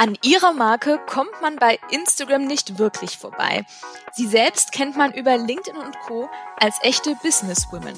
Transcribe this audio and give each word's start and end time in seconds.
An 0.00 0.16
ihrer 0.22 0.54
Marke 0.54 0.98
kommt 1.04 1.42
man 1.42 1.56
bei 1.56 1.78
Instagram 1.90 2.46
nicht 2.46 2.78
wirklich 2.78 3.18
vorbei. 3.18 3.66
Sie 4.14 4.26
selbst 4.26 4.72
kennt 4.72 4.96
man 4.96 5.12
über 5.12 5.36
LinkedIn 5.36 5.76
und 5.76 5.94
Co. 6.06 6.30
als 6.58 6.76
echte 6.80 7.14
Businesswomen. 7.22 7.92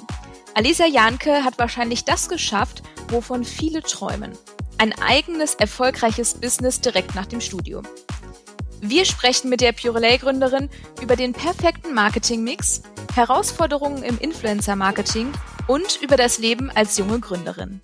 Alisa 0.54 0.84
Janke 0.84 1.44
hat 1.44 1.60
wahrscheinlich 1.60 2.04
das 2.04 2.28
geschafft, 2.28 2.82
wovon 3.06 3.44
viele 3.44 3.82
träumen. 3.82 4.32
Ein 4.78 4.92
eigenes, 5.00 5.54
erfolgreiches 5.54 6.34
Business 6.34 6.80
direkt 6.80 7.14
nach 7.14 7.26
dem 7.26 7.40
Studium. 7.40 7.84
Wir 8.80 9.04
sprechen 9.04 9.48
mit 9.48 9.60
der 9.60 9.70
Purelay-Gründerin 9.70 10.70
über 11.00 11.14
den 11.14 11.32
perfekten 11.32 11.94
Marketingmix, 11.94 12.82
Herausforderungen 13.14 14.02
im 14.02 14.18
Influencer-Marketing 14.18 15.30
und 15.68 16.00
über 16.02 16.16
das 16.16 16.38
Leben 16.38 16.68
als 16.68 16.98
junge 16.98 17.20
Gründerin. 17.20 17.80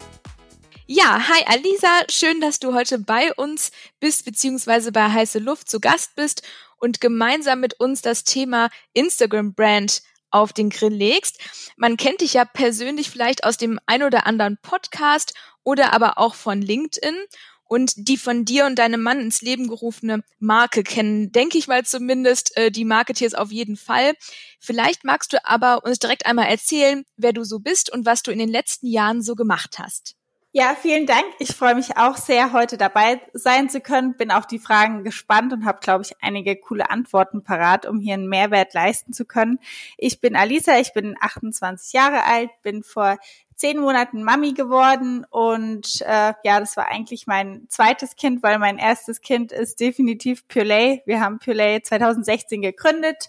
Ja, 0.91 1.29
hi 1.29 1.45
Alisa, 1.45 2.05
schön, 2.09 2.41
dass 2.41 2.61
du 2.61 2.73
heute 2.73 2.99
bei 2.99 3.35
uns 3.35 3.73
bist, 4.01 4.25
beziehungsweise 4.25 4.91
bei 4.91 5.13
Heiße 5.13 5.39
Luft 5.39 5.69
zu 5.69 5.81
Gast 5.81 6.15
bist 6.17 6.43
und 6.79 7.03
gemeinsam 7.03 7.61
mit 7.61 7.79
uns 7.79 8.01
das 8.01 8.25
Thema 8.25 8.71
Instagram-Brand 8.95 10.01
auf 10.31 10.55
den 10.55 10.71
Grill 10.71 10.95
legst. 10.95 11.41
Man 11.77 11.99
kennt 11.99 12.23
dich 12.23 12.33
ja 12.33 12.47
persönlich 12.47 13.11
vielleicht 13.11 13.45
aus 13.45 13.59
dem 13.59 13.79
ein 13.85 14.03
oder 14.03 14.27
anderen 14.27 14.57
Podcast 14.63 15.35
oder 15.63 15.93
aber 15.93 16.17
auch 16.17 16.35
von 16.35 16.63
LinkedIn 16.63 17.17
und 17.65 17.93
die 18.09 18.17
von 18.17 18.47
dir 18.47 18.65
und 18.65 18.79
deinem 18.79 19.03
Mann 19.03 19.21
ins 19.21 19.43
Leben 19.43 19.69
gerufene 19.69 20.25
Marke 20.39 20.85
kennen, 20.85 21.33
denke 21.33 21.59
ich 21.59 21.69
mal 21.69 21.85
zumindest, 21.85 22.57
äh, 22.57 22.71
die 22.71 22.87
Marketeers 22.87 23.35
auf 23.35 23.53
jeden 23.53 23.77
Fall. 23.77 24.15
Vielleicht 24.59 25.05
magst 25.05 25.35
du 25.35 25.45
aber 25.45 25.85
uns 25.85 25.99
direkt 25.99 26.25
einmal 26.25 26.47
erzählen, 26.47 27.05
wer 27.19 27.35
du 27.35 27.45
so 27.45 27.59
bist 27.59 27.93
und 27.93 28.07
was 28.07 28.23
du 28.23 28.31
in 28.31 28.39
den 28.39 28.49
letzten 28.49 28.87
Jahren 28.87 29.21
so 29.21 29.35
gemacht 29.35 29.79
hast. 29.79 30.18
Ja, 30.53 30.75
vielen 30.75 31.05
Dank. 31.05 31.27
Ich 31.39 31.55
freue 31.55 31.75
mich 31.75 31.99
auch 31.99 32.17
sehr, 32.17 32.55
heute 32.55 32.79
dabei 32.79 33.21
sein 33.35 33.69
zu 33.69 33.83
können. 33.83 34.17
Bin 34.17 34.31
auf 34.31 34.47
die 34.47 34.59
Fragen 34.59 35.05
gespannt 35.05 35.53
und 35.53 35.67
habe, 35.67 35.81
glaube 35.81 36.05
ich, 36.05 36.15
einige 36.23 36.57
coole 36.57 36.89
Antworten 36.91 37.43
parat, 37.45 37.85
um 37.85 38.01
hier 38.01 38.15
einen 38.15 38.29
Mehrwert 38.31 38.73
leisten 38.73 39.13
zu 39.13 39.27
können. 39.27 39.59
Ich 39.99 40.23
bin 40.23 40.37
Alisa, 40.37 40.79
ich 40.79 40.95
bin 40.95 41.17
28 41.21 41.93
Jahre 41.93 42.25
alt, 42.25 42.49
bin 42.63 42.83
vor 42.83 43.19
zehn 43.57 43.79
Monaten 43.79 44.23
Mami 44.23 44.55
geworden 44.55 45.27
und 45.29 46.01
äh, 46.01 46.33
ja, 46.43 46.61
das 46.61 46.79
war 46.79 46.89
eigentlich 46.89 47.27
mein 47.27 47.67
zweites 47.69 48.17
Kind, 48.17 48.43
weil 48.43 48.59
mein 48.59 48.79
erstes 48.79 49.21
Kind 49.21 49.53
ist 49.53 49.81
definitiv 49.81 50.49
Purelay. 50.49 51.03
Wir 51.05 51.21
haben 51.21 51.41
Purelay 51.41 51.83
2016 51.83 52.63
gegründet 52.63 53.29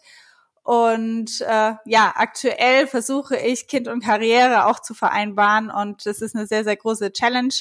und 0.69 1.41
äh, 1.41 1.73
ja, 1.85 2.13
aktuell 2.15 2.85
versuche 2.85 3.35
ich 3.35 3.67
Kind 3.67 3.87
und 3.87 4.03
Karriere 4.03 4.67
auch 4.67 4.79
zu 4.79 4.93
vereinbaren. 4.93 5.71
Und 5.71 6.05
das 6.05 6.21
ist 6.21 6.35
eine 6.35 6.45
sehr, 6.45 6.63
sehr 6.63 6.75
große 6.75 7.11
Challenge. 7.11 7.55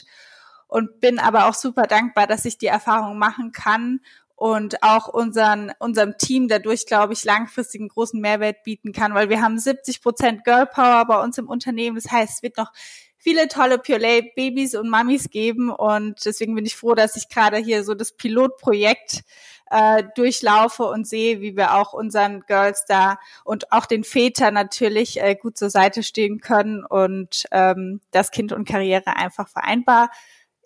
Und 0.66 1.00
bin 1.00 1.18
aber 1.18 1.46
auch 1.46 1.54
super 1.54 1.84
dankbar, 1.84 2.26
dass 2.26 2.44
ich 2.44 2.58
die 2.58 2.66
Erfahrung 2.66 3.16
machen 3.16 3.52
kann 3.52 4.00
und 4.36 4.82
auch 4.82 5.08
unseren, 5.08 5.72
unserem 5.78 6.18
Team 6.18 6.48
dadurch, 6.48 6.84
glaube 6.84 7.14
ich, 7.14 7.24
langfristig 7.24 7.80
einen 7.80 7.88
großen 7.88 8.20
Mehrwert 8.20 8.62
bieten 8.62 8.92
kann, 8.92 9.14
weil 9.14 9.30
wir 9.30 9.40
haben 9.40 9.58
70 9.58 10.02
Prozent 10.02 10.44
Girl 10.44 10.66
Power 10.66 11.06
bei 11.06 11.18
uns 11.22 11.38
im 11.38 11.48
Unternehmen. 11.48 11.96
Das 11.96 12.12
heißt, 12.12 12.34
es 12.34 12.42
wird 12.42 12.58
noch 12.58 12.72
viele 13.16 13.48
tolle 13.48 13.78
Purelay 13.78 14.32
Babys 14.36 14.74
und 14.74 14.90
Mamis 14.90 15.30
geben. 15.30 15.70
Und 15.70 16.26
deswegen 16.26 16.54
bin 16.54 16.66
ich 16.66 16.76
froh, 16.76 16.94
dass 16.94 17.16
ich 17.16 17.30
gerade 17.30 17.56
hier 17.56 17.84
so 17.84 17.94
das 17.94 18.12
Pilotprojekt 18.12 19.22
äh, 19.70 20.04
durchlaufe 20.14 20.84
und 20.84 21.06
sehe, 21.06 21.40
wie 21.40 21.56
wir 21.56 21.74
auch 21.74 21.92
unseren 21.92 22.42
Girls 22.42 22.84
da 22.86 23.18
und 23.44 23.72
auch 23.72 23.86
den 23.86 24.04
Vätern 24.04 24.54
natürlich 24.54 25.20
äh, 25.20 25.34
gut 25.34 25.56
zur 25.56 25.70
Seite 25.70 26.02
stehen 26.02 26.40
können 26.40 26.84
und 26.84 27.44
ähm, 27.50 28.00
das 28.10 28.30
Kind 28.30 28.52
und 28.52 28.68
Karriere 28.68 29.16
einfach 29.16 29.48
vereinbar 29.48 30.10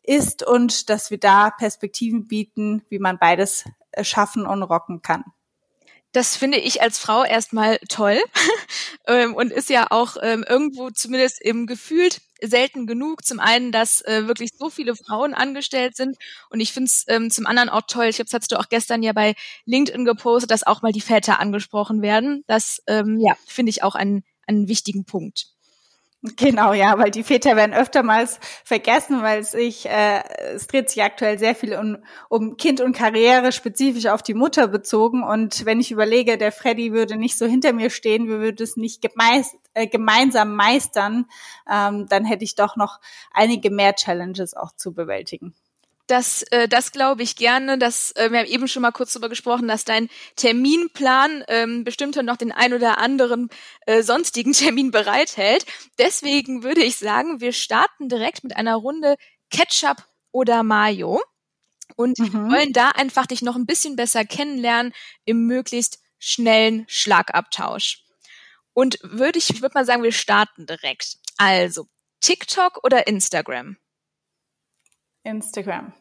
ist 0.03 0.45
und 0.47 0.91
dass 0.91 1.11
wir 1.11 1.19
da 1.19 1.51
Perspektiven 1.51 2.27
bieten, 2.27 2.85
wie 2.89 2.99
man 2.99 3.19
beides 3.19 3.65
äh, 3.93 4.05
schaffen 4.05 4.47
und 4.47 4.63
rocken 4.63 5.03
kann. 5.03 5.25
Das 6.13 6.37
finde 6.37 6.59
ich 6.59 6.83
als 6.83 6.99
Frau 6.99 7.25
erstmal 7.25 7.79
toll 7.89 8.21
ähm, 9.07 9.35
und 9.35 9.51
ist 9.51 9.71
ja 9.71 9.87
auch 9.91 10.17
ähm, 10.21 10.45
irgendwo 10.47 10.91
zumindest 10.91 11.41
im 11.41 11.67
gefühlt 11.67 12.21
selten 12.43 12.87
genug. 12.87 13.25
Zum 13.25 13.41
einen, 13.41 13.73
dass 13.73 14.01
äh, 14.03 14.27
wirklich 14.27 14.51
so 14.57 14.71
viele 14.71 14.95
Frauen 14.97 15.35
angestellt 15.35 15.97
sind 15.97 16.17
und 16.51 16.61
ich 16.61 16.73
finde 16.73 16.89
es 16.89 17.05
ähm, 17.09 17.31
zum 17.31 17.47
anderen 17.47 17.69
auch 17.69 17.83
toll, 17.87 18.07
ich 18.07 18.17
glaube, 18.17 18.31
das 18.31 18.41
hast 18.41 18.53
du 18.53 18.59
auch 18.59 18.69
gestern 18.69 19.03
ja 19.03 19.13
bei 19.13 19.35
LinkedIn 19.67 20.05
gepostet, 20.05 20.51
dass 20.51 20.67
auch 20.67 20.83
mal 20.83 20.93
die 20.93 21.01
Väter 21.01 21.41
angesprochen 21.41 22.03
werden. 22.03 22.45
Das 22.47 22.83
ähm, 22.87 23.19
ja, 23.21 23.37
finde 23.47 23.71
ich 23.71 23.83
auch 23.83 23.95
einen, 23.95 24.25
einen 24.47 24.69
wichtigen 24.69 25.05
Punkt. 25.05 25.47
Genau, 26.37 26.73
ja, 26.73 26.97
weil 26.99 27.11
die 27.11 27.25
Väter 27.25 27.57
werden 27.57 27.75
öftermals 27.75 28.39
vergessen, 28.65 29.23
weil 29.23 29.41
es 29.41 29.51
sich, 29.51 29.87
äh, 29.87 30.23
es 30.55 30.69
dreht 30.69 30.89
sich 30.89 31.03
aktuell 31.03 31.37
sehr 31.37 31.57
viel 31.57 31.75
um, 31.77 31.97
um 32.29 32.57
Kind 32.57 32.81
und 32.81 32.97
Karriere, 32.97 33.51
spezifisch 33.51 34.07
auf 34.07 34.23
die 34.23 34.35
Mutter 34.35 34.69
bezogen. 34.69 35.25
Und 35.25 35.65
wenn 35.67 35.81
ich 35.81 35.91
überlege, 35.91 36.39
der 36.39 36.53
Freddy 36.53 36.93
würde 36.93 37.17
nicht 37.17 37.37
so 37.37 37.47
hinter 37.47 37.73
mir 37.73 37.91
stehen, 37.91 38.29
wir 38.29 38.39
würden 38.39 38.63
es 38.63 38.77
nicht 38.77 39.03
gemeist, 39.03 39.57
äh, 39.75 39.89
gemeinsam 39.89 40.55
meistern, 40.55 41.27
ähm, 41.69 42.07
dann 42.09 42.25
hätte 42.25 42.45
ich 42.45 42.55
doch 42.55 42.77
noch 42.77 43.01
einige 43.33 43.71
mehr 43.71 43.95
Challenges 43.97 44.55
auch 44.55 44.71
zu 44.77 44.95
bewältigen. 44.95 45.55
Das, 46.09 46.43
äh, 46.51 46.69
das 46.69 46.93
glaube 46.93 47.23
ich 47.23 47.37
gerne. 47.37 47.79
Das, 47.79 48.13
äh, 48.13 48.31
wir 48.31 48.41
haben 48.41 48.47
eben 48.49 48.69
schon 48.69 48.83
mal 48.83 48.91
kurz 48.91 49.13
darüber 49.13 49.29
gesprochen, 49.29 49.69
dass 49.69 49.85
dein 49.85 50.09
Terminplan 50.37 51.45
ähm, 51.49 51.85
bestimmt 51.85 52.17
noch 52.17 52.37
den 52.37 52.53
ein 52.53 52.75
oder 52.75 52.99
anderen 52.99 53.49
äh, 53.87 54.03
sonstigen 54.03 54.53
Termin 54.53 54.91
bereithält. 54.91 55.65
Deswegen 55.99 56.63
würde 56.63 56.83
ich 56.83 56.97
sagen, 56.97 57.41
wir 57.41 57.53
starten 57.53 58.09
direkt 58.09 58.43
mit 58.43 58.57
einer 58.57 58.77
Runde 58.77 59.17
Ketchup 59.51 60.05
oder 60.33 60.63
Mayo. 60.63 61.21
Und 61.95 62.19
mhm. 62.19 62.51
wollen 62.51 62.73
da 62.73 62.91
einfach 62.91 63.27
dich 63.27 63.43
noch 63.43 63.55
ein 63.55 63.67
bisschen 63.67 63.97
besser 63.97 64.25
kennenlernen 64.25 64.95
im 65.25 65.47
möglichst 65.47 66.01
schnellen 66.19 66.85
Schlagabtausch. 66.89 68.05
Und 68.73 68.99
würde 69.03 69.39
ich, 69.39 69.61
würde 69.61 69.75
mal 69.75 69.85
sagen, 69.85 70.03
wir 70.03 70.13
starten 70.13 70.67
direkt. 70.67 71.19
Also, 71.37 71.87
TikTok 72.21 72.83
oder 72.83 73.07
Instagram? 73.07 73.77
Instagram. 75.25 75.93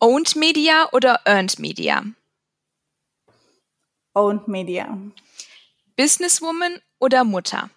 Owned 0.00 0.36
Media 0.36 0.88
oder 0.92 1.20
Earned 1.26 1.58
Media? 1.58 2.04
Owned 4.14 4.48
Media. 4.48 4.98
Businesswoman 5.96 6.80
oder 6.98 7.24
Mutter? 7.24 7.70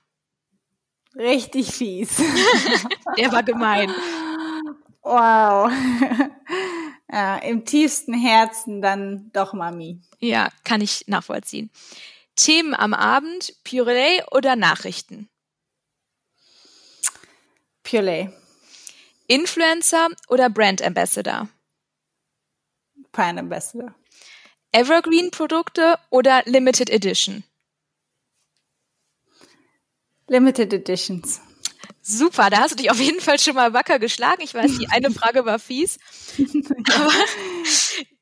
Richtig 1.15 1.71
fies. 1.73 2.17
Der 3.17 3.31
war 3.31 3.43
gemein. 3.43 3.89
Wow. 5.01 5.71
ja, 7.11 7.37
Im 7.37 7.65
tiefsten 7.65 8.13
Herzen 8.13 8.81
dann 8.81 9.29
doch 9.33 9.53
Mami. 9.53 9.99
Ja, 10.19 10.49
kann 10.63 10.81
ich 10.81 11.03
nachvollziehen. 11.07 11.69
Themen 12.35 12.73
am 12.73 12.93
Abend, 12.93 13.53
Puree 13.63 14.23
oder 14.31 14.55
Nachrichten? 14.55 15.29
Puree. 17.83 18.29
Influencer 19.33 20.09
oder 20.27 20.47
Brand 20.47 20.83
Ambassador? 20.83 21.49
Brand 23.11 23.39
Ambassador. 23.39 23.95
Evergreen-Produkte 24.71 25.97
oder 26.11 26.43
Limited 26.45 26.91
Edition? 26.91 27.43
Limited 30.27 30.71
Editions. 30.71 31.41
Super, 32.03 32.51
da 32.51 32.59
hast 32.59 32.73
du 32.73 32.75
dich 32.75 32.91
auf 32.91 32.99
jeden 32.99 33.21
Fall 33.21 33.39
schon 33.39 33.55
mal 33.55 33.73
wacker 33.73 33.97
geschlagen. 33.97 34.43
Ich 34.43 34.53
weiß, 34.53 34.77
die 34.77 34.89
eine 34.89 35.09
Frage 35.09 35.45
war 35.45 35.57
fies. 35.57 35.97
Aber 36.37 37.11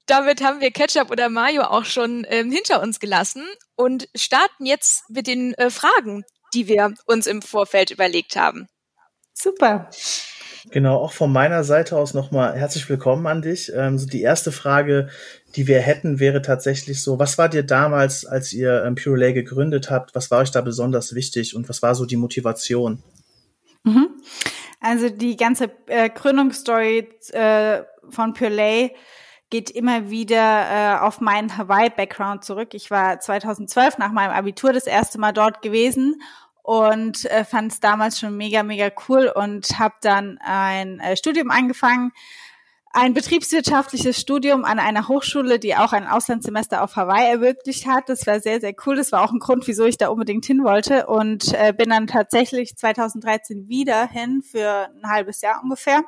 damit 0.05 0.41
haben 0.41 0.61
wir 0.61 0.71
Ketchup 0.71 1.11
oder 1.11 1.27
Mayo 1.27 1.63
auch 1.63 1.83
schon 1.83 2.25
ähm, 2.29 2.53
hinter 2.53 2.81
uns 2.81 3.01
gelassen 3.01 3.45
und 3.75 4.07
starten 4.15 4.65
jetzt 4.65 5.09
mit 5.09 5.27
den 5.27 5.55
äh, 5.55 5.69
Fragen, 5.69 6.23
die 6.53 6.67
wir 6.69 6.93
uns 7.05 7.27
im 7.27 7.41
Vorfeld 7.41 7.91
überlegt 7.91 8.37
haben. 8.37 8.69
Super. 9.33 9.89
Genau, 10.69 10.97
auch 10.97 11.11
von 11.11 11.31
meiner 11.31 11.63
Seite 11.63 11.97
aus 11.97 12.13
nochmal 12.13 12.55
herzlich 12.55 12.87
willkommen 12.87 13.25
an 13.25 13.41
dich. 13.41 13.71
Ähm, 13.75 13.97
so 13.97 14.05
die 14.05 14.21
erste 14.21 14.51
Frage, 14.51 15.09
die 15.55 15.67
wir 15.67 15.79
hätten, 15.79 16.19
wäre 16.19 16.41
tatsächlich 16.41 17.01
so, 17.01 17.17
was 17.17 17.37
war 17.37 17.49
dir 17.49 17.63
damals, 17.63 18.25
als 18.25 18.53
ihr 18.53 18.83
ähm, 18.85 18.95
Purelay 18.95 19.33
gegründet 19.33 19.89
habt, 19.89 20.13
was 20.13 20.29
war 20.29 20.39
euch 20.39 20.51
da 20.51 20.61
besonders 20.61 21.15
wichtig 21.15 21.55
und 21.55 21.67
was 21.67 21.81
war 21.81 21.95
so 21.95 22.05
die 22.05 22.17
Motivation? 22.17 23.01
Mhm. 23.83 24.09
Also 24.79 25.09
die 25.09 25.35
ganze 25.35 25.71
äh, 25.87 26.09
Gründungsstory 26.09 27.09
äh, 27.31 27.81
von 28.09 28.33
Purelay 28.33 28.91
geht 29.49 29.69
immer 29.69 30.09
wieder 30.09 30.37
äh, 30.97 30.99
auf 31.01 31.21
meinen 31.21 31.57
Hawaii-Background 31.57 32.43
zurück. 32.43 32.73
Ich 32.73 32.89
war 32.89 33.19
2012 33.19 33.97
nach 33.97 34.11
meinem 34.11 34.31
Abitur 34.31 34.73
das 34.73 34.87
erste 34.87 35.19
Mal 35.19 35.33
dort 35.33 35.61
gewesen 35.61 36.21
und 36.63 37.25
äh, 37.25 37.43
fand 37.43 37.71
es 37.71 37.79
damals 37.79 38.19
schon 38.19 38.37
mega, 38.37 38.63
mega 38.63 38.89
cool 39.07 39.31
und 39.33 39.79
habe 39.79 39.95
dann 40.01 40.37
ein 40.39 40.99
äh, 40.99 41.17
Studium 41.17 41.51
angefangen, 41.51 42.11
ein 42.93 43.13
betriebswirtschaftliches 43.13 44.19
Studium 44.19 44.65
an 44.65 44.77
einer 44.77 45.07
Hochschule, 45.07 45.59
die 45.59 45.75
auch 45.75 45.93
ein 45.93 46.07
Auslandssemester 46.07 46.83
auf 46.83 46.97
Hawaii 46.97 47.29
ermöglicht 47.29 47.87
hat. 47.87 48.09
Das 48.09 48.27
war 48.27 48.41
sehr, 48.41 48.59
sehr 48.59 48.73
cool. 48.85 48.97
Das 48.97 49.13
war 49.13 49.23
auch 49.23 49.31
ein 49.31 49.39
Grund, 49.39 49.65
wieso 49.67 49.85
ich 49.85 49.97
da 49.97 50.09
unbedingt 50.09 50.45
hin 50.45 50.63
wollte 50.63 51.07
und 51.07 51.53
äh, 51.53 51.73
bin 51.73 51.89
dann 51.89 52.07
tatsächlich 52.07 52.75
2013 52.75 53.69
wieder 53.69 54.07
hin 54.07 54.41
für 54.41 54.89
ein 54.89 55.09
halbes 55.09 55.41
Jahr 55.41 55.61
ungefähr 55.63 56.03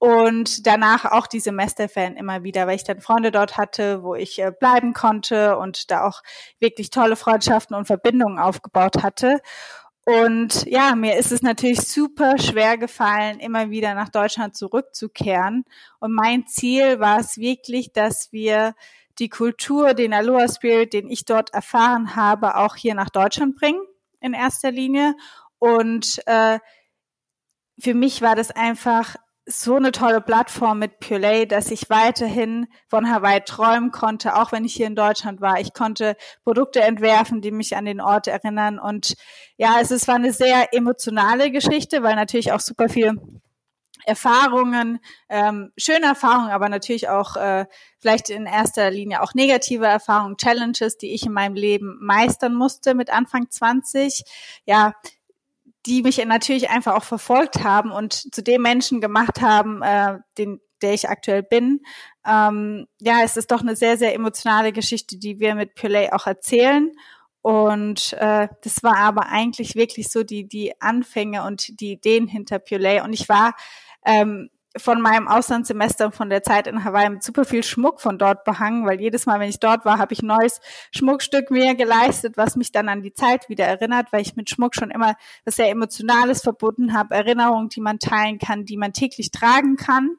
und 0.00 0.66
danach 0.66 1.04
auch 1.04 1.26
die 1.26 1.40
Semesterferien 1.40 2.16
immer 2.16 2.42
wieder, 2.42 2.66
weil 2.66 2.76
ich 2.76 2.84
dann 2.84 3.02
Freunde 3.02 3.30
dort 3.30 3.58
hatte, 3.58 4.02
wo 4.02 4.14
ich 4.14 4.38
äh, 4.38 4.50
bleiben 4.50 4.94
konnte 4.94 5.58
und 5.58 5.90
da 5.90 6.06
auch 6.06 6.22
wirklich 6.58 6.88
tolle 6.88 7.16
Freundschaften 7.16 7.76
und 7.76 7.84
Verbindungen 7.84 8.38
aufgebaut 8.38 9.02
hatte. 9.02 9.42
Und 10.06 10.64
ja, 10.64 10.94
mir 10.94 11.18
ist 11.18 11.32
es 11.32 11.42
natürlich 11.42 11.82
super 11.82 12.38
schwer 12.38 12.78
gefallen, 12.78 13.40
immer 13.40 13.68
wieder 13.68 13.92
nach 13.94 14.08
Deutschland 14.08 14.56
zurückzukehren. 14.56 15.64
Und 15.98 16.14
mein 16.14 16.46
Ziel 16.46 16.98
war 16.98 17.20
es 17.20 17.36
wirklich, 17.36 17.92
dass 17.92 18.32
wir 18.32 18.74
die 19.18 19.28
Kultur, 19.28 19.92
den 19.92 20.14
Aloha 20.14 20.48
Spirit, 20.48 20.94
den 20.94 21.10
ich 21.10 21.26
dort 21.26 21.52
erfahren 21.52 22.16
habe, 22.16 22.56
auch 22.56 22.74
hier 22.74 22.94
nach 22.94 23.10
Deutschland 23.10 23.54
bringen 23.54 23.82
in 24.20 24.32
erster 24.32 24.70
Linie. 24.70 25.14
Und 25.58 26.22
äh, 26.24 26.58
für 27.78 27.92
mich 27.92 28.22
war 28.22 28.34
das 28.34 28.50
einfach 28.50 29.16
so 29.50 29.76
eine 29.76 29.92
tolle 29.92 30.20
Plattform 30.20 30.78
mit 30.78 31.00
Purelay, 31.00 31.46
dass 31.46 31.70
ich 31.70 31.90
weiterhin 31.90 32.68
von 32.86 33.10
Hawaii 33.10 33.40
träumen 33.40 33.90
konnte, 33.90 34.36
auch 34.36 34.52
wenn 34.52 34.64
ich 34.64 34.74
hier 34.74 34.86
in 34.86 34.94
Deutschland 34.94 35.40
war. 35.40 35.60
Ich 35.60 35.74
konnte 35.74 36.16
Produkte 36.44 36.80
entwerfen, 36.80 37.40
die 37.40 37.50
mich 37.50 37.76
an 37.76 37.84
den 37.84 38.00
Ort 38.00 38.28
erinnern. 38.28 38.78
Und 38.78 39.14
ja, 39.56 39.78
es 39.80 39.90
ist, 39.90 40.08
war 40.08 40.14
eine 40.14 40.32
sehr 40.32 40.72
emotionale 40.72 41.50
Geschichte, 41.50 42.02
weil 42.02 42.14
natürlich 42.14 42.52
auch 42.52 42.60
super 42.60 42.88
viel 42.88 43.20
Erfahrungen, 44.06 44.98
ähm, 45.28 45.72
schöne 45.76 46.06
Erfahrungen, 46.06 46.50
aber 46.50 46.68
natürlich 46.68 47.08
auch 47.08 47.36
äh, 47.36 47.66
vielleicht 47.98 48.30
in 48.30 48.46
erster 48.46 48.90
Linie 48.90 49.22
auch 49.22 49.34
negative 49.34 49.86
Erfahrungen, 49.86 50.36
Challenges, 50.36 50.96
die 50.96 51.12
ich 51.12 51.26
in 51.26 51.32
meinem 51.32 51.54
Leben 51.54 51.98
meistern 52.00 52.54
musste 52.54 52.94
mit 52.94 53.10
Anfang 53.10 53.50
20. 53.50 54.22
Ja, 54.64 54.94
die 55.86 56.02
mich 56.02 56.24
natürlich 56.24 56.70
einfach 56.70 56.94
auch 56.94 57.04
verfolgt 57.04 57.64
haben 57.64 57.90
und 57.90 58.34
zu 58.34 58.42
dem 58.42 58.62
Menschen 58.62 59.00
gemacht 59.00 59.40
haben, 59.40 59.82
äh, 59.82 60.18
den, 60.36 60.60
der 60.82 60.94
ich 60.94 61.08
aktuell 61.08 61.42
bin. 61.42 61.80
Ähm, 62.26 62.86
ja, 63.00 63.22
es 63.24 63.36
ist 63.36 63.50
doch 63.50 63.60
eine 63.60 63.76
sehr, 63.76 63.96
sehr 63.96 64.14
emotionale 64.14 64.72
Geschichte, 64.72 65.18
die 65.18 65.40
wir 65.40 65.54
mit 65.54 65.74
Purelay 65.74 66.10
auch 66.10 66.26
erzählen. 66.26 66.92
Und 67.42 68.12
äh, 68.14 68.48
das 68.62 68.82
war 68.82 68.96
aber 68.96 69.28
eigentlich 69.28 69.74
wirklich 69.74 70.10
so 70.10 70.22
die, 70.22 70.46
die 70.46 70.78
Anfänge 70.80 71.44
und 71.44 71.80
die 71.80 71.92
Ideen 71.92 72.28
hinter 72.28 72.58
Purelay. 72.58 73.00
Und 73.00 73.14
ich 73.14 73.28
war 73.30 73.54
ähm, 74.04 74.50
von 74.76 75.00
meinem 75.00 75.26
Auslandssemester 75.26 76.06
und 76.06 76.14
von 76.14 76.30
der 76.30 76.42
Zeit 76.42 76.68
in 76.68 76.84
Hawaii 76.84 77.10
mit 77.10 77.24
super 77.24 77.44
viel 77.44 77.64
Schmuck 77.64 78.00
von 78.00 78.18
dort 78.18 78.44
behangen, 78.44 78.86
weil 78.86 79.00
jedes 79.00 79.26
Mal, 79.26 79.40
wenn 79.40 79.48
ich 79.48 79.58
dort 79.58 79.84
war, 79.84 79.98
habe 79.98 80.12
ich 80.12 80.22
ein 80.22 80.28
neues 80.28 80.60
Schmuckstück 80.92 81.50
mir 81.50 81.74
geleistet, 81.74 82.36
was 82.36 82.54
mich 82.54 82.70
dann 82.70 82.88
an 82.88 83.02
die 83.02 83.12
Zeit 83.12 83.48
wieder 83.48 83.64
erinnert, 83.64 84.12
weil 84.12 84.22
ich 84.22 84.36
mit 84.36 84.48
Schmuck 84.48 84.76
schon 84.76 84.90
immer 84.90 85.16
was 85.44 85.56
sehr 85.56 85.70
Emotionales 85.70 86.42
verbunden 86.42 86.92
habe, 86.92 87.14
Erinnerungen, 87.14 87.68
die 87.68 87.80
man 87.80 87.98
teilen 87.98 88.38
kann, 88.38 88.64
die 88.64 88.76
man 88.76 88.92
täglich 88.92 89.32
tragen 89.32 89.76
kann. 89.76 90.16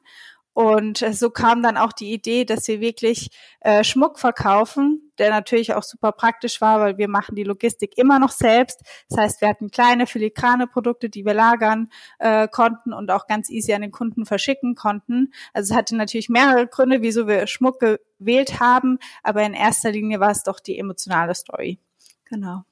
Und 0.54 1.02
äh, 1.02 1.12
so 1.12 1.30
kam 1.30 1.62
dann 1.62 1.76
auch 1.76 1.92
die 1.92 2.12
Idee, 2.12 2.44
dass 2.44 2.68
wir 2.68 2.80
wirklich 2.80 3.30
äh, 3.60 3.84
Schmuck 3.84 4.18
verkaufen, 4.18 5.12
der 5.18 5.30
natürlich 5.30 5.74
auch 5.74 5.82
super 5.82 6.12
praktisch 6.12 6.60
war, 6.60 6.80
weil 6.80 6.98
wir 6.98 7.08
machen 7.08 7.36
die 7.36 7.44
Logistik 7.44 7.96
immer 7.96 8.18
noch 8.18 8.30
selbst. 8.30 8.80
Das 9.08 9.18
heißt, 9.18 9.40
wir 9.40 9.48
hatten 9.48 9.70
kleine 9.70 10.06
filigrane 10.06 10.66
Produkte, 10.66 11.08
die 11.08 11.24
wir 11.24 11.34
lagern 11.34 11.88
äh, 12.18 12.48
konnten 12.48 12.92
und 12.92 13.10
auch 13.10 13.26
ganz 13.26 13.48
easy 13.50 13.72
an 13.72 13.82
den 13.82 13.92
Kunden 13.92 14.26
verschicken 14.26 14.74
konnten. 14.74 15.32
Also 15.54 15.72
es 15.72 15.78
hatte 15.78 15.96
natürlich 15.96 16.28
mehrere 16.28 16.66
Gründe, 16.66 17.02
wieso 17.02 17.26
wir 17.26 17.46
Schmuck 17.46 17.80
gewählt 17.80 18.60
haben, 18.60 18.98
aber 19.22 19.42
in 19.42 19.54
erster 19.54 19.90
Linie 19.90 20.20
war 20.20 20.30
es 20.30 20.42
doch 20.42 20.60
die 20.60 20.78
emotionale 20.78 21.34
Story. 21.34 21.78
Genau. 22.24 22.64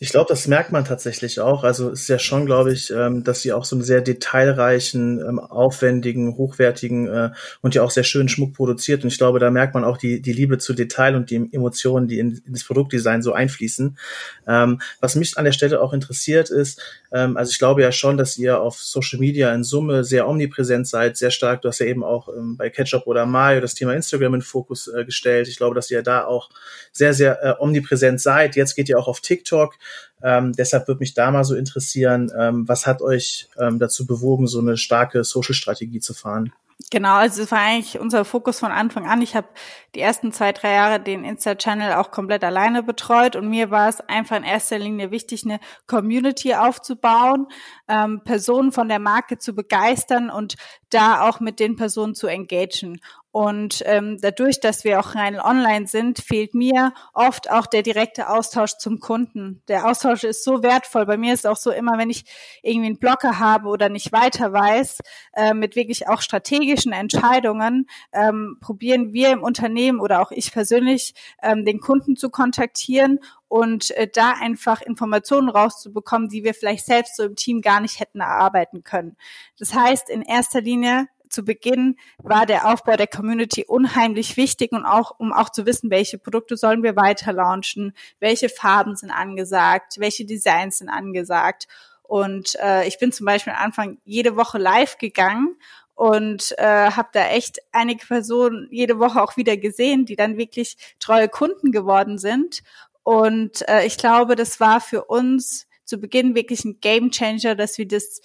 Ich 0.00 0.10
glaube, 0.10 0.26
das 0.28 0.46
merkt 0.46 0.70
man 0.70 0.84
tatsächlich 0.84 1.40
auch. 1.40 1.64
Also 1.64 1.90
ist 1.90 2.08
ja 2.08 2.20
schon, 2.20 2.46
glaube 2.46 2.72
ich, 2.72 2.90
ähm, 2.90 3.24
dass 3.24 3.42
sie 3.42 3.52
auch 3.52 3.64
so 3.64 3.74
einen 3.74 3.84
sehr 3.84 4.00
detailreichen, 4.00 5.18
ähm, 5.18 5.40
aufwendigen, 5.40 6.36
hochwertigen 6.36 7.08
äh, 7.08 7.30
und 7.62 7.74
ja 7.74 7.82
auch 7.82 7.90
sehr 7.90 8.04
schönen 8.04 8.28
Schmuck 8.28 8.54
produziert. 8.54 9.02
Und 9.02 9.08
ich 9.08 9.18
glaube, 9.18 9.40
da 9.40 9.50
merkt 9.50 9.74
man 9.74 9.82
auch 9.82 9.96
die, 9.96 10.22
die 10.22 10.32
Liebe 10.32 10.58
zu 10.58 10.72
Detail 10.72 11.16
und 11.16 11.30
die 11.30 11.48
Emotionen, 11.52 12.06
die 12.06 12.20
in, 12.20 12.40
in 12.46 12.52
das 12.52 12.62
Produktdesign 12.62 13.22
so 13.22 13.32
einfließen. 13.32 13.98
Ähm, 14.46 14.80
was 15.00 15.16
mich 15.16 15.36
an 15.36 15.44
der 15.44 15.52
Stelle 15.52 15.80
auch 15.80 15.92
interessiert 15.92 16.50
ist, 16.50 16.80
ähm, 17.10 17.36
also 17.36 17.50
ich 17.50 17.58
glaube 17.58 17.82
ja 17.82 17.90
schon, 17.90 18.16
dass 18.16 18.38
ihr 18.38 18.60
auf 18.60 18.80
Social 18.80 19.18
Media 19.18 19.52
in 19.52 19.64
Summe 19.64 20.04
sehr 20.04 20.28
omnipräsent 20.28 20.86
seid, 20.86 21.16
sehr 21.16 21.32
stark. 21.32 21.62
Du 21.62 21.68
hast 21.68 21.80
ja 21.80 21.86
eben 21.86 22.04
auch 22.04 22.28
ähm, 22.28 22.56
bei 22.56 22.70
Ketchup 22.70 23.08
oder 23.08 23.26
Mayo 23.26 23.60
das 23.60 23.74
Thema 23.74 23.94
Instagram 23.94 24.34
in 24.34 24.42
Fokus 24.42 24.86
äh, 24.86 25.04
gestellt. 25.04 25.48
Ich 25.48 25.56
glaube, 25.56 25.74
dass 25.74 25.90
ihr 25.90 26.02
da 26.02 26.24
auch 26.24 26.50
sehr, 26.92 27.14
sehr 27.14 27.42
äh, 27.42 27.54
omnipräsent 27.58 28.20
seid. 28.20 28.54
Jetzt 28.54 28.76
geht 28.76 28.88
ihr 28.88 28.98
auch 28.98 29.08
auf 29.08 29.20
TikTok 29.20 29.47
TikTok. 29.48 29.74
Ähm, 30.22 30.52
deshalb 30.52 30.88
würde 30.88 31.00
mich 31.00 31.14
da 31.14 31.30
mal 31.30 31.44
so 31.44 31.54
interessieren, 31.54 32.30
ähm, 32.38 32.68
was 32.68 32.86
hat 32.86 33.02
euch 33.02 33.48
ähm, 33.58 33.78
dazu 33.78 34.06
bewogen, 34.06 34.46
so 34.46 34.60
eine 34.60 34.76
starke 34.76 35.24
Social-Strategie 35.24 36.00
zu 36.00 36.14
fahren? 36.14 36.52
Genau, 36.92 37.14
also 37.14 37.42
es 37.42 37.50
war 37.50 37.58
eigentlich 37.58 37.98
unser 37.98 38.24
Fokus 38.24 38.60
von 38.60 38.70
Anfang 38.70 39.06
an. 39.06 39.20
Ich 39.20 39.34
habe 39.34 39.48
die 39.96 40.00
ersten 40.00 40.32
zwei, 40.32 40.52
drei 40.52 40.74
Jahre 40.74 41.00
den 41.00 41.24
Insta-Channel 41.24 41.94
auch 41.94 42.12
komplett 42.12 42.44
alleine 42.44 42.84
betreut 42.84 43.34
und 43.34 43.48
mir 43.48 43.72
war 43.72 43.88
es 43.88 44.00
einfach 44.00 44.36
in 44.36 44.44
erster 44.44 44.78
Linie 44.78 45.10
wichtig, 45.10 45.44
eine 45.44 45.58
Community 45.88 46.54
aufzubauen, 46.54 47.48
ähm, 47.88 48.22
Personen 48.24 48.70
von 48.70 48.88
der 48.88 49.00
Marke 49.00 49.38
zu 49.38 49.54
begeistern 49.54 50.30
und 50.30 50.54
da 50.88 51.28
auch 51.28 51.40
mit 51.40 51.58
den 51.58 51.74
Personen 51.74 52.14
zu 52.14 52.28
engagen. 52.28 53.00
Und 53.30 53.82
ähm, 53.84 54.16
dadurch, 54.20 54.58
dass 54.58 54.84
wir 54.84 54.98
auch 54.98 55.14
rein 55.14 55.38
online 55.38 55.86
sind, 55.86 56.18
fehlt 56.18 56.54
mir 56.54 56.94
oft 57.12 57.50
auch 57.50 57.66
der 57.66 57.82
direkte 57.82 58.30
Austausch 58.30 58.78
zum 58.78 59.00
Kunden. 59.00 59.62
Der 59.68 59.86
Austausch 59.86 60.24
ist 60.24 60.44
so 60.44 60.62
wertvoll. 60.62 61.04
Bei 61.04 61.18
mir 61.18 61.34
ist 61.34 61.46
auch 61.46 61.58
so 61.58 61.70
immer, 61.70 61.98
wenn 61.98 62.08
ich 62.08 62.24
irgendwie 62.62 62.86
einen 62.86 62.98
Blocker 62.98 63.38
habe 63.38 63.68
oder 63.68 63.90
nicht 63.90 64.12
weiter 64.12 64.52
weiß, 64.52 65.00
äh, 65.34 65.52
mit 65.52 65.76
wirklich 65.76 66.08
auch 66.08 66.22
strategischen 66.22 66.92
Entscheidungen, 66.92 67.86
ähm, 68.12 68.56
probieren 68.62 69.12
wir 69.12 69.30
im 69.30 69.42
Unternehmen 69.42 70.00
oder 70.00 70.22
auch 70.22 70.30
ich 70.30 70.50
persönlich 70.50 71.12
ähm, 71.42 71.66
den 71.66 71.80
Kunden 71.80 72.16
zu 72.16 72.30
kontaktieren 72.30 73.20
und 73.48 73.90
äh, 73.92 74.08
da 74.12 74.32
einfach 74.40 74.80
Informationen 74.80 75.50
rauszubekommen, 75.50 76.28
die 76.28 76.44
wir 76.44 76.54
vielleicht 76.54 76.86
selbst 76.86 77.16
so 77.16 77.24
im 77.24 77.36
Team 77.36 77.60
gar 77.60 77.80
nicht 77.80 78.00
hätten 78.00 78.20
erarbeiten 78.20 78.84
können. 78.84 79.16
Das 79.58 79.74
heißt, 79.74 80.08
in 80.08 80.22
erster 80.22 80.62
Linie 80.62 81.08
zu 81.28 81.44
Beginn 81.44 81.96
war 82.18 82.46
der 82.46 82.66
Aufbau 82.66 82.96
der 82.96 83.06
Community 83.06 83.64
unheimlich 83.66 84.36
wichtig 84.36 84.72
und 84.72 84.84
auch, 84.84 85.18
um 85.18 85.32
auch 85.32 85.50
zu 85.50 85.66
wissen, 85.66 85.90
welche 85.90 86.18
Produkte 86.18 86.56
sollen 86.56 86.82
wir 86.82 86.96
weiter 86.96 87.32
launchen, 87.32 87.92
welche 88.20 88.48
Farben 88.48 88.96
sind 88.96 89.10
angesagt, 89.10 89.96
welche 89.98 90.24
Designs 90.24 90.78
sind 90.78 90.88
angesagt. 90.88 91.68
Und 92.02 92.54
äh, 92.62 92.86
ich 92.86 92.98
bin 92.98 93.12
zum 93.12 93.26
Beispiel 93.26 93.52
am 93.52 93.64
Anfang 93.64 93.98
jede 94.04 94.36
Woche 94.36 94.58
live 94.58 94.96
gegangen 94.98 95.56
und 95.94 96.54
äh, 96.58 96.90
habe 96.92 97.08
da 97.12 97.28
echt 97.28 97.58
einige 97.72 98.06
Personen 98.06 98.68
jede 98.70 98.98
Woche 98.98 99.22
auch 99.22 99.36
wieder 99.36 99.56
gesehen, 99.56 100.06
die 100.06 100.16
dann 100.16 100.38
wirklich 100.38 100.76
treue 101.00 101.28
Kunden 101.28 101.72
geworden 101.72 102.18
sind. 102.18 102.62
Und 103.02 103.68
äh, 103.68 103.84
ich 103.84 103.98
glaube, 103.98 104.36
das 104.36 104.60
war 104.60 104.80
für 104.80 105.04
uns 105.04 105.66
zu 105.84 105.98
Beginn 105.98 106.34
wirklich 106.34 106.64
ein 106.64 106.80
Game 106.80 107.10
Changer, 107.10 107.56
dass 107.56 107.78
wir 107.78 107.88
das 107.88 108.20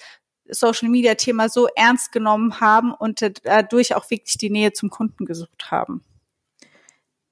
Social 0.50 0.90
Media 0.90 1.16
Thema 1.16 1.50
so 1.50 1.68
ernst 1.76 2.12
genommen 2.12 2.60
haben 2.60 2.94
und 2.94 3.22
dadurch 3.44 3.96
auch 3.96 4.10
wirklich 4.10 4.38
die 4.38 4.50
Nähe 4.50 4.74
zum 4.74 4.90
Kunden 4.90 5.26
gesucht 5.26 5.72
haben. 5.72 6.04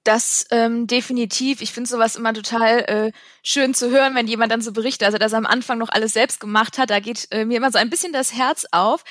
Das 0.03 0.48
ähm, 0.50 0.88
definitiv. 0.88 1.62
Ich 1.62 1.74
finde 1.74 1.88
sowas 1.88 2.15
immer 2.15 2.34
total 2.34 2.80
äh, 2.88 3.12
schön 3.44 3.75
zu 3.75 3.91
hören, 3.91 4.15
wenn 4.15 4.27
jemand 4.27 4.51
dann 4.51 4.62
so 4.62 4.72
berichtet, 4.72 5.06
also 5.06 5.20
dass 5.20 5.34
er 5.34 5.38
am 5.38 5.46
Anfang 5.46 5.77
noch 5.77 5.89
alles 5.89 6.13
selbst 6.13 6.39
gemacht 6.39 6.80
hat. 6.80 6.89
Da 6.89 7.00
geht 7.00 7.27
äh, 7.30 7.46
mir 7.46 7.58
immer 7.58 7.72
so 7.72 7.77
ein 7.77 7.91
bisschen 7.91 8.12
das 8.12 8.34
Herz 8.34 8.65
auf. 8.72 9.03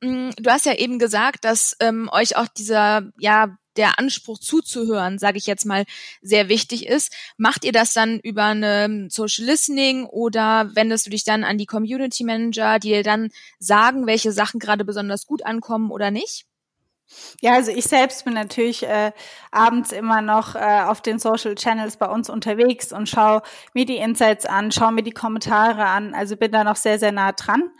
Mm, 0.00 0.30
du 0.36 0.50
hast 0.50 0.66
ja 0.66 0.74
eben 0.74 0.98
gesagt, 0.98 1.44
dass 1.44 1.76
ähm, 1.80 2.08
euch 2.12 2.36
auch 2.36 2.48
dieser 2.48 3.10
ja 3.18 3.56
der 3.76 3.98
Anspruch 3.98 4.38
zuzuhören, 4.38 5.18
sage 5.18 5.38
ich 5.38 5.46
jetzt 5.46 5.66
mal, 5.66 5.84
sehr 6.22 6.48
wichtig 6.48 6.86
ist. 6.86 7.12
Macht 7.36 7.64
ihr 7.64 7.72
das 7.72 7.92
dann 7.92 8.20
über 8.20 8.44
eine 8.44 9.08
Social 9.10 9.46
Listening 9.46 10.06
oder 10.06 10.70
wendest 10.74 11.06
du 11.06 11.10
dich 11.10 11.24
dann 11.24 11.44
an 11.44 11.58
die 11.58 11.66
Community 11.66 12.24
Manager, 12.24 12.78
die 12.78 12.90
dir 12.90 13.02
dann 13.02 13.30
sagen, 13.58 14.06
welche 14.06 14.32
Sachen 14.32 14.60
gerade 14.60 14.84
besonders 14.84 15.26
gut 15.26 15.44
ankommen 15.44 15.90
oder 15.90 16.10
nicht? 16.10 16.46
Ja, 17.40 17.54
also 17.54 17.70
ich 17.70 17.84
selbst 17.84 18.24
bin 18.24 18.34
natürlich 18.34 18.82
äh, 18.84 19.12
abends 19.50 19.92
immer 19.92 20.22
noch 20.22 20.54
äh, 20.54 20.82
auf 20.86 21.02
den 21.02 21.18
Social 21.18 21.54
Channels 21.54 21.96
bei 21.96 22.06
uns 22.06 22.30
unterwegs 22.30 22.92
und 22.92 23.08
schaue 23.08 23.42
mir 23.74 23.84
die 23.84 23.96
Insights 23.96 24.46
an, 24.46 24.72
schaue 24.72 24.92
mir 24.92 25.02
die 25.02 25.12
Kommentare 25.12 25.84
an. 25.84 26.14
Also 26.14 26.36
bin 26.36 26.50
da 26.50 26.64
noch 26.64 26.76
sehr, 26.76 26.98
sehr 26.98 27.12
nah 27.12 27.32
dran. 27.32 27.70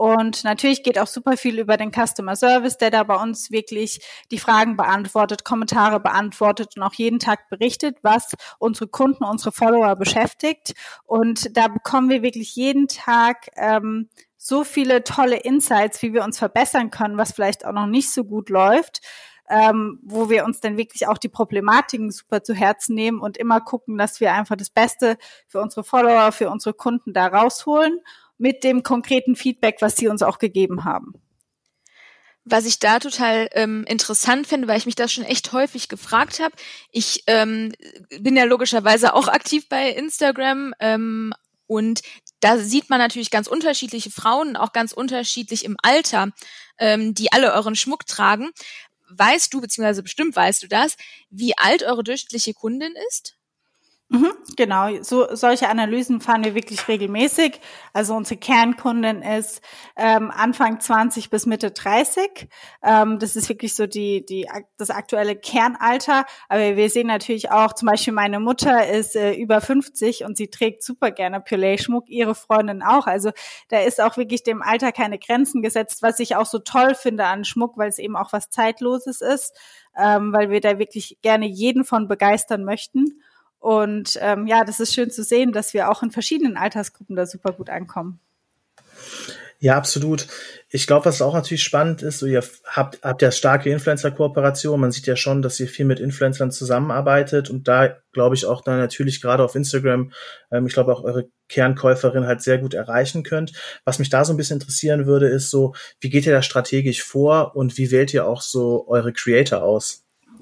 Und 0.00 0.44
natürlich 0.44 0.82
geht 0.82 0.98
auch 0.98 1.06
super 1.06 1.36
viel 1.36 1.58
über 1.58 1.76
den 1.76 1.92
Customer 1.92 2.34
Service, 2.34 2.78
der 2.78 2.90
da 2.90 3.02
bei 3.02 3.16
uns 3.16 3.50
wirklich 3.50 4.00
die 4.30 4.38
Fragen 4.38 4.78
beantwortet, 4.78 5.44
Kommentare 5.44 6.00
beantwortet 6.00 6.72
und 6.74 6.82
auch 6.82 6.94
jeden 6.94 7.18
Tag 7.18 7.50
berichtet, 7.50 7.98
was 8.00 8.34
unsere 8.58 8.88
Kunden, 8.88 9.24
unsere 9.24 9.52
Follower 9.52 9.94
beschäftigt. 9.96 10.72
Und 11.04 11.54
da 11.54 11.68
bekommen 11.68 12.08
wir 12.08 12.22
wirklich 12.22 12.56
jeden 12.56 12.88
Tag 12.88 13.50
ähm, 13.56 14.08
so 14.38 14.64
viele 14.64 15.04
tolle 15.04 15.36
Insights, 15.36 16.00
wie 16.00 16.14
wir 16.14 16.24
uns 16.24 16.38
verbessern 16.38 16.90
können, 16.90 17.18
was 17.18 17.32
vielleicht 17.32 17.66
auch 17.66 17.74
noch 17.74 17.86
nicht 17.86 18.10
so 18.10 18.24
gut 18.24 18.48
läuft. 18.48 19.02
Ähm, 19.50 19.98
wo 20.02 20.30
wir 20.30 20.44
uns 20.44 20.60
dann 20.60 20.76
wirklich 20.76 21.08
auch 21.08 21.18
die 21.18 21.28
Problematiken 21.28 22.12
super 22.12 22.42
zu 22.44 22.54
Herzen 22.54 22.94
nehmen 22.94 23.20
und 23.20 23.36
immer 23.36 23.60
gucken, 23.60 23.98
dass 23.98 24.20
wir 24.20 24.32
einfach 24.32 24.54
das 24.54 24.70
Beste 24.70 25.18
für 25.48 25.60
unsere 25.60 25.82
Follower, 25.82 26.30
für 26.30 26.48
unsere 26.48 26.72
Kunden 26.72 27.12
da 27.12 27.26
rausholen 27.26 27.98
mit 28.40 28.64
dem 28.64 28.82
konkreten 28.82 29.36
Feedback, 29.36 29.76
was 29.80 29.96
Sie 29.96 30.08
uns 30.08 30.22
auch 30.22 30.38
gegeben 30.38 30.84
haben. 30.84 31.12
Was 32.44 32.64
ich 32.64 32.78
da 32.78 32.98
total 32.98 33.48
ähm, 33.52 33.84
interessant 33.86 34.46
finde, 34.46 34.66
weil 34.66 34.78
ich 34.78 34.86
mich 34.86 34.94
das 34.94 35.12
schon 35.12 35.24
echt 35.24 35.52
häufig 35.52 35.88
gefragt 35.88 36.40
habe. 36.40 36.54
Ich 36.90 37.22
ähm, 37.26 37.72
bin 38.18 38.36
ja 38.36 38.44
logischerweise 38.44 39.14
auch 39.14 39.28
aktiv 39.28 39.68
bei 39.68 39.90
Instagram 39.90 40.72
ähm, 40.80 41.34
und 41.66 42.00
da 42.40 42.56
sieht 42.56 42.88
man 42.88 42.98
natürlich 42.98 43.30
ganz 43.30 43.46
unterschiedliche 43.46 44.10
Frauen, 44.10 44.56
auch 44.56 44.72
ganz 44.72 44.92
unterschiedlich 44.92 45.66
im 45.66 45.76
Alter, 45.82 46.30
ähm, 46.78 47.12
die 47.12 47.32
alle 47.32 47.52
euren 47.52 47.76
Schmuck 47.76 48.06
tragen. 48.06 48.50
Weißt 49.10 49.52
du, 49.52 49.60
beziehungsweise 49.60 50.02
bestimmt 50.02 50.34
weißt 50.34 50.62
du 50.62 50.66
das, 50.66 50.96
wie 51.28 51.58
alt 51.58 51.82
eure 51.82 52.02
durchschnittliche 52.02 52.54
Kundin 52.54 52.94
ist? 53.08 53.36
Mhm, 54.12 54.32
genau, 54.56 54.88
so 55.02 55.28
solche 55.36 55.68
Analysen 55.68 56.20
fahren 56.20 56.42
wir 56.42 56.56
wirklich 56.56 56.88
regelmäßig. 56.88 57.60
Also 57.92 58.16
unsere 58.16 58.40
Kernkundin 58.40 59.22
ist 59.22 59.60
ähm, 59.96 60.32
Anfang 60.34 60.80
20 60.80 61.30
bis 61.30 61.46
Mitte 61.46 61.70
30. 61.70 62.48
Ähm, 62.82 63.20
das 63.20 63.36
ist 63.36 63.48
wirklich 63.48 63.76
so 63.76 63.86
die, 63.86 64.26
die 64.26 64.48
das 64.78 64.90
aktuelle 64.90 65.36
Kernalter. 65.36 66.24
Aber 66.48 66.76
wir 66.76 66.90
sehen 66.90 67.06
natürlich 67.06 67.52
auch, 67.52 67.72
zum 67.72 67.86
Beispiel 67.86 68.12
meine 68.12 68.40
Mutter 68.40 68.84
ist 68.88 69.14
äh, 69.14 69.32
über 69.34 69.60
50 69.60 70.24
und 70.24 70.36
sie 70.36 70.48
trägt 70.50 70.82
super 70.82 71.12
gerne 71.12 71.40
Puree-Schmuck, 71.40 72.08
ihre 72.08 72.34
Freundin 72.34 72.82
auch. 72.82 73.06
Also 73.06 73.30
da 73.68 73.78
ist 73.78 74.00
auch 74.00 74.16
wirklich 74.16 74.42
dem 74.42 74.60
Alter 74.60 74.90
keine 74.90 75.20
Grenzen 75.20 75.62
gesetzt, 75.62 76.02
was 76.02 76.18
ich 76.18 76.34
auch 76.34 76.46
so 76.46 76.58
toll 76.58 76.96
finde 76.96 77.26
an 77.26 77.44
Schmuck, 77.44 77.78
weil 77.78 77.88
es 77.88 77.98
eben 78.00 78.16
auch 78.16 78.32
was 78.32 78.50
Zeitloses 78.50 79.20
ist, 79.20 79.56
ähm, 79.96 80.32
weil 80.32 80.50
wir 80.50 80.60
da 80.60 80.80
wirklich 80.80 81.18
gerne 81.22 81.46
jeden 81.46 81.84
von 81.84 82.08
begeistern 82.08 82.64
möchten. 82.64 83.20
Und 83.60 84.18
ähm, 84.20 84.46
ja, 84.46 84.64
das 84.64 84.80
ist 84.80 84.94
schön 84.94 85.10
zu 85.10 85.22
sehen, 85.22 85.52
dass 85.52 85.74
wir 85.74 85.90
auch 85.90 86.02
in 86.02 86.10
verschiedenen 86.10 86.56
Altersgruppen 86.56 87.14
da 87.14 87.26
super 87.26 87.52
gut 87.52 87.70
ankommen. 87.70 88.18
Ja, 89.62 89.76
absolut. 89.76 90.26
Ich 90.70 90.86
glaube, 90.86 91.04
was 91.04 91.20
auch 91.20 91.34
natürlich 91.34 91.62
spannend 91.62 92.00
ist, 92.00 92.20
so 92.20 92.26
ihr 92.26 92.42
habt, 92.64 92.98
habt 93.02 93.20
ja 93.20 93.30
starke 93.30 93.68
Influencer-Kooperation. 93.68 94.80
Man 94.80 94.90
sieht 94.90 95.06
ja 95.06 95.16
schon, 95.16 95.42
dass 95.42 95.60
ihr 95.60 95.68
viel 95.68 95.84
mit 95.84 96.00
Influencern 96.00 96.50
zusammenarbeitet 96.50 97.50
und 97.50 97.68
da 97.68 97.98
glaube 98.12 98.36
ich 98.36 98.46
auch 98.46 98.62
dann 98.62 98.78
natürlich 98.78 99.20
gerade 99.20 99.44
auf 99.44 99.54
Instagram, 99.54 100.12
ähm, 100.50 100.66
ich 100.66 100.72
glaube 100.72 100.94
auch 100.94 101.04
eure 101.04 101.28
Kernkäuferin 101.50 102.26
halt 102.26 102.40
sehr 102.40 102.56
gut 102.56 102.72
erreichen 102.72 103.22
könnt. 103.22 103.52
Was 103.84 103.98
mich 103.98 104.08
da 104.08 104.24
so 104.24 104.32
ein 104.32 104.38
bisschen 104.38 104.60
interessieren 104.60 105.04
würde, 105.04 105.28
ist 105.28 105.50
so, 105.50 105.74
wie 106.00 106.08
geht 106.08 106.24
ihr 106.24 106.32
da 106.32 106.40
strategisch 106.40 107.02
vor 107.02 107.54
und 107.54 107.76
wie 107.76 107.90
wählt 107.90 108.14
ihr 108.14 108.26
auch 108.26 108.40
so 108.40 108.88
eure 108.88 109.12
Creator 109.12 109.62
aus? 109.62 109.99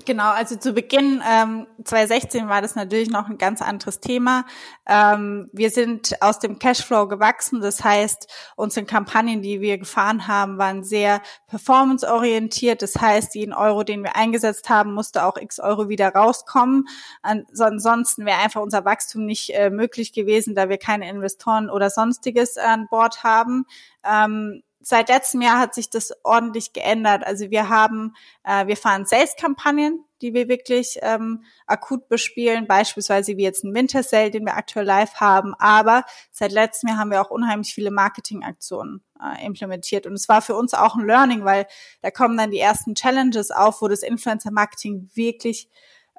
Genau, 0.08 0.30
also 0.30 0.56
zu 0.56 0.72
Beginn 0.72 1.22
ähm, 1.30 1.66
2016 1.84 2.48
war 2.48 2.62
das 2.62 2.74
natürlich 2.74 3.10
noch 3.10 3.28
ein 3.28 3.36
ganz 3.36 3.60
anderes 3.60 4.00
Thema. 4.00 4.46
Ähm, 4.86 5.50
wir 5.52 5.68
sind 5.68 6.22
aus 6.22 6.38
dem 6.38 6.58
Cashflow 6.58 7.08
gewachsen, 7.08 7.60
das 7.60 7.84
heißt, 7.84 8.26
unsere 8.56 8.86
Kampagnen, 8.86 9.42
die 9.42 9.60
wir 9.60 9.76
gefahren 9.76 10.26
haben, 10.26 10.56
waren 10.56 10.82
sehr 10.82 11.20
performanceorientiert. 11.48 12.80
Das 12.80 12.96
heißt, 12.96 13.34
jeden 13.34 13.52
Euro, 13.52 13.82
den 13.82 14.02
wir 14.02 14.16
eingesetzt 14.16 14.70
haben, 14.70 14.94
musste 14.94 15.24
auch 15.24 15.36
x 15.36 15.60
Euro 15.60 15.90
wieder 15.90 16.08
rauskommen. 16.08 16.86
Ansonsten 17.20 18.24
wäre 18.24 18.38
einfach 18.38 18.62
unser 18.62 18.86
Wachstum 18.86 19.26
nicht 19.26 19.50
äh, 19.50 19.68
möglich 19.68 20.14
gewesen, 20.14 20.54
da 20.54 20.70
wir 20.70 20.78
keine 20.78 21.06
Investoren 21.10 21.68
oder 21.68 21.90
sonstiges 21.90 22.56
an 22.56 22.88
Bord 22.88 23.24
haben. 23.24 23.66
Ähm, 24.02 24.62
seit 24.80 25.08
letztem 25.08 25.40
Jahr 25.40 25.58
hat 25.58 25.74
sich 25.74 25.90
das 25.90 26.12
ordentlich 26.22 26.72
geändert. 26.72 27.26
Also 27.26 27.50
wir 27.50 27.68
haben, 27.68 28.14
äh, 28.44 28.66
wir 28.66 28.76
fahren 28.76 29.06
Sales-Kampagnen, 29.06 30.04
die 30.20 30.34
wir 30.34 30.48
wirklich 30.48 30.98
ähm, 31.02 31.44
akut 31.66 32.08
bespielen, 32.08 32.66
beispielsweise 32.66 33.36
wie 33.36 33.42
jetzt 33.42 33.64
ein 33.64 33.74
Winter 33.74 34.02
Sale, 34.02 34.30
den 34.30 34.44
wir 34.44 34.56
aktuell 34.56 34.86
live 34.86 35.14
haben. 35.14 35.54
Aber 35.58 36.04
seit 36.30 36.52
letztem 36.52 36.88
Jahr 36.88 36.98
haben 36.98 37.10
wir 37.10 37.20
auch 37.20 37.30
unheimlich 37.30 37.74
viele 37.74 37.90
Marketingaktionen 37.90 39.04
äh, 39.22 39.44
implementiert. 39.44 40.06
Und 40.06 40.14
es 40.14 40.28
war 40.28 40.42
für 40.42 40.54
uns 40.54 40.74
auch 40.74 40.96
ein 40.96 41.06
Learning, 41.06 41.44
weil 41.44 41.66
da 42.02 42.10
kommen 42.10 42.36
dann 42.36 42.50
die 42.50 42.58
ersten 42.58 42.94
Challenges 42.94 43.50
auf, 43.50 43.82
wo 43.82 43.88
das 43.88 44.02
Influencer-Marketing 44.02 45.10
wirklich 45.14 45.68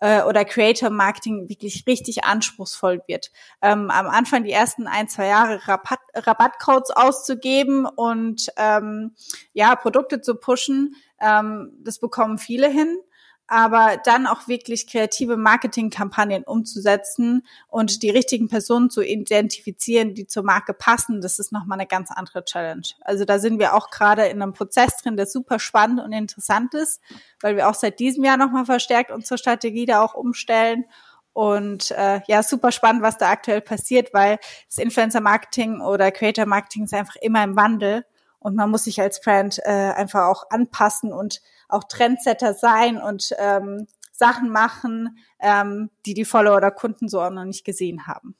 äh, 0.01 0.23
oder 0.23 0.45
Creator 0.45 0.89
Marketing 0.89 1.49
wirklich 1.49 1.83
richtig 1.87 2.23
anspruchsvoll 2.23 3.01
wird. 3.07 3.31
Ähm, 3.61 3.89
am 3.89 4.07
Anfang 4.07 4.43
die 4.43 4.51
ersten 4.51 4.87
ein, 4.87 5.07
zwei 5.07 5.27
Jahre 5.27 5.67
Rabatt, 5.67 5.99
Rabattcodes 6.13 6.91
auszugeben 6.91 7.85
und 7.85 8.51
ähm, 8.57 9.15
ja, 9.53 9.75
Produkte 9.75 10.21
zu 10.21 10.35
pushen, 10.35 10.95
ähm, 11.19 11.73
das 11.81 11.99
bekommen 11.99 12.37
viele 12.37 12.69
hin 12.69 12.97
aber 13.49 13.97
dann 14.03 14.27
auch 14.27 14.47
wirklich 14.47 14.85
kreative 14.87 15.35
Marketingkampagnen 15.35 16.43
umzusetzen 16.43 17.45
und 17.67 18.03
die 18.03 18.11
richtigen 18.11 18.47
Personen 18.47 18.91
zu 18.91 19.01
identifizieren, 19.01 20.13
die 20.13 20.27
zur 20.27 20.43
Marke 20.43 20.73
passen, 20.73 21.19
das 21.19 21.39
ist 21.39 21.51
nochmal 21.51 21.79
eine 21.79 21.87
ganz 21.87 22.11
andere 22.11 22.45
Challenge. 22.45 22.85
Also 23.01 23.25
da 23.25 23.39
sind 23.39 23.59
wir 23.59 23.73
auch 23.73 23.89
gerade 23.89 24.27
in 24.27 24.41
einem 24.41 24.53
Prozess 24.53 24.97
drin, 24.97 25.17
der 25.17 25.25
super 25.25 25.57
spannend 25.57 25.99
und 25.99 26.11
interessant 26.11 26.75
ist, 26.75 27.01
weil 27.41 27.55
wir 27.55 27.69
auch 27.69 27.73
seit 27.73 27.99
diesem 27.99 28.23
Jahr 28.23 28.37
nochmal 28.37 28.65
verstärkt 28.65 29.11
unsere 29.11 29.39
Strategie 29.39 29.87
da 29.87 30.03
auch 30.03 30.13
umstellen. 30.13 30.85
Und 31.33 31.91
äh, 31.91 32.21
ja, 32.27 32.43
super 32.43 32.71
spannend, 32.71 33.01
was 33.01 33.17
da 33.17 33.29
aktuell 33.29 33.61
passiert, 33.61 34.13
weil 34.13 34.39
das 34.67 34.77
Influencer-Marketing 34.77 35.81
oder 35.81 36.11
Creator-Marketing 36.11 36.83
ist 36.83 36.93
einfach 36.93 37.15
immer 37.15 37.43
im 37.43 37.55
Wandel 37.55 38.05
und 38.39 38.55
man 38.55 38.69
muss 38.69 38.85
sich 38.85 39.01
als 39.01 39.21
Brand 39.21 39.59
äh, 39.63 39.93
einfach 39.95 40.27
auch 40.27 40.49
anpassen 40.49 41.13
und 41.13 41.41
auch 41.67 41.83
Trendsetter 41.83 42.53
sein 42.53 42.97
und 42.97 43.33
ähm, 43.37 43.87
Sachen 44.11 44.49
machen, 44.49 45.17
ähm, 45.39 45.89
die 46.05 46.13
die 46.13 46.25
Follower 46.25 46.57
oder 46.57 46.71
Kunden 46.71 47.07
so 47.07 47.21
auch 47.21 47.29
noch 47.29 47.45
nicht 47.45 47.65
gesehen 47.65 48.07
haben. 48.07 48.35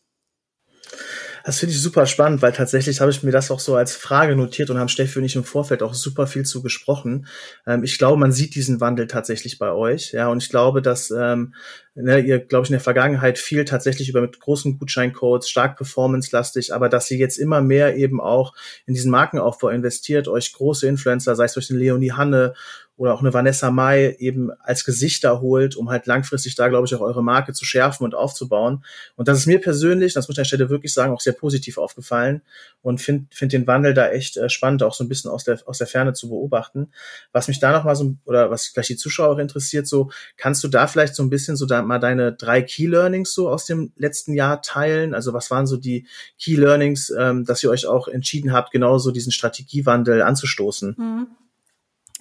Das 1.44 1.60
finde 1.60 1.74
ich 1.74 1.82
super 1.82 2.06
spannend, 2.06 2.42
weil 2.42 2.52
tatsächlich 2.52 3.02
habe 3.02 3.12
ich 3.12 3.24
mir 3.24 3.32
das 3.32 3.50
auch 3.50 3.60
so 3.60 3.76
als 3.76 3.96
Frage 3.96 4.36
notiert 4.36 4.70
und 4.70 4.78
haben 4.78 4.90
Steffi 4.90 5.20
und 5.20 5.26
ich 5.26 5.36
im 5.36 5.44
Vorfeld 5.44 5.82
auch 5.82 5.94
super 5.94 6.28
viel 6.28 6.44
zu 6.44 6.62
gesprochen. 6.62 7.28
Ähm, 7.66 7.84
ich 7.84 7.98
glaube, 7.98 8.20
man 8.20 8.32
sieht 8.32 8.56
diesen 8.56 8.82
Wandel 8.82 9.08
tatsächlich 9.08 9.58
bei 9.58 9.72
euch. 9.72 10.12
Ja, 10.12 10.28
und 10.28 10.44
ich 10.44 10.50
glaube, 10.50 10.82
dass 10.82 11.12
ähm, 11.12 11.54
ne, 11.96 12.20
ihr, 12.20 12.40
glaube 12.40 12.66
ich, 12.66 12.70
in 12.70 12.74
der 12.74 12.82
Vergangenheit 12.82 13.40
viel 13.40 13.66
tatsächlich 13.66 14.10
über 14.10 14.22
mit 14.22 14.40
großen 14.40 14.78
Gutscheincodes, 14.78 15.50
stark 15.50 15.78
performance-lastig, 15.78 16.74
aber 16.74 16.90
dass 16.90 17.10
ihr 17.10 17.18
jetzt 17.18 17.38
immer 17.38 17.62
mehr 17.62 17.96
eben 17.96 18.22
auch 18.22 18.54
in 18.86 18.94
diesen 18.94 19.12
Markenaufbau 19.12 19.70
investiert, 19.70 20.28
euch 20.28 20.54
große 20.54 20.88
Influencer, 20.88 21.36
sei 21.36 21.46
es 21.46 21.54
durch 21.54 21.68
den 21.68 21.78
Leonie 21.78 22.12
Hanne 22.12 22.54
oder 23.00 23.14
auch 23.14 23.22
eine 23.22 23.34
Vanessa 23.34 23.72
Mai 23.72 24.18
eben 24.20 24.52
als 24.60 24.84
Gesichter 24.84 25.40
holt, 25.40 25.78
um 25.78 25.90
halt 25.90 26.06
langfristig 26.06 26.56
da, 26.56 26.68
glaube 26.68 26.86
ich, 26.86 26.94
auch 26.94 27.00
eure 27.00 27.24
Marke 27.24 27.54
zu 27.54 27.64
schärfen 27.64 28.04
und 28.04 28.14
aufzubauen. 28.14 28.84
Und 29.16 29.30
das 29.30 29.40
ist 29.40 29.46
mir 29.46 29.62
persönlich, 29.62 30.14
das 30.14 30.28
muss 30.28 30.36
ich 30.36 30.40
an 30.40 30.42
der 30.42 30.48
Stelle 30.48 30.70
wirklich 30.70 30.94
sagen, 30.94 31.14
auch 31.14 31.22
sehr 31.22 31.32
positiv 31.32 31.78
aufgefallen 31.78 32.42
und 32.82 33.00
finde 33.00 33.28
find 33.32 33.54
den 33.54 33.66
Wandel 33.68 33.94
da 33.94 34.10
echt 34.10 34.36
äh, 34.36 34.50
spannend, 34.50 34.84
auch 34.84 34.94
so 34.94 35.06
ein 35.06 35.08
bisschen 35.08 35.32
aus 35.32 35.46
der, 35.46 35.60
aus 35.66 35.78
der 35.78 35.88
Ferne 35.88 36.12
zu 36.12 36.28
beobachten. 36.28 36.92
Was 37.32 37.48
mich 37.48 37.62
da 37.62 37.72
noch 37.72 37.86
mal 37.86 37.96
so, 37.96 38.16
oder 38.26 38.52
was 38.52 38.68
vielleicht 38.68 38.90
die 38.90 38.98
Zuschauer 38.98 39.40
interessiert, 39.40 39.88
so, 39.88 40.12
kannst 40.36 40.62
du 40.66 40.68
da 40.68 40.86
vielleicht 40.86 41.16
so 41.16 41.24
ein 41.24 41.30
bisschen 41.30 41.56
so 41.56 41.66
da 41.66 41.82
mal 41.82 42.00
deine 42.00 42.34
drei 42.34 42.62
Key 42.62 42.88
Learnings 42.88 43.34
so 43.34 43.48
aus 43.48 43.66
dem 43.66 43.94
letzten 43.96 44.34
Jahr 44.34 44.62
teilen? 44.62 45.14
Also 45.14 45.32
was 45.32 45.50
waren 45.52 45.68
so 45.68 45.78
die 45.78 46.06
Key 46.38 46.58
Learnings, 46.58 47.14
ähm, 47.18 47.46
dass 47.46 47.64
ihr 47.64 47.70
euch 47.70 47.86
auch 47.86 48.10
entschieden 48.10 48.52
habt, 48.52 48.72
genauso 48.72 49.12
diesen 49.12 49.32
Strategiewandel 49.32 50.22
anzustoßen? 50.22 50.96
Mhm. 50.98 51.28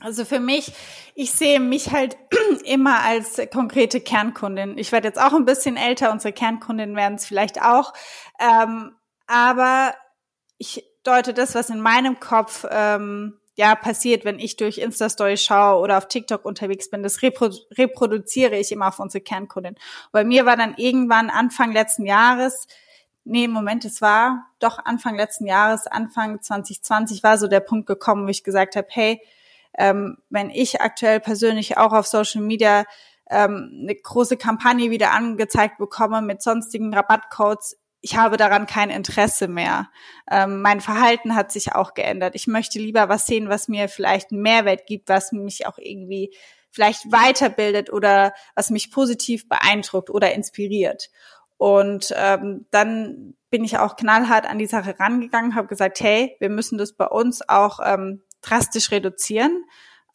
Also 0.01 0.25
für 0.25 0.39
mich, 0.39 0.73
ich 1.15 1.33
sehe 1.33 1.59
mich 1.59 1.91
halt 1.91 2.17
immer 2.65 3.03
als 3.03 3.41
konkrete 3.53 4.01
Kernkundin. 4.01 4.79
Ich 4.79 4.93
werde 4.93 5.09
jetzt 5.09 5.21
auch 5.21 5.33
ein 5.33 5.45
bisschen 5.45 5.77
älter, 5.77 6.13
unsere 6.13 6.33
Kernkundinnen 6.33 6.95
werden 6.95 7.15
es 7.15 7.27
vielleicht 7.27 7.61
auch. 7.61 7.93
Ähm, 8.39 8.95
aber 9.27 9.95
ich 10.57 10.85
deute 11.03 11.35
das, 11.35 11.55
was 11.55 11.71
in 11.71 11.81
meinem 11.81 12.21
Kopf 12.21 12.65
ähm, 12.71 13.41
ja 13.57 13.75
passiert, 13.75 14.25
wenn 14.25 14.39
ich 14.39 14.57
durch 14.57 14.79
Insta-Story 14.79 15.37
schaue 15.37 15.81
oder 15.81 15.99
auf 15.99 16.07
TikTok 16.07 16.45
unterwegs 16.45 16.91
bin, 16.91 17.03
das 17.03 17.23
reprodu 17.23 17.57
reproduziere 17.77 18.57
ich 18.57 18.71
immer 18.71 18.89
auf 18.89 19.01
unsere 19.01 19.23
Kernkundin. 19.23 19.75
Bei 20.13 20.23
mir 20.23 20.47
war 20.47 20.57
dann 20.57 20.75
irgendwann 20.77 21.29
Anfang 21.29 21.73
letzten 21.73 22.07
Jahres, 22.07 22.69
nee, 23.25 23.49
Moment, 23.49 23.85
es 23.85 24.01
war 24.01 24.47
doch 24.61 24.79
Anfang 24.85 25.17
letzten 25.17 25.47
Jahres, 25.47 25.89
Anfang 25.89 26.41
2020 26.41 27.25
war 27.25 27.37
so 27.37 27.49
der 27.49 27.61
Punkt 27.61 27.89
gekommen, 27.89 28.27
wo 28.27 28.31
ich 28.31 28.45
gesagt 28.45 28.77
habe, 28.77 28.87
hey, 28.91 29.21
ähm, 29.77 30.19
wenn 30.31 30.51
ich 30.51 30.81
aktuell 30.81 31.21
persönlich 31.21 31.77
auch 31.77 31.93
auf 31.93 32.07
Social 32.07 32.43
Media 32.43 32.85
ähm, 33.31 33.81
eine 33.83 33.95
große 33.95 34.37
Kampagne 34.37 34.91
wieder 34.91 35.13
angezeigt 35.13 35.79
bekomme 35.79 36.23
mit 36.23 36.43
sonstigen 36.43 36.95
Rabattcodes, 36.95 37.77
ich 38.01 38.17
habe 38.17 38.37
daran 38.37 38.67
kein 38.67 38.91
Interesse 38.91 39.49
mehr. 39.49 39.91
Ähm, 40.31 40.63
mein 40.63 40.81
Verhalten 40.81 41.35
hat 41.35 41.51
sich 41.51 41.75
auch 41.75 41.95
geändert. 41.95 42.35
Ich 42.35 42.47
möchte 42.47 42.79
lieber 42.79 43.09
was 43.09 43.27
sehen, 43.27 43.49
was 43.49 43.69
mir 43.69 43.89
vielleicht 43.89 44.31
einen 44.31 44.43
Mehrwert 44.43 44.87
gibt, 44.87 45.09
was 45.09 45.33
mich 45.33 45.67
auch 45.67 45.79
irgendwie 45.79 46.33
vielleicht 46.71 47.11
weiterbildet 47.11 47.93
oder 47.93 48.35
was 48.55 48.71
mich 48.71 48.93
positiv 48.93 49.49
beeindruckt 49.49 50.11
oder 50.11 50.33
inspiriert. 50.33 51.11
Und 51.57 52.15
ähm, 52.17 52.67
dann 52.71 53.35
bin 53.51 53.65
ich 53.65 53.79
auch 53.79 53.97
knallhart 53.97 54.49
an 54.49 54.59
die 54.59 54.67
Sache 54.67 54.99
rangegangen, 55.01 55.57
habe 55.57 55.67
gesagt, 55.67 56.01
hey, 56.01 56.37
wir 56.39 56.51
müssen 56.51 56.79
das 56.79 56.93
bei 56.93 57.07
uns 57.07 57.49
auch 57.49 57.81
ähm, 57.85 58.23
drastisch 58.49 58.91
reduzieren. 58.91 59.65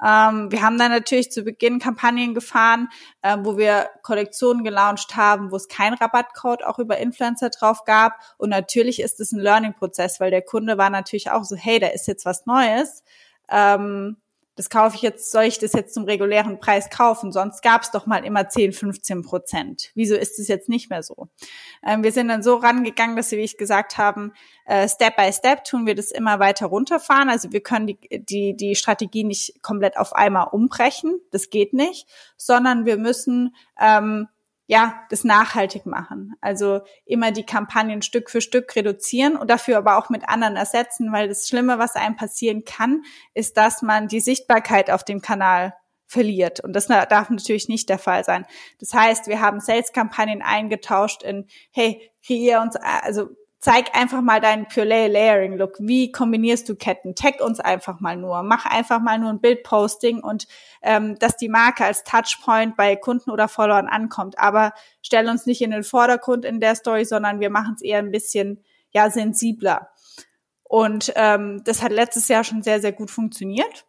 Ähm, 0.03 0.51
wir 0.51 0.61
haben 0.61 0.77
dann 0.77 0.91
natürlich 0.91 1.31
zu 1.31 1.43
Beginn 1.43 1.79
Kampagnen 1.79 2.33
gefahren, 2.33 2.89
äh, 3.21 3.37
wo 3.39 3.57
wir 3.57 3.89
Kollektionen 4.01 4.63
gelauncht 4.63 5.15
haben, 5.15 5.51
wo 5.51 5.55
es 5.55 5.69
keinen 5.69 5.93
Rabattcode 5.93 6.63
auch 6.63 6.77
über 6.79 6.97
Influencer 6.97 7.49
drauf 7.49 7.85
gab. 7.85 8.19
Und 8.37 8.49
natürlich 8.49 9.01
ist 9.01 9.19
es 9.21 9.31
ein 9.31 9.39
Learning-Prozess, 9.39 10.19
weil 10.19 10.31
der 10.31 10.41
Kunde 10.41 10.77
war 10.77 10.89
natürlich 10.89 11.31
auch 11.31 11.45
so, 11.45 11.55
hey, 11.55 11.79
da 11.79 11.87
ist 11.87 12.07
jetzt 12.07 12.25
was 12.25 12.45
Neues. 12.45 13.03
Ähm, 13.49 14.17
das 14.55 14.69
kaufe 14.69 14.95
ich 14.95 15.01
jetzt, 15.01 15.31
soll 15.31 15.43
ich 15.43 15.57
das 15.57 15.73
jetzt 15.73 15.93
zum 15.93 16.03
regulären 16.03 16.59
Preis 16.59 16.89
kaufen? 16.89 17.31
Sonst 17.31 17.61
gab 17.61 17.81
es 17.81 17.91
doch 17.91 18.05
mal 18.05 18.23
immer 18.23 18.49
10, 18.49 18.73
15 18.73 19.23
Prozent. 19.23 19.91
Wieso 19.95 20.15
ist 20.15 20.37
es 20.39 20.47
jetzt 20.47 20.69
nicht 20.69 20.89
mehr 20.89 21.01
so? 21.01 21.29
Ähm, 21.83 22.03
wir 22.03 22.11
sind 22.11 22.27
dann 22.27 22.43
so 22.43 22.55
rangegangen, 22.55 23.15
dass 23.15 23.31
wir, 23.31 23.39
wie 23.39 23.43
ich 23.43 23.57
gesagt 23.57 23.97
haben, 23.97 24.33
äh, 24.65 24.87
Step 24.87 25.15
by 25.15 25.31
Step 25.33 25.63
tun 25.63 25.85
wir 25.85 25.95
das 25.95 26.11
immer 26.11 26.39
weiter 26.39 26.67
runterfahren. 26.67 27.29
Also 27.29 27.51
wir 27.51 27.61
können 27.61 27.87
die, 27.87 27.97
die, 28.11 28.55
die 28.55 28.75
Strategie 28.75 29.23
nicht 29.23 29.61
komplett 29.63 29.97
auf 29.97 30.13
einmal 30.13 30.47
umbrechen, 30.51 31.19
das 31.31 31.49
geht 31.49 31.73
nicht, 31.73 32.07
sondern 32.37 32.85
wir 32.85 32.97
müssen 32.97 33.55
ähm, 33.79 34.27
ja, 34.65 35.03
das 35.09 35.23
nachhaltig 35.23 35.85
machen. 35.85 36.33
Also 36.39 36.81
immer 37.05 37.31
die 37.31 37.45
Kampagnen 37.45 38.01
Stück 38.01 38.29
für 38.29 38.41
Stück 38.41 38.75
reduzieren 38.75 39.35
und 39.35 39.49
dafür 39.49 39.77
aber 39.77 39.97
auch 39.97 40.09
mit 40.09 40.27
anderen 40.27 40.55
ersetzen, 40.55 41.11
weil 41.11 41.27
das 41.27 41.47
Schlimme, 41.47 41.79
was 41.79 41.95
einem 41.95 42.15
passieren 42.15 42.63
kann, 42.63 43.03
ist, 43.33 43.57
dass 43.57 43.81
man 43.81 44.07
die 44.07 44.21
Sichtbarkeit 44.21 44.89
auf 44.89 45.03
dem 45.03 45.21
Kanal 45.21 45.73
verliert. 46.07 46.59
Und 46.59 46.73
das 46.73 46.87
darf 46.87 47.29
natürlich 47.29 47.67
nicht 47.67 47.89
der 47.89 47.99
Fall 47.99 48.23
sein. 48.23 48.45
Das 48.79 48.93
heißt, 48.93 49.27
wir 49.27 49.41
haben 49.41 49.59
Sales-Kampagnen 49.59 50.41
eingetauscht 50.41 51.23
in, 51.23 51.47
hey, 51.71 52.11
kreier 52.25 52.61
uns, 52.61 52.75
also 52.75 53.29
zeig 53.63 53.95
einfach 53.95 54.21
mal 54.21 54.41
deinen 54.41 54.67
Pure 54.67 55.07
Layering 55.07 55.53
Look. 55.53 55.77
Wie 55.79 56.11
kombinierst 56.11 56.67
du 56.67 56.75
Ketten? 56.75 57.15
Tag 57.15 57.39
uns 57.39 57.61
einfach 57.61 58.01
mal 58.01 58.17
nur. 58.17 58.43
Mach 58.43 58.65
einfach 58.65 58.99
mal 58.99 59.17
nur 59.17 59.29
ein 59.29 59.39
Bildposting 59.39 60.19
und 60.19 60.47
ähm, 60.81 61.17
dass 61.17 61.37
die 61.37 61.47
Marke 61.47 61.85
als 61.85 62.03
Touchpoint 62.03 62.75
bei 62.75 62.97
Kunden 62.97 63.31
oder 63.31 63.47
Followern 63.47 63.87
ankommt. 63.87 64.37
Aber 64.37 64.73
stell 65.01 65.29
uns 65.29 65.45
nicht 65.45 65.61
in 65.61 65.71
den 65.71 65.83
Vordergrund 65.83 66.43
in 66.43 66.59
der 66.59 66.75
Story, 66.75 67.05
sondern 67.05 67.39
wir 67.39 67.49
machen 67.49 67.75
es 67.75 67.81
eher 67.81 67.99
ein 67.99 68.11
bisschen 68.11 68.61
ja 68.91 69.09
sensibler. 69.09 69.91
Und 70.63 71.13
ähm, 71.15 71.61
das 71.63 71.81
hat 71.81 71.93
letztes 71.93 72.27
Jahr 72.27 72.43
schon 72.43 72.63
sehr, 72.63 72.81
sehr 72.81 72.91
gut 72.91 73.11
funktioniert 73.11 73.85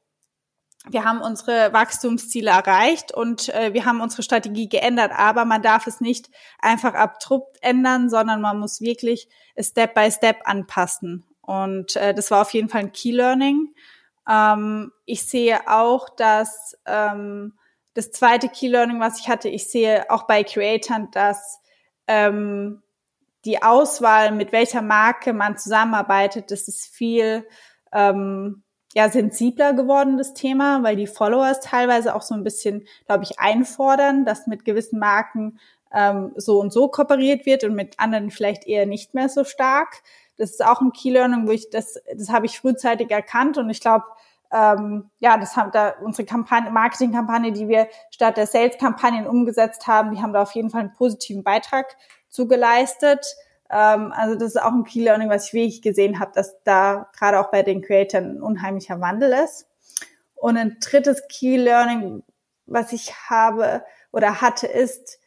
wir 0.89 1.05
haben 1.05 1.23
unsere 1.23 1.73
Wachstumsziele 1.73 2.51
erreicht 2.51 3.13
und 3.13 3.49
äh, 3.49 3.73
wir 3.73 3.87
haben 3.87 4.01
unsere 4.01 4.23
Strategie 4.23 4.69
geändert, 4.69 5.13
aber 5.17 5.45
man 5.45 5.63
darf 5.63 5.87
es 5.87 6.01
nicht 6.01 6.31
einfach 6.59 6.95
abrupt 6.95 7.57
ändern, 7.63 8.11
sondern 8.11 8.41
man 8.41 8.59
muss 8.59 8.81
wirklich 8.81 9.29
Step 9.59 9.95
by 9.95 10.11
Step 10.11 10.41
anpassen. 10.45 11.25
Und 11.41 11.97
äh, 11.97 12.15
das 12.15 12.31
war 12.31 12.43
auf 12.43 12.53
jeden 12.53 12.69
Fall 12.69 12.83
ein 12.83 12.93
Key 12.93 13.13
Learning. 13.13 13.75
Ähm, 14.29 14.93
ich 15.07 15.27
sehe 15.27 15.69
auch, 15.69 16.09
dass 16.11 16.77
ähm, 16.87 17.55
das 17.95 18.11
zweite 18.11 18.49
Key 18.49 18.69
Learning, 18.69 19.01
was 19.01 19.21
ich 19.21 19.29
hatte, 19.29 19.49
ich 19.49 19.71
sehe 19.71 20.11
auch 20.11 20.27
bei 20.27 20.45
Creatoren, 20.45 21.11
dass 21.13 21.61
ähm, 22.07 22.83
die 23.45 23.63
Auswahl, 23.63 24.33
mit 24.33 24.53
welcher 24.53 24.83
Marke 24.83 25.33
man 25.33 25.57
zusammenarbeitet, 25.57 26.51
das 26.51 26.69
ist 26.69 26.87
viel 26.87 27.47
ähm, 27.93 28.64
ja 28.95 29.09
sensibler 29.11 29.73
geworden, 29.73 30.17
das 30.17 30.35
Thema, 30.35 30.83
weil 30.83 30.97
die 30.97 31.07
Followers 31.07 31.61
teilweise 31.61 32.15
auch 32.15 32.23
so 32.23 32.35
ein 32.35 32.45
bisschen, 32.45 32.87
glaube 33.07 33.25
ich, 33.25 33.39
einfordern, 33.39 34.25
dass 34.25 34.47
mit 34.47 34.65
gewissen 34.65 34.99
Marken 34.99 35.59
ähm, 35.93 36.33
so 36.37 36.61
und 36.61 36.73
so 36.73 36.89
kooperiert 36.89 37.45
wird 37.45 37.65
und 37.65 37.75
mit 37.75 37.99
anderen 37.99 38.31
vielleicht 38.31 38.67
eher 38.67 38.87
nicht 38.87 39.15
mehr 39.15 39.29
so 39.29 39.45
stark. 39.45 40.03
Das 40.37 40.51
ist 40.51 40.65
auch 40.65 40.81
ein 40.81 40.93
Key 40.93 41.11
Learning, 41.11 41.47
wo 41.47 41.53
ich 41.53 41.71
das, 41.71 42.01
das 42.17 42.31
habe 42.31 42.47
ich 42.47 42.59
frühzeitig 42.59 43.11
erkannt 43.11 43.59
und 43.59 43.69
ich 43.69 43.81
glaube, 43.81 44.05
ähm, 44.53 45.11
ja, 45.19 45.37
das 45.37 45.57
haben 45.57 45.73
da 45.73 45.95
unsere 46.01 46.27
Kampagne, 46.27 46.71
Marketingkampagne, 46.71 47.53
die 47.53 47.69
wir 47.69 47.89
statt 48.11 48.37
der 48.37 48.47
Sales-Kampagnen 48.47 49.27
umgesetzt 49.27 49.89
haben, 49.89 50.15
die 50.15 50.23
haben 50.23 50.33
da 50.33 50.43
auf 50.43 50.53
jeden 50.53 50.71
Fall 50.71 50.83
einen 50.83 50.95
positiven 50.95 51.43
Beitrag 51.43 51.97
zugeleistet. 52.29 53.35
Ähm, 53.75 54.13
also 54.13 54.37
das 54.37 54.55
ist 54.55 54.63
auch 54.63 54.73
ein 54.73 54.85
Key 54.85 55.03
Learning, 55.03 55.29
was 55.29 55.49
ich 55.49 55.53
wirklich 55.53 55.83
gesehen 55.83 56.21
habe, 56.21 56.31
dass 56.33 56.63
da 56.63 57.11
gerade 57.19 57.41
auch 57.41 57.51
bei 57.51 57.63
den 57.63 57.83
Creatoren 57.83 58.37
ein 58.37 58.43
unheimlicher 58.43 59.01
Wandel 59.01 59.33
ist. 59.45 59.67
Und 60.37 60.57
ein 60.57 60.77
drittes 60.81 61.25
Key 61.29 61.57
Learning, 61.57 62.23
was 62.67 62.93
ich 62.93 63.13
habe 63.29 63.83
oder 64.13 64.41
hatte, 64.41 64.69
ist, 64.69 65.19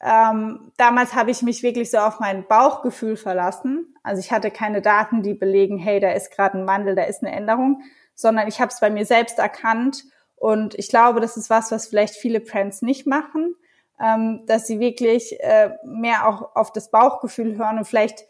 ähm, 0.00 0.72
damals 0.76 1.14
habe 1.14 1.32
ich 1.32 1.42
mich 1.42 1.64
wirklich 1.64 1.90
so 1.90 1.98
auf 1.98 2.20
mein 2.20 2.46
Bauchgefühl 2.46 3.16
verlassen. 3.16 3.94
Also 4.04 4.20
ich 4.20 4.30
hatte 4.30 4.52
keine 4.52 4.82
Daten, 4.82 5.22
die 5.22 5.34
belegen, 5.34 5.78
hey, 5.78 5.98
da 5.98 6.12
ist 6.12 6.30
gerade 6.30 6.58
ein 6.58 6.66
Wandel, 6.66 6.94
da 6.94 7.02
ist 7.02 7.24
eine 7.24 7.34
Änderung, 7.34 7.82
sondern 8.14 8.46
ich 8.46 8.60
habe 8.60 8.70
es 8.70 8.78
bei 8.78 8.90
mir 8.90 9.04
selbst 9.04 9.38
erkannt. 9.38 10.04
Und 10.36 10.74
ich 10.78 10.90
glaube, 10.90 11.20
das 11.20 11.36
ist 11.36 11.50
was, 11.50 11.72
was 11.72 11.88
vielleicht 11.88 12.14
viele 12.14 12.40
Brands 12.40 12.82
nicht 12.82 13.06
machen 13.06 13.56
ähm, 14.00 14.44
dass 14.46 14.66
sie 14.66 14.80
wirklich 14.80 15.40
äh, 15.40 15.70
mehr 15.84 16.28
auch 16.28 16.54
auf 16.54 16.72
das 16.72 16.90
Bauchgefühl 16.90 17.56
hören 17.56 17.78
und 17.78 17.84
vielleicht 17.86 18.24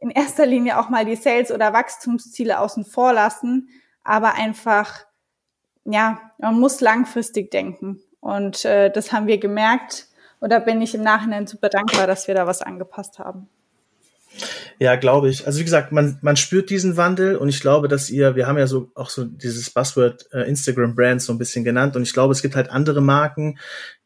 in 0.00 0.10
erster 0.10 0.46
Linie 0.46 0.78
auch 0.78 0.88
mal 0.88 1.04
die 1.04 1.16
Sales- 1.16 1.52
oder 1.52 1.72
Wachstumsziele 1.72 2.58
außen 2.58 2.84
vor 2.84 3.12
lassen, 3.12 3.68
aber 4.02 4.34
einfach, 4.34 5.06
ja, 5.84 6.20
man 6.38 6.58
muss 6.58 6.80
langfristig 6.80 7.50
denken. 7.50 8.02
Und 8.20 8.64
äh, 8.64 8.90
das 8.90 9.12
haben 9.12 9.26
wir 9.26 9.38
gemerkt. 9.38 10.08
Und 10.40 10.50
da 10.50 10.58
bin 10.58 10.82
ich 10.82 10.94
im 10.94 11.02
Nachhinein 11.02 11.46
super 11.46 11.68
dankbar, 11.68 12.06
dass 12.06 12.28
wir 12.28 12.34
da 12.34 12.46
was 12.46 12.60
angepasst 12.60 13.18
haben. 13.18 13.48
Ja, 14.80 14.96
glaube 14.96 15.28
ich. 15.28 15.46
Also 15.46 15.60
wie 15.60 15.64
gesagt, 15.64 15.92
man, 15.92 16.18
man 16.20 16.36
spürt 16.36 16.68
diesen 16.68 16.96
Wandel 16.96 17.36
und 17.36 17.48
ich 17.48 17.60
glaube, 17.60 17.88
dass 17.88 18.10
ihr, 18.10 18.34
wir 18.34 18.46
haben 18.46 18.58
ja 18.58 18.66
so 18.66 18.90
auch 18.94 19.08
so 19.08 19.24
dieses 19.24 19.70
Buzzword 19.70 20.26
äh, 20.32 20.48
Instagram 20.48 20.94
Brands 20.96 21.26
so 21.26 21.32
ein 21.32 21.38
bisschen 21.38 21.64
genannt 21.64 21.94
und 21.96 22.02
ich 22.02 22.12
glaube, 22.12 22.32
es 22.32 22.42
gibt 22.42 22.56
halt 22.56 22.70
andere 22.70 23.00
Marken, 23.00 23.58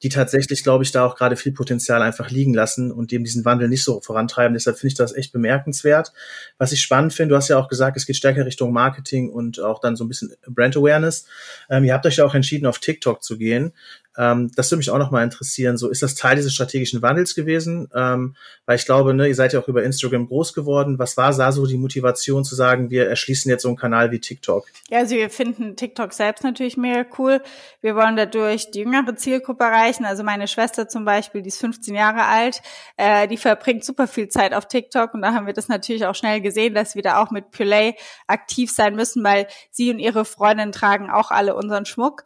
die 0.03 0.11
tatsächlich, 0.11 0.63
glaube 0.63 0.85
ich, 0.85 0.93
da 0.93 1.05
auch 1.05 1.17
gerade 1.17 1.37
viel 1.37 1.53
Potenzial 1.53 2.03
einfach 2.03 2.31
liegen 2.31 2.55
lassen 2.55 2.93
und 2.93 3.11
dem 3.11 3.25
diesen 3.25 3.45
Wandel 3.45 3.69
nicht 3.69 3.83
so 3.83 4.01
vorantreiben. 4.01 4.55
Deshalb 4.55 4.77
finde 4.79 4.93
ich 4.93 4.95
das 4.95 5.15
echt 5.15 5.33
bemerkenswert. 5.33 6.13
Was 6.59 6.73
ich 6.73 6.81
spannend 6.81 7.15
finde, 7.15 7.33
du 7.33 7.37
hast 7.37 7.49
ja 7.49 7.59
auch 7.59 7.69
gesagt, 7.69 7.97
es 7.97 8.07
geht 8.07 8.17
stärker 8.17 8.47
Richtung 8.47 8.73
Marketing 8.73 9.31
und 9.31 9.61
auch 9.61 9.81
dann 9.81 9.97
so 9.97 10.05
ein 10.05 10.09
bisschen 10.09 10.35
Brand 10.47 10.77
Awareness. 10.77 11.27
Ähm, 11.71 11.85
ihr 11.85 11.95
habt 11.95 12.07
euch 12.07 12.17
ja 12.17 12.25
auch 12.25 12.35
entschieden, 12.35 12.67
auf 12.67 12.79
TikTok 12.79 13.23
zu 13.23 13.39
gehen. 13.39 13.73
Ähm, 14.19 14.51
das 14.57 14.71
würde 14.71 14.79
mich 14.79 14.91
auch 14.91 14.99
noch 14.99 15.13
mal 15.13 15.23
interessieren. 15.23 15.79
So 15.79 15.89
ist 15.89 16.03
das 16.03 16.17
Teil 16.17 16.37
dieses 16.37 16.53
strategischen 16.53 17.01
Wandels 17.01 17.35
gewesen? 17.35 17.89
Ähm, 17.95 18.35
weil 18.67 18.77
ich 18.77 18.85
glaube, 18.85 19.15
ne, 19.15 19.29
ihr 19.29 19.35
seid 19.35 19.53
ja 19.53 19.61
auch 19.61 19.69
über 19.69 19.85
Instagram 19.85 20.27
groß 20.27 20.53
geworden. 20.53 20.99
Was 20.99 21.17
war 21.17 21.33
da 21.35 21.53
so 21.53 21.67
die 21.67 21.79
Motivation 21.79 22.45
zu 22.45 22.55
sagen, 22.55 22.91
wir 22.91 23.09
erschließen 23.09 23.49
jetzt 23.49 23.63
so 23.63 23.69
einen 23.69 23.77
Kanal 23.77 24.11
wie 24.11 24.19
TikTok? 24.19 24.67
Ja, 24.91 24.99
also 24.99 25.15
wir 25.15 25.31
finden 25.31 25.77
TikTok 25.77 26.13
selbst 26.13 26.43
natürlich 26.43 26.77
mega 26.77 27.07
cool. 27.19 27.41
Wir 27.81 27.95
wollen 27.95 28.17
dadurch 28.17 28.71
die 28.73 28.81
jüngere 28.81 29.15
Zielgruppe 29.17 29.65
erreichen. 29.65 30.05
Also 30.05 30.25
meine 30.25 30.49
Schwester 30.49 30.89
zum 30.89 31.05
Beispiel, 31.05 31.43
die 31.43 31.49
ist 31.49 31.61
15 31.61 31.95
Jahre 31.95 32.25
alt, 32.25 32.61
äh, 32.97 33.29
die 33.29 33.37
verbringt 33.37 33.85
super 33.85 34.09
viel 34.09 34.29
Zeit 34.29 34.53
auf 34.53 34.67
TikTok 34.67 35.15
und 35.15 35.23
da 35.23 35.33
haben 35.33 35.47
wir 35.47 35.53
das 35.53 35.69
natürlich 35.69 36.05
auch 36.07 36.15
schnell 36.15 36.41
gesehen, 36.41 36.75
dass 36.75 36.95
wir 36.95 37.03
da 37.03 37.23
auch 37.23 37.31
mit 37.31 37.51
Pulay 37.53 37.95
aktiv 38.27 38.71
sein 38.71 38.97
müssen, 38.97 39.23
weil 39.23 39.47
sie 39.71 39.91
und 39.91 40.01
ihre 40.01 40.25
Freundin 40.25 40.73
tragen 40.73 41.11
auch 41.11 41.31
alle 41.31 41.55
unseren 41.55 41.85
Schmuck. 41.85 42.25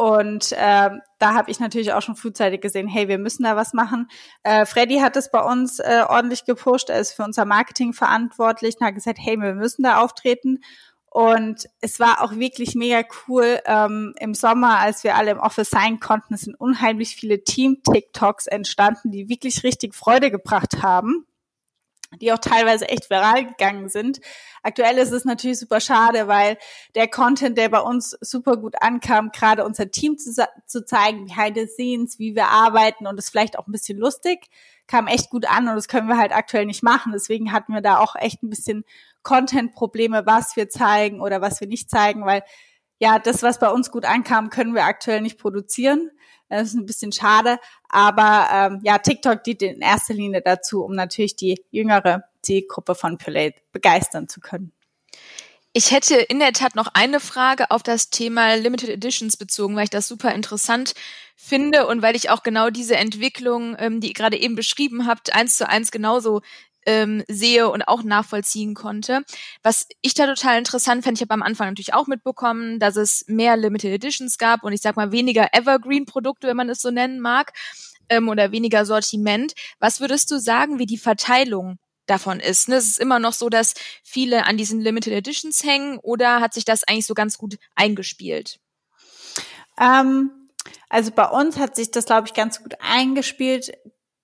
Und 0.00 0.52
äh, 0.52 0.88
da 1.18 1.34
habe 1.34 1.50
ich 1.50 1.60
natürlich 1.60 1.92
auch 1.92 2.00
schon 2.00 2.16
frühzeitig 2.16 2.62
gesehen, 2.62 2.88
hey, 2.88 3.08
wir 3.08 3.18
müssen 3.18 3.42
da 3.42 3.54
was 3.54 3.74
machen. 3.74 4.08
Äh, 4.44 4.64
Freddy 4.64 5.00
hat 5.00 5.14
es 5.14 5.30
bei 5.30 5.42
uns 5.42 5.78
äh, 5.78 6.04
ordentlich 6.08 6.46
gepusht, 6.46 6.88
er 6.88 7.00
ist 7.00 7.12
für 7.12 7.22
unser 7.22 7.44
Marketing 7.44 7.92
verantwortlich 7.92 8.76
und 8.80 8.86
hat 8.86 8.94
gesagt, 8.94 9.18
hey, 9.20 9.38
wir 9.38 9.52
müssen 9.52 9.82
da 9.82 10.00
auftreten. 10.00 10.60
Und 11.10 11.66
es 11.82 12.00
war 12.00 12.22
auch 12.22 12.32
wirklich 12.32 12.74
mega 12.74 13.02
cool 13.28 13.58
ähm, 13.66 14.14
im 14.18 14.32
Sommer, 14.32 14.78
als 14.78 15.04
wir 15.04 15.16
alle 15.16 15.32
im 15.32 15.38
Office 15.38 15.68
sein 15.68 16.00
konnten. 16.00 16.32
Es 16.32 16.42
sind 16.42 16.58
unheimlich 16.58 17.14
viele 17.14 17.44
Team-TikToks 17.44 18.46
entstanden, 18.46 19.10
die 19.10 19.28
wirklich 19.28 19.64
richtig 19.64 19.94
Freude 19.94 20.30
gebracht 20.30 20.82
haben 20.82 21.26
die 22.16 22.32
auch 22.32 22.38
teilweise 22.38 22.88
echt 22.88 23.08
viral 23.08 23.46
gegangen 23.46 23.88
sind. 23.88 24.20
Aktuell 24.62 24.98
ist 24.98 25.12
es 25.12 25.24
natürlich 25.24 25.58
super 25.58 25.80
schade, 25.80 26.28
weil 26.28 26.58
der 26.94 27.08
Content, 27.08 27.56
der 27.56 27.68
bei 27.68 27.80
uns 27.80 28.16
super 28.20 28.56
gut 28.56 28.74
ankam, 28.80 29.30
gerade 29.30 29.64
unser 29.64 29.90
Team 29.90 30.18
zu, 30.18 30.32
zu 30.66 30.84
zeigen, 30.84 31.26
behind 31.26 31.56
the 31.56 31.66
scenes, 31.66 32.18
wie 32.18 32.34
wir 32.34 32.48
arbeiten 32.48 33.06
und 33.06 33.18
es 33.18 33.30
vielleicht 33.30 33.58
auch 33.58 33.66
ein 33.66 33.72
bisschen 33.72 33.98
lustig, 33.98 34.48
kam 34.86 35.06
echt 35.06 35.30
gut 35.30 35.48
an 35.48 35.68
und 35.68 35.76
das 35.76 35.88
können 35.88 36.08
wir 36.08 36.18
halt 36.18 36.32
aktuell 36.32 36.66
nicht 36.66 36.82
machen. 36.82 37.12
Deswegen 37.12 37.52
hatten 37.52 37.72
wir 37.72 37.80
da 37.80 37.98
auch 37.98 38.16
echt 38.16 38.42
ein 38.42 38.50
bisschen 38.50 38.84
Content-Probleme, 39.22 40.26
was 40.26 40.56
wir 40.56 40.68
zeigen 40.68 41.20
oder 41.20 41.40
was 41.40 41.60
wir 41.60 41.68
nicht 41.68 41.90
zeigen, 41.90 42.26
weil 42.26 42.42
ja, 43.00 43.18
das, 43.18 43.42
was 43.42 43.58
bei 43.58 43.70
uns 43.70 43.90
gut 43.90 44.04
ankam, 44.04 44.50
können 44.50 44.74
wir 44.74 44.84
aktuell 44.84 45.22
nicht 45.22 45.38
produzieren. 45.38 46.10
Das 46.48 46.68
ist 46.68 46.74
ein 46.74 46.86
bisschen 46.86 47.12
schade. 47.12 47.58
Aber 47.88 48.48
ähm, 48.52 48.80
ja, 48.82 48.98
TikTok 48.98 49.42
dient 49.42 49.62
in 49.62 49.80
erster 49.80 50.14
Linie 50.14 50.42
dazu, 50.42 50.84
um 50.84 50.94
natürlich 50.94 51.34
die 51.34 51.64
jüngere 51.70 52.24
Zielgruppe 52.42 52.94
von 52.94 53.18
Play 53.18 53.54
begeistern 53.72 54.28
zu 54.28 54.40
können. 54.40 54.72
Ich 55.72 55.92
hätte 55.92 56.16
in 56.16 56.40
der 56.40 56.52
Tat 56.52 56.74
noch 56.74 56.88
eine 56.94 57.20
Frage 57.20 57.70
auf 57.70 57.84
das 57.84 58.10
Thema 58.10 58.54
Limited 58.56 58.88
Editions 58.88 59.36
bezogen, 59.36 59.76
weil 59.76 59.84
ich 59.84 59.90
das 59.90 60.08
super 60.08 60.34
interessant 60.34 60.94
finde 61.36 61.86
und 61.86 62.02
weil 62.02 62.16
ich 62.16 62.28
auch 62.28 62.42
genau 62.42 62.70
diese 62.70 62.96
Entwicklung, 62.96 63.76
ähm, 63.78 64.00
die 64.00 64.08
ihr 64.08 64.14
gerade 64.14 64.36
eben 64.36 64.56
beschrieben 64.56 65.06
habt, 65.06 65.34
eins 65.34 65.56
zu 65.56 65.68
eins 65.68 65.92
genauso 65.92 66.42
ähm, 66.86 67.22
sehe 67.28 67.68
und 67.68 67.82
auch 67.82 68.02
nachvollziehen 68.02 68.74
konnte. 68.74 69.22
Was 69.62 69.86
ich 70.00 70.14
da 70.14 70.26
total 70.26 70.58
interessant 70.58 71.04
fand, 71.04 71.18
ich 71.18 71.22
habe 71.22 71.34
am 71.34 71.42
Anfang 71.42 71.68
natürlich 71.68 71.94
auch 71.94 72.06
mitbekommen, 72.06 72.78
dass 72.78 72.96
es 72.96 73.24
mehr 73.26 73.56
Limited 73.56 73.92
Editions 73.92 74.38
gab 74.38 74.62
und 74.64 74.72
ich 74.72 74.80
sag 74.80 74.96
mal 74.96 75.12
weniger 75.12 75.48
Evergreen-Produkte, 75.52 76.48
wenn 76.48 76.56
man 76.56 76.70
es 76.70 76.80
so 76.80 76.90
nennen 76.90 77.20
mag, 77.20 77.52
ähm, 78.08 78.28
oder 78.28 78.52
weniger 78.52 78.84
Sortiment. 78.84 79.54
Was 79.78 80.00
würdest 80.00 80.30
du 80.30 80.38
sagen, 80.38 80.78
wie 80.78 80.86
die 80.86 80.98
Verteilung 80.98 81.78
davon 82.06 82.40
ist? 82.40 82.68
Ne? 82.68 82.76
Es 82.76 82.86
ist 82.86 82.98
immer 82.98 83.18
noch 83.18 83.32
so, 83.32 83.48
dass 83.48 83.74
viele 84.02 84.46
an 84.46 84.56
diesen 84.56 84.80
Limited 84.80 85.12
Editions 85.12 85.62
hängen 85.62 85.98
oder 85.98 86.40
hat 86.40 86.52
sich 86.52 86.64
das 86.64 86.84
eigentlich 86.84 87.06
so 87.06 87.14
ganz 87.14 87.38
gut 87.38 87.56
eingespielt? 87.74 88.58
Ähm, 89.80 90.30
also 90.88 91.12
bei 91.12 91.26
uns 91.26 91.56
hat 91.56 91.76
sich 91.76 91.90
das, 91.90 92.04
glaube 92.04 92.26
ich, 92.26 92.34
ganz 92.34 92.62
gut 92.62 92.74
eingespielt. 92.80 93.72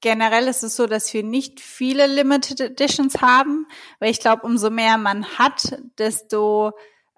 Generell 0.00 0.46
ist 0.46 0.62
es 0.62 0.76
so, 0.76 0.86
dass 0.86 1.12
wir 1.14 1.22
nicht 1.22 1.60
viele 1.60 2.06
Limited 2.06 2.60
Editions 2.60 3.20
haben, 3.20 3.66
weil 3.98 4.10
ich 4.10 4.20
glaube, 4.20 4.42
umso 4.42 4.70
mehr 4.70 4.98
man 4.98 5.26
hat, 5.38 5.78
desto 5.98 6.72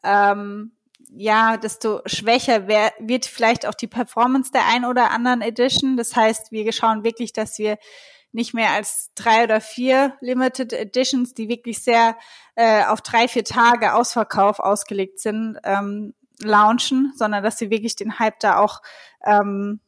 ähm, 0.05 0.73
ja, 1.11 1.57
desto 1.57 2.03
schwächer 2.07 2.69
wär, 2.69 2.93
wird 2.99 3.27
vielleicht 3.27 3.67
auch 3.67 3.75
die 3.75 3.87
Performance 3.87 4.51
der 4.53 4.67
ein 4.67 4.85
oder 4.85 5.11
anderen 5.11 5.41
Edition. 5.41 5.97
Das 5.97 6.15
heißt, 6.15 6.53
wir 6.53 6.71
schauen 6.73 7.05
wirklich, 7.05 7.33
dass 7.33 7.59
wir 7.59 7.79
nicht 8.33 8.53
mehr 8.53 8.73
als 8.73 9.13
drei 9.15 9.45
oder 9.45 9.61
vier 9.61 10.17
Limited 10.21 10.73
Editions, 10.73 11.35
die 11.35 11.49
wirklich 11.49 11.83
sehr 11.83 12.17
äh, 12.57 12.85
auf 12.85 13.01
drei, 13.01 13.27
vier 13.27 13.45
Tage 13.45 13.95
Ausverkauf 13.95 14.59
ausgelegt 14.61 15.19
sind, 15.19 15.59
ähm, 15.65 16.15
launchen, 16.41 17.13
sondern 17.17 17.43
dass 17.43 17.59
sie 17.59 17.71
wirklich 17.71 17.97
den 17.97 18.19
Hype 18.19 18.39
da 18.41 18.59
auch 18.59 18.83
ähm, 19.25 19.81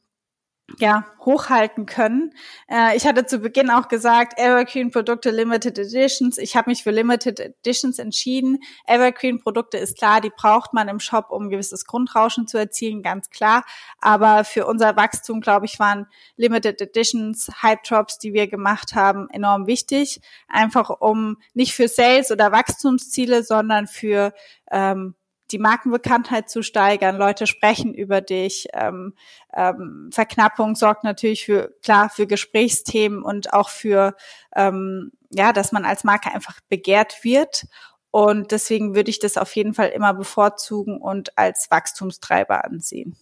ja, 0.78 1.04
hochhalten 1.24 1.86
können. 1.86 2.32
Äh, 2.68 2.96
ich 2.96 3.06
hatte 3.06 3.26
zu 3.26 3.38
Beginn 3.38 3.70
auch 3.70 3.88
gesagt, 3.88 4.38
Evergreen 4.38 4.90
Produkte 4.90 5.30
Limited 5.30 5.78
Editions. 5.78 6.38
Ich 6.38 6.56
habe 6.56 6.70
mich 6.70 6.82
für 6.82 6.90
Limited 6.90 7.40
Editions 7.40 7.98
entschieden. 7.98 8.58
Evergreen 8.86 9.40
Produkte 9.40 9.78
ist 9.78 9.98
klar, 9.98 10.20
die 10.20 10.30
braucht 10.30 10.72
man 10.72 10.88
im 10.88 11.00
Shop, 11.00 11.30
um 11.30 11.50
gewisses 11.50 11.84
Grundrauschen 11.84 12.46
zu 12.46 12.58
erzielen, 12.58 13.02
ganz 13.02 13.30
klar. 13.30 13.64
Aber 14.00 14.44
für 14.44 14.66
unser 14.66 14.96
Wachstum, 14.96 15.40
glaube 15.40 15.66
ich, 15.66 15.78
waren 15.78 16.06
Limited 16.36 16.80
Editions, 16.80 17.50
Hype 17.62 17.82
Drops, 17.84 18.18
die 18.18 18.32
wir 18.32 18.46
gemacht 18.46 18.94
haben, 18.94 19.28
enorm 19.30 19.66
wichtig. 19.66 20.20
Einfach 20.48 20.90
um 21.00 21.36
nicht 21.54 21.74
für 21.74 21.88
Sales 21.88 22.30
oder 22.30 22.52
Wachstumsziele, 22.52 23.42
sondern 23.42 23.86
für 23.86 24.32
ähm, 24.70 25.14
die 25.50 25.58
Markenbekanntheit 25.58 26.48
zu 26.48 26.62
steigern. 26.62 27.16
Leute 27.16 27.46
sprechen 27.46 27.94
über 27.94 28.20
dich. 28.20 28.68
Ähm, 28.72 29.14
ähm, 29.54 30.10
Verknappung 30.12 30.76
sorgt 30.76 31.04
natürlich 31.04 31.44
für 31.44 31.74
klar 31.82 32.10
für 32.10 32.26
Gesprächsthemen 32.26 33.22
und 33.22 33.52
auch 33.52 33.68
für 33.68 34.14
ähm, 34.54 35.12
ja, 35.30 35.52
dass 35.52 35.72
man 35.72 35.84
als 35.84 36.04
Marke 36.04 36.32
einfach 36.32 36.60
begehrt 36.68 37.22
wird. 37.22 37.66
Und 38.10 38.50
deswegen 38.50 38.94
würde 38.96 39.10
ich 39.10 39.20
das 39.20 39.36
auf 39.36 39.54
jeden 39.54 39.74
Fall 39.74 39.90
immer 39.90 40.12
bevorzugen 40.14 41.00
und 41.00 41.38
als 41.38 41.70
Wachstumstreiber 41.70 42.64
ansehen. 42.64 43.16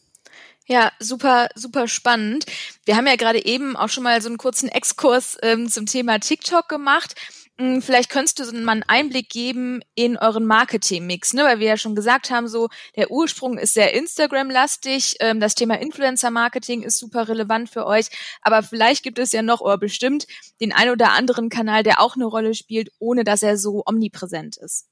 Ja, 0.66 0.92
super, 0.98 1.48
super 1.54 1.88
spannend. 1.88 2.44
Wir 2.84 2.96
haben 2.96 3.06
ja 3.06 3.16
gerade 3.16 3.44
eben 3.44 3.76
auch 3.76 3.88
schon 3.88 4.04
mal 4.04 4.20
so 4.20 4.28
einen 4.28 4.36
kurzen 4.36 4.68
Exkurs 4.68 5.38
ähm, 5.42 5.68
zum 5.68 5.86
Thema 5.86 6.18
TikTok 6.20 6.68
gemacht. 6.68 7.14
Hm, 7.60 7.82
vielleicht 7.82 8.08
könntest 8.08 8.38
du 8.38 8.44
mal 8.52 8.72
einen 8.72 8.82
Einblick 8.84 9.30
geben 9.30 9.80
in 9.96 10.16
euren 10.16 10.46
Marketing-Mix, 10.46 11.32
ne? 11.32 11.42
weil 11.42 11.58
wir 11.58 11.66
ja 11.66 11.76
schon 11.76 11.96
gesagt 11.96 12.30
haben, 12.30 12.46
so 12.46 12.68
der 12.94 13.10
Ursprung 13.10 13.58
ist 13.58 13.74
sehr 13.74 13.94
Instagram-lastig, 13.94 15.16
ähm, 15.18 15.40
das 15.40 15.56
Thema 15.56 15.74
Influencer-Marketing 15.80 16.82
ist 16.82 16.98
super 16.98 17.26
relevant 17.28 17.68
für 17.68 17.84
euch, 17.84 18.10
aber 18.42 18.62
vielleicht 18.62 19.02
gibt 19.02 19.18
es 19.18 19.32
ja 19.32 19.42
noch 19.42 19.60
oder 19.60 19.76
bestimmt 19.76 20.28
den 20.60 20.72
ein 20.72 20.90
oder 20.90 21.12
anderen 21.14 21.48
Kanal, 21.48 21.82
der 21.82 22.00
auch 22.00 22.14
eine 22.14 22.26
Rolle 22.26 22.54
spielt, 22.54 22.90
ohne 23.00 23.24
dass 23.24 23.42
er 23.42 23.56
so 23.58 23.82
omnipräsent 23.84 24.56
ist. 24.56 24.86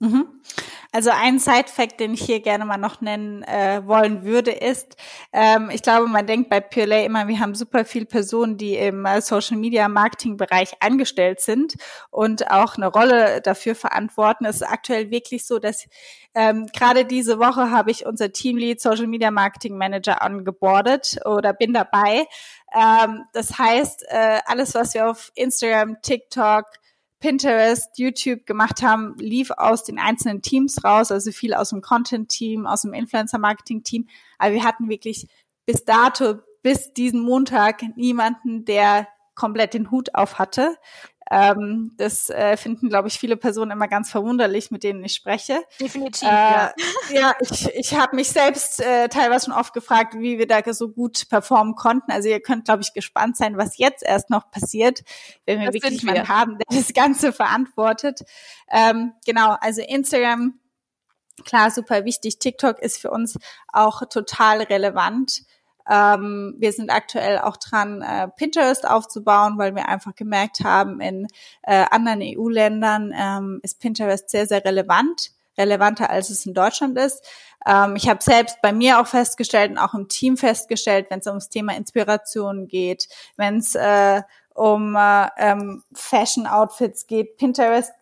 Mhm. 0.00 0.42
Also 0.92 1.10
ein 1.10 1.40
Side-Fact, 1.40 1.98
den 1.98 2.14
ich 2.14 2.22
hier 2.22 2.40
gerne 2.40 2.64
mal 2.64 2.76
noch 2.78 3.00
nennen 3.00 3.42
äh, 3.42 3.82
wollen 3.84 4.24
würde, 4.24 4.52
ist, 4.52 4.96
ähm, 5.32 5.70
ich 5.70 5.82
glaube, 5.82 6.06
man 6.06 6.26
denkt 6.26 6.48
bei 6.48 6.60
Purelay 6.60 7.04
immer, 7.04 7.26
wir 7.26 7.40
haben 7.40 7.54
super 7.54 7.84
viele 7.84 8.06
Personen, 8.06 8.56
die 8.56 8.76
im 8.76 9.04
äh, 9.04 9.20
Social-Media-Marketing-Bereich 9.20 10.80
angestellt 10.80 11.40
sind 11.40 11.74
und 12.10 12.50
auch 12.50 12.76
eine 12.76 12.86
Rolle 12.86 13.42
dafür 13.42 13.74
verantworten. 13.74 14.44
Es 14.44 14.56
ist 14.56 14.62
aktuell 14.62 15.10
wirklich 15.10 15.44
so, 15.44 15.58
dass 15.58 15.84
ähm, 16.34 16.68
gerade 16.72 17.04
diese 17.04 17.38
Woche 17.40 17.70
habe 17.70 17.90
ich 17.90 18.06
unser 18.06 18.32
Teamlead 18.32 18.80
Social-Media 18.80 19.32
Marketing 19.32 19.76
Manager 19.76 20.22
angebordet 20.22 21.18
oder 21.24 21.52
bin 21.52 21.74
dabei. 21.74 22.26
Ähm, 22.72 23.24
das 23.32 23.58
heißt, 23.58 24.04
äh, 24.08 24.38
alles, 24.46 24.74
was 24.74 24.94
wir 24.94 25.10
auf 25.10 25.32
Instagram, 25.34 26.00
TikTok, 26.02 26.64
Pinterest, 27.20 27.98
YouTube 27.98 28.46
gemacht 28.46 28.82
haben, 28.82 29.16
lief 29.18 29.50
aus 29.50 29.84
den 29.84 29.98
einzelnen 29.98 30.40
Teams 30.40 30.84
raus, 30.84 31.10
also 31.10 31.32
viel 31.32 31.54
aus 31.54 31.70
dem 31.70 31.80
Content-Team, 31.80 32.66
aus 32.66 32.82
dem 32.82 32.92
Influencer-Marketing-Team. 32.92 34.08
Aber 34.38 34.54
wir 34.54 34.64
hatten 34.64 34.88
wirklich 34.88 35.26
bis 35.66 35.84
dato, 35.84 36.36
bis 36.62 36.92
diesen 36.92 37.20
Montag 37.20 37.82
niemanden, 37.96 38.64
der 38.64 39.08
komplett 39.38 39.72
den 39.72 39.90
Hut 39.90 40.14
auf 40.14 40.38
hatte. 40.38 40.76
Ähm, 41.30 41.92
das 41.98 42.30
äh, 42.30 42.56
finden, 42.56 42.88
glaube 42.88 43.08
ich, 43.08 43.18
viele 43.18 43.36
Personen 43.36 43.70
immer 43.70 43.86
ganz 43.86 44.10
verwunderlich, 44.10 44.70
mit 44.70 44.82
denen 44.82 45.04
ich 45.04 45.14
spreche. 45.14 45.62
Definitiv. 45.78 46.26
Äh, 46.26 46.32
ja. 46.32 46.72
ja, 47.12 47.34
ich, 47.40 47.68
ich 47.74 47.94
habe 47.94 48.16
mich 48.16 48.28
selbst 48.28 48.80
äh, 48.80 49.08
teilweise 49.08 49.46
schon 49.46 49.54
oft 49.54 49.74
gefragt, 49.74 50.14
wie 50.18 50.38
wir 50.38 50.46
da 50.46 50.60
so 50.72 50.88
gut 50.88 51.28
performen 51.28 51.74
konnten. 51.74 52.10
Also 52.10 52.28
ihr 52.28 52.40
könnt, 52.40 52.64
glaube 52.64 52.82
ich, 52.82 52.94
gespannt 52.94 53.36
sein, 53.36 53.58
was 53.58 53.76
jetzt 53.76 54.02
erst 54.02 54.30
noch 54.30 54.50
passiert, 54.50 55.02
wenn 55.44 55.60
wir 55.60 55.66
das 55.66 55.74
wirklich 55.74 56.02
jemanden 56.02 56.28
haben, 56.28 56.58
der 56.58 56.78
das 56.78 56.94
Ganze 56.94 57.32
verantwortet. 57.32 58.22
Ähm, 58.70 59.12
genau, 59.26 59.56
also 59.60 59.82
Instagram, 59.82 60.58
klar, 61.44 61.70
super 61.70 62.06
wichtig. 62.06 62.38
TikTok 62.38 62.78
ist 62.78 62.98
für 62.98 63.10
uns 63.10 63.38
auch 63.70 64.02
total 64.08 64.62
relevant. 64.62 65.42
Ähm, 65.88 66.54
wir 66.58 66.72
sind 66.72 66.90
aktuell 66.90 67.38
auch 67.38 67.56
dran, 67.56 68.02
äh, 68.02 68.28
Pinterest 68.28 68.88
aufzubauen, 68.88 69.58
weil 69.58 69.74
wir 69.74 69.88
einfach 69.88 70.14
gemerkt 70.14 70.60
haben, 70.64 71.00
in 71.00 71.26
äh, 71.62 71.86
anderen 71.90 72.20
EU-Ländern 72.22 73.12
ähm, 73.16 73.60
ist 73.62 73.80
Pinterest 73.80 74.28
sehr, 74.28 74.46
sehr 74.46 74.64
relevant, 74.64 75.30
relevanter 75.56 76.10
als 76.10 76.30
es 76.30 76.46
in 76.46 76.54
Deutschland 76.54 76.98
ist. 76.98 77.24
Ähm, 77.66 77.96
ich 77.96 78.08
habe 78.08 78.22
selbst 78.22 78.60
bei 78.62 78.72
mir 78.72 79.00
auch 79.00 79.06
festgestellt 79.06 79.70
und 79.70 79.78
auch 79.78 79.94
im 79.94 80.08
Team 80.08 80.36
festgestellt, 80.36 81.06
wenn 81.10 81.20
es 81.20 81.26
ums 81.26 81.48
Thema 81.48 81.74
Inspiration 81.74 82.68
geht, 82.68 83.08
wenn 83.36 83.58
es 83.58 83.74
äh, 83.74 84.22
um 84.54 84.96
äh, 84.96 85.28
ähm, 85.38 85.82
Fashion-Outfits 85.94 87.06
geht, 87.06 87.36
Pinterest 87.36 87.92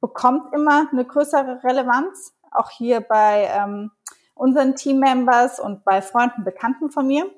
bekommt 0.00 0.52
immer 0.52 0.88
eine 0.90 1.04
größere 1.04 1.62
Relevanz. 1.62 2.34
Auch 2.50 2.70
hier 2.70 3.00
bei 3.00 3.48
ähm, 3.50 3.92
unseren 4.34 4.74
Teammembers 4.74 5.60
und 5.60 5.84
bei 5.84 6.02
Freunden, 6.02 6.44
Bekannten 6.44 6.90
von 6.90 7.06
mir. 7.06 7.30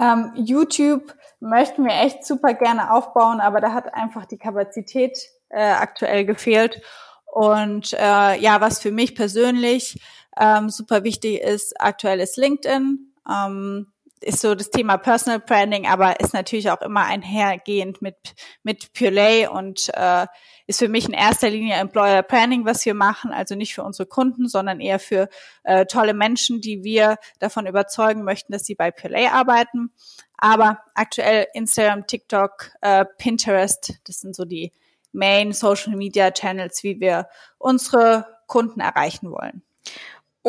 Ähm, 0.00 0.32
YouTube 0.34 1.14
möchten 1.40 1.84
wir 1.84 1.94
echt 1.94 2.26
super 2.26 2.54
gerne 2.54 2.92
aufbauen, 2.92 3.40
aber 3.40 3.60
da 3.60 3.72
hat 3.72 3.94
einfach 3.94 4.26
die 4.26 4.38
Kapazität 4.38 5.18
äh, 5.48 5.72
aktuell 5.72 6.24
gefehlt. 6.24 6.82
Und 7.24 7.92
äh, 7.94 8.38
ja, 8.38 8.60
was 8.60 8.80
für 8.80 8.92
mich 8.92 9.14
persönlich 9.14 10.00
ähm, 10.38 10.68
super 10.68 11.04
wichtig 11.04 11.40
ist, 11.40 11.80
aktuell 11.80 12.20
ist 12.20 12.36
LinkedIn. 12.36 13.14
Ähm, 13.28 13.92
ist 14.20 14.40
so 14.40 14.54
das 14.54 14.70
Thema 14.70 14.96
Personal 14.96 15.40
Branding, 15.40 15.86
aber 15.86 16.20
ist 16.20 16.32
natürlich 16.32 16.70
auch 16.70 16.80
immer 16.80 17.04
einhergehend 17.04 18.00
mit, 18.00 18.16
mit 18.62 18.92
Purelay 18.92 19.46
und 19.46 19.90
äh, 19.94 20.26
ist 20.66 20.78
für 20.78 20.88
mich 20.88 21.06
in 21.06 21.14
erster 21.14 21.50
Linie 21.50 21.74
Employer 21.74 22.22
Branding, 22.22 22.64
was 22.64 22.84
wir 22.86 22.94
machen, 22.94 23.30
also 23.30 23.54
nicht 23.54 23.74
für 23.74 23.82
unsere 23.82 24.08
Kunden, 24.08 24.48
sondern 24.48 24.80
eher 24.80 24.98
für 24.98 25.28
äh, 25.64 25.86
tolle 25.86 26.14
Menschen, 26.14 26.60
die 26.60 26.82
wir 26.82 27.18
davon 27.38 27.66
überzeugen 27.66 28.24
möchten, 28.24 28.52
dass 28.52 28.64
sie 28.64 28.74
bei 28.74 28.90
Purelay 28.90 29.28
arbeiten. 29.28 29.92
Aber 30.38 30.80
aktuell 30.94 31.46
Instagram, 31.54 32.06
TikTok, 32.06 32.70
äh, 32.80 33.04
Pinterest, 33.18 33.94
das 34.04 34.20
sind 34.20 34.34
so 34.34 34.44
die 34.44 34.72
Main 35.12 35.52
Social 35.52 35.96
Media 35.96 36.30
Channels, 36.30 36.82
wie 36.82 37.00
wir 37.00 37.28
unsere 37.58 38.26
Kunden 38.46 38.80
erreichen 38.80 39.30
wollen. 39.30 39.62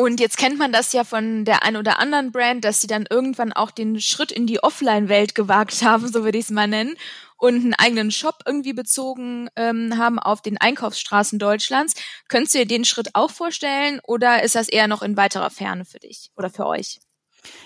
Und 0.00 0.20
jetzt 0.20 0.36
kennt 0.36 0.60
man 0.60 0.70
das 0.70 0.92
ja 0.92 1.02
von 1.02 1.44
der 1.44 1.64
ein 1.64 1.76
oder 1.76 1.98
anderen 1.98 2.30
Brand, 2.30 2.64
dass 2.64 2.80
sie 2.80 2.86
dann 2.86 3.04
irgendwann 3.10 3.52
auch 3.52 3.72
den 3.72 4.00
Schritt 4.00 4.30
in 4.30 4.46
die 4.46 4.62
Offline-Welt 4.62 5.34
gewagt 5.34 5.82
haben, 5.82 6.06
so 6.06 6.22
würde 6.22 6.38
ich 6.38 6.44
es 6.44 6.50
mal 6.52 6.68
nennen, 6.68 6.94
und 7.36 7.56
einen 7.56 7.74
eigenen 7.74 8.12
Shop 8.12 8.36
irgendwie 8.46 8.74
bezogen 8.74 9.48
ähm, 9.56 9.98
haben 9.98 10.20
auf 10.20 10.40
den 10.40 10.56
Einkaufsstraßen 10.56 11.40
Deutschlands. 11.40 11.94
Könntest 12.28 12.54
du 12.54 12.58
dir 12.58 12.66
den 12.66 12.84
Schritt 12.84 13.08
auch 13.14 13.32
vorstellen 13.32 14.00
oder 14.06 14.44
ist 14.44 14.54
das 14.54 14.68
eher 14.68 14.86
noch 14.86 15.02
in 15.02 15.16
weiterer 15.16 15.50
Ferne 15.50 15.84
für 15.84 15.98
dich 15.98 16.30
oder 16.36 16.48
für 16.48 16.66
euch? 16.66 17.00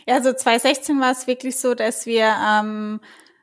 Ja, 0.07 0.15
also 0.15 0.33
2016 0.33 0.99
war 1.01 1.13
es 1.13 1.27
wirklich 1.27 1.59
so, 1.59 1.75
dass 1.75 2.07
wir 2.07 2.35
ähm, 2.49 3.01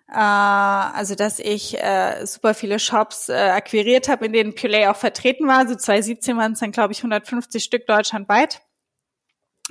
äh, 0.08 0.16
also 0.16 1.14
dass 1.14 1.38
ich 1.38 1.78
äh, 1.78 2.26
super 2.26 2.56
viele 2.56 2.80
Shops 2.80 3.30
äh, 3.30 3.34
akquiriert 3.36 4.10
habe, 4.10 4.26
in 4.26 4.34
denen 4.34 4.56
Pulay 4.56 4.88
auch 4.88 4.96
vertreten 4.96 5.48
war. 5.48 5.60
Also 5.60 5.76
2017 5.76 6.36
waren 6.38 6.54
es 6.54 6.60
dann, 6.60 6.72
glaube 6.72 6.92
ich, 6.94 7.02
150 7.02 7.64
Stück 7.64 7.86
deutschlandweit 7.86 8.64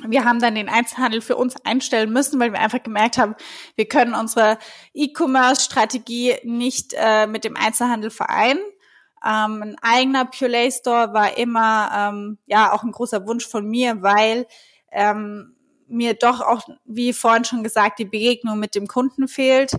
wir 0.07 0.25
haben 0.25 0.41
dann 0.41 0.55
den 0.55 0.69
Einzelhandel 0.69 1.21
für 1.21 1.37
uns 1.37 1.57
einstellen 1.65 2.13
müssen, 2.13 2.39
weil 2.39 2.53
wir 2.53 2.61
einfach 2.61 2.83
gemerkt 2.83 3.19
haben, 3.19 3.35
wir 3.75 3.87
können 3.87 4.15
unsere 4.15 4.59
E-Commerce-Strategie 4.95 6.37
nicht 6.45 6.95
äh, 6.97 7.27
mit 7.27 7.45
dem 7.45 7.57
Einzelhandel 7.57 8.11
vereinen. 8.11 8.61
Ähm, 9.25 9.63
ein 9.63 9.77
eigener 9.83 10.27
Pure 10.27 10.71
Store 10.71 11.13
war 11.13 11.37
immer 11.37 11.91
ähm, 11.95 12.39
ja 12.47 12.73
auch 12.73 12.85
ein 12.85 12.93
großer 12.93 13.27
Wunsch 13.27 13.47
von 13.47 13.67
mir, 13.67 14.03
weil 14.03 14.47
ähm, 14.93 15.57
mir 15.89 16.15
doch 16.15 16.41
auch, 16.41 16.69
wie 16.85 17.13
vorhin 17.13 17.45
schon 17.45 17.65
gesagt, 17.65 17.99
die 17.99 18.05
Begegnung 18.05 18.59
mit 18.59 18.75
dem 18.75 18.87
Kunden 18.87 19.27
fehlt, 19.27 19.73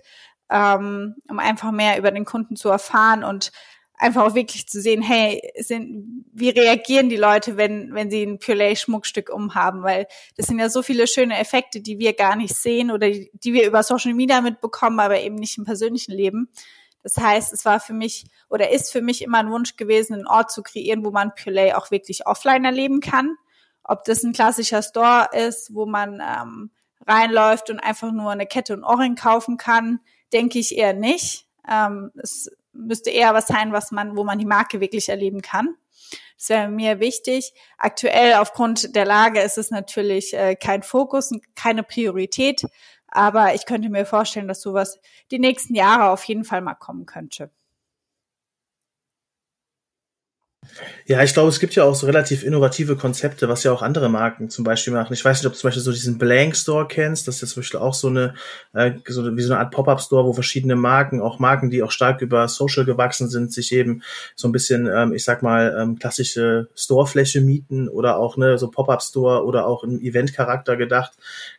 ähm, 0.49 1.15
um 1.29 1.39
einfach 1.39 1.71
mehr 1.71 1.97
über 1.97 2.12
den 2.12 2.25
Kunden 2.25 2.55
zu 2.55 2.69
erfahren 2.69 3.23
und 3.23 3.51
einfach 4.00 4.24
auch 4.24 4.34
wirklich 4.34 4.68
zu 4.68 4.82
sehen, 4.82 5.02
hey, 5.02 5.42
sind, 5.58 6.26
wie 6.34 6.50
reagieren 6.50 7.10
die 7.10 7.18
Leute, 7.18 7.58
wenn, 7.58 7.94
wenn 7.94 8.10
sie 8.10 8.24
ein 8.24 8.40
Purelay-Schmuckstück 8.40 9.30
umhaben, 9.30 9.84
weil 9.84 10.08
das 10.38 10.48
sind 10.48 10.58
ja 10.58 10.70
so 10.70 10.82
viele 10.82 11.06
schöne 11.06 11.38
Effekte, 11.38 11.82
die 11.82 12.00
wir 12.00 12.14
gar 12.14 12.38
nicht 12.38 12.56
sehen 12.56 12.92
oder 12.92 13.10
die, 13.10 13.30
die 13.34 13.54
wir 13.54 13.68
über 13.68 13.84
Social 13.84 14.14
Media 14.14 14.40
mitbekommen, 14.40 15.02
aber 15.02 15.20
eben 15.20 15.36
nicht 15.36 15.58
im 15.58 15.66
persönlichen 15.66 16.14
Leben. 16.14 16.50
Das 17.04 17.18
heißt, 17.18 17.52
es 17.52 17.66
war 17.66 17.82
für 17.82 17.94
mich 17.94 18.26
oder 18.50 18.72
ist 18.72 18.92
für 18.92 19.02
mich 19.02 19.22
immer 19.22 19.40
ein 19.40 19.52
Wunsch 19.52 19.76
gewesen, 19.76 20.14
einen 20.14 20.28
Ort 20.28 20.52
zu 20.52 20.64
kreieren, 20.64 21.04
wo 21.04 21.12
man 21.12 21.36
Purelay 21.36 21.74
auch 21.74 21.92
wirklich 21.92 22.26
offline 22.26 22.64
erleben 22.64 23.02
kann. 23.02 23.36
Ob 23.84 24.06
das 24.06 24.24
ein 24.24 24.34
klassischer 24.34 24.82
Store 24.82 25.28
ist, 25.34 25.74
wo 25.74 25.86
man 25.86 26.22
ähm, 26.22 26.72
reinläuft 27.06 27.70
und 27.70 27.80
einfach 27.80 28.12
nur 28.12 28.32
eine 28.32 28.46
Kette 28.46 28.74
und 28.74 28.84
Ohrring 28.84 29.16
kaufen 29.16 29.58
kann, 29.58 30.00
denke 30.32 30.60
ich 30.60 30.78
eher 30.78 30.94
nicht. 30.94 31.48
Ähm, 31.70 32.12
es 32.16 32.50
müsste 32.80 33.10
eher 33.10 33.34
was 33.34 33.48
sein, 33.48 33.72
was 33.74 33.92
man, 33.92 34.15
wo 34.15 34.24
man 34.24 34.39
die 34.39 34.46
Marke 34.46 34.80
wirklich 34.80 35.10
erleben 35.10 35.42
kann. 35.42 35.76
Das 36.38 36.50
wäre 36.50 36.70
mir 36.70 37.00
wichtig. 37.00 37.54
Aktuell 37.78 38.36
aufgrund 38.36 38.96
der 38.96 39.06
Lage 39.06 39.42
ist 39.42 39.58
es 39.58 39.72
natürlich 39.72 40.34
äh, 40.34 40.56
kein 40.56 40.84
Fokus, 40.84 41.32
keine 41.56 41.84
Priorität, 41.84 42.63
aber 43.08 43.56
ich 43.56 43.65
könnte 43.65 43.89
mir 43.89 44.06
vorstellen, 44.06 44.48
dass 44.48 44.62
sowas 44.62 45.00
die 45.32 45.39
nächsten 45.39 45.76
Jahre 45.76 46.12
auf 46.12 46.24
jeden 46.24 46.44
Fall 46.44 46.62
mal 46.62 46.76
kommen 46.76 47.06
könnte. 47.06 47.52
Ja, 51.05 51.23
ich 51.23 51.34
glaube, 51.34 51.49
es 51.49 51.60
gibt 51.60 51.75
ja 51.75 51.84
auch 51.84 51.95
so 51.95 52.05
relativ 52.05 52.43
innovative 52.43 52.95
Konzepte, 52.95 53.49
was 53.49 53.63
ja 53.63 53.71
auch 53.71 53.82
andere 53.82 54.10
Marken 54.10 54.49
zum 54.49 54.63
Beispiel 54.63 54.93
machen. 54.93 55.13
Ich 55.13 55.25
weiß 55.25 55.39
nicht, 55.39 55.47
ob 55.47 55.53
du 55.53 55.60
zum 55.60 55.67
Beispiel 55.67 55.84
so 55.84 55.91
diesen 55.91 56.17
Blank 56.17 56.55
Store 56.55 56.88
kennst. 56.88 57.27
Das 57.27 57.36
ist 57.36 57.41
ja 57.41 57.47
zum 57.47 57.62
Beispiel 57.62 57.79
auch 57.79 57.93
so 57.93 58.08
eine, 58.08 58.36
äh, 58.73 58.91
so, 59.08 59.36
wie 59.36 59.41
so 59.41 59.53
eine 59.53 59.62
Art 59.62 59.71
Pop-Up 59.73 60.01
Store, 60.01 60.25
wo 60.25 60.34
verschiedene 60.34 60.75
Marken, 60.75 61.21
auch 61.21 61.39
Marken, 61.39 61.69
die 61.69 61.84
auch 61.84 61.91
stark 61.91 62.21
über 62.21 62.47
Social 62.47 62.86
gewachsen 62.86 63.29
sind, 63.29 63.51
sich 63.51 63.71
eben 63.73 64.03
so 64.36 64.47
ein 64.47 64.51
bisschen, 64.51 64.88
ähm, 64.88 65.13
ich 65.13 65.23
sag 65.23 65.41
mal, 65.41 65.75
ähm, 65.79 65.97
klassische 65.97 66.69
Storefläche 66.75 67.41
mieten 67.41 67.89
oder 67.89 68.17
auch 68.17 68.38
ne, 68.38 68.58
so 68.58 68.69
Pop-Up 68.69 69.01
Store 69.01 69.45
oder 69.45 69.65
auch 69.65 69.84
im 69.84 69.99
Event-Charakter 69.99 70.77
gedacht. 70.77 71.13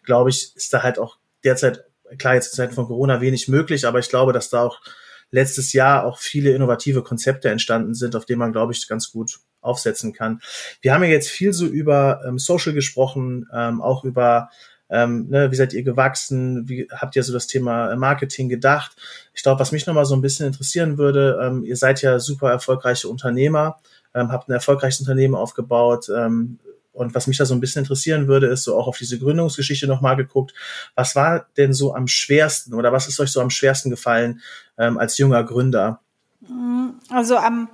Glaube 0.05 0.31
ich, 0.31 0.55
ist 0.55 0.73
da 0.73 0.83
halt 0.83 0.99
auch 0.99 1.17
derzeit, 1.45 1.85
klar, 2.19 2.35
jetzt 2.35 2.53
in 2.53 2.57
Zeiten 2.57 2.75
von 2.75 2.87
Corona 2.87 3.21
wenig 3.21 3.49
möglich, 3.49 3.87
aber 3.87 3.99
ich 3.99 4.09
glaube, 4.09 4.33
dass 4.33 4.51
da 4.51 4.63
auch 4.63 4.81
letztes 5.31 5.73
Jahr 5.73 6.05
auch 6.05 6.19
viele 6.19 6.51
innovative 6.51 7.03
Konzepte 7.03 7.49
entstanden 7.49 7.95
sind, 7.95 8.17
auf 8.17 8.25
denen 8.25 8.39
man, 8.39 8.53
glaube 8.53 8.73
ich, 8.73 8.89
ganz 8.89 9.13
gut 9.13 9.41
aufsetzen 9.61 10.13
kann. 10.13 10.41
Wir 10.81 10.95
haben 10.95 11.05
ja 11.05 11.11
jetzt 11.11 11.29
viel 11.29 11.53
so 11.53 11.67
über 11.67 12.23
ähm, 12.27 12.39
Social 12.39 12.73
gesprochen, 12.73 13.47
ähm, 13.53 13.81
auch 13.83 14.05
über 14.05 14.51
ähm, 14.91 15.29
ne, 15.29 15.51
wie 15.51 15.57
seid 15.57 15.73
ihr 15.73 15.85
gewachsen? 15.85 16.69
Wie 16.69 16.89
habt 16.91 17.15
ihr 17.15 17.23
so 17.23 17.33
das 17.33 17.47
Thema 17.47 17.95
Marketing 17.97 18.49
gedacht? 18.49 18.97
Ich 19.35 19.43
glaube, 19.43 19.61
was 19.61 19.73
mich 19.73 19.87
nochmal 19.87 20.05
so 20.05 20.17
ein 20.17 20.21
bisschen 20.21 20.47
interessieren 20.47 20.99
würde, 20.99 21.39
ähm, 21.43 21.65
ihr 21.65 21.77
seid 21.77 22.03
ja 22.03 22.19
super 22.19 22.51
erfolgreiche 22.51 23.09
Unternehmer, 23.09 23.79
ähm, 24.15 24.33
habt 24.33 24.49
ein 24.49 24.53
erfolgreiches 24.53 25.01
Unternehmen 25.01 25.37
aufgebaut, 25.37 26.09
ähm, 26.15 26.59
und 27.01 27.15
was 27.15 27.27
mich 27.27 27.39
da 27.39 27.47
so 27.47 27.55
ein 27.55 27.61
bisschen 27.61 27.83
interessieren 27.83 28.29
würde, 28.29 28.47
ist 28.49 28.65
so 28.65 28.77
auch 28.77 28.87
auf 28.87 28.99
diese 28.99 29.19
Gründungsgeschichte 29.19 29.87
nochmal 29.87 30.17
geguckt. 30.17 30.53
Was 30.95 31.17
war 31.17 31.47
denn 31.57 31.73
so 31.73 31.95
am 31.95 32.07
schwersten 32.07 32.75
oder 32.75 32.93
was 32.93 33.09
ist 33.09 33.19
euch 33.21 33.33
so 33.33 33.41
am 33.41 33.49
schwersten 33.49 33.89
gefallen 33.89 34.43
ähm, 34.77 34.99
als 34.99 35.17
junger 35.17 35.43
Gründer? 35.43 36.03
Mm, 36.41 36.91
also 37.09 37.39
am, 37.39 37.71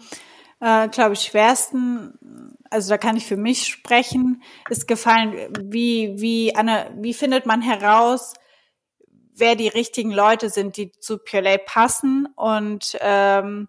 äh, 0.61 0.89
glaube 0.89 1.15
ich, 1.15 1.23
schwersten, 1.23 2.55
also 2.71 2.89
da 2.89 2.99
kann 2.99 3.17
ich 3.17 3.27
für 3.27 3.37
mich 3.37 3.67
sprechen, 3.67 4.45
ist 4.71 4.87
gefallen, 4.87 5.35
wie, 5.61 6.15
wie, 6.19 6.55
Anne, 6.55 6.93
wie 6.97 7.12
findet 7.12 7.47
man 7.47 7.62
heraus, 7.62 8.35
wer 9.35 9.57
die 9.57 9.69
richtigen 9.69 10.12
Leute 10.12 10.51
sind, 10.51 10.77
die 10.77 10.93
zu 10.93 11.19
Purelay 11.19 11.59
passen 11.59 12.29
und 12.37 12.97
ähm, 13.01 13.67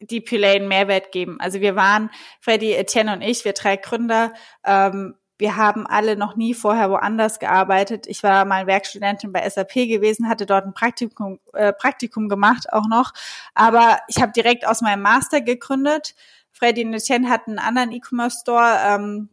die 0.00 0.20
Pulay 0.20 0.56
einen 0.56 0.68
Mehrwert 0.68 1.12
geben. 1.12 1.38
Also 1.40 1.60
wir 1.60 1.76
waren, 1.76 2.10
Freddy, 2.40 2.72
Etienne 2.72 3.12
und 3.12 3.22
ich, 3.22 3.44
wir 3.44 3.52
drei 3.52 3.76
Gründer, 3.76 4.32
ähm, 4.64 5.14
wir 5.36 5.56
haben 5.56 5.86
alle 5.86 6.16
noch 6.16 6.36
nie 6.36 6.54
vorher 6.54 6.90
woanders 6.90 7.40
gearbeitet. 7.40 8.06
Ich 8.06 8.22
war 8.22 8.44
mal 8.44 8.66
Werkstudentin 8.66 9.32
bei 9.32 9.48
SAP 9.48 9.74
gewesen, 9.74 10.28
hatte 10.28 10.46
dort 10.46 10.64
ein 10.64 10.74
Praktikum, 10.74 11.40
äh, 11.54 11.72
Praktikum 11.72 12.28
gemacht 12.28 12.72
auch 12.72 12.86
noch. 12.88 13.12
Aber 13.54 13.98
ich 14.06 14.22
habe 14.22 14.32
direkt 14.32 14.66
aus 14.66 14.80
meinem 14.80 15.02
Master 15.02 15.40
gegründet. 15.40 16.14
Freddy 16.52 16.84
und 16.84 16.94
Etienne 16.94 17.28
hatten 17.28 17.58
einen 17.58 17.66
anderen 17.66 17.92
E-Commerce-Store, 17.92 18.78
ähm, 18.86 19.28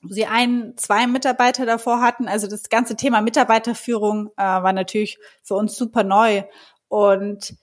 wo 0.00 0.14
sie 0.14 0.26
ein, 0.26 0.74
zwei 0.76 1.08
Mitarbeiter 1.08 1.66
davor 1.66 2.00
hatten. 2.00 2.28
Also 2.28 2.46
das 2.46 2.68
ganze 2.68 2.94
Thema 2.94 3.20
Mitarbeiterführung 3.20 4.28
äh, 4.36 4.42
war 4.42 4.72
natürlich 4.72 5.18
für 5.42 5.54
uns 5.54 5.76
super 5.76 6.04
neu. 6.04 6.44
Und 6.86 7.56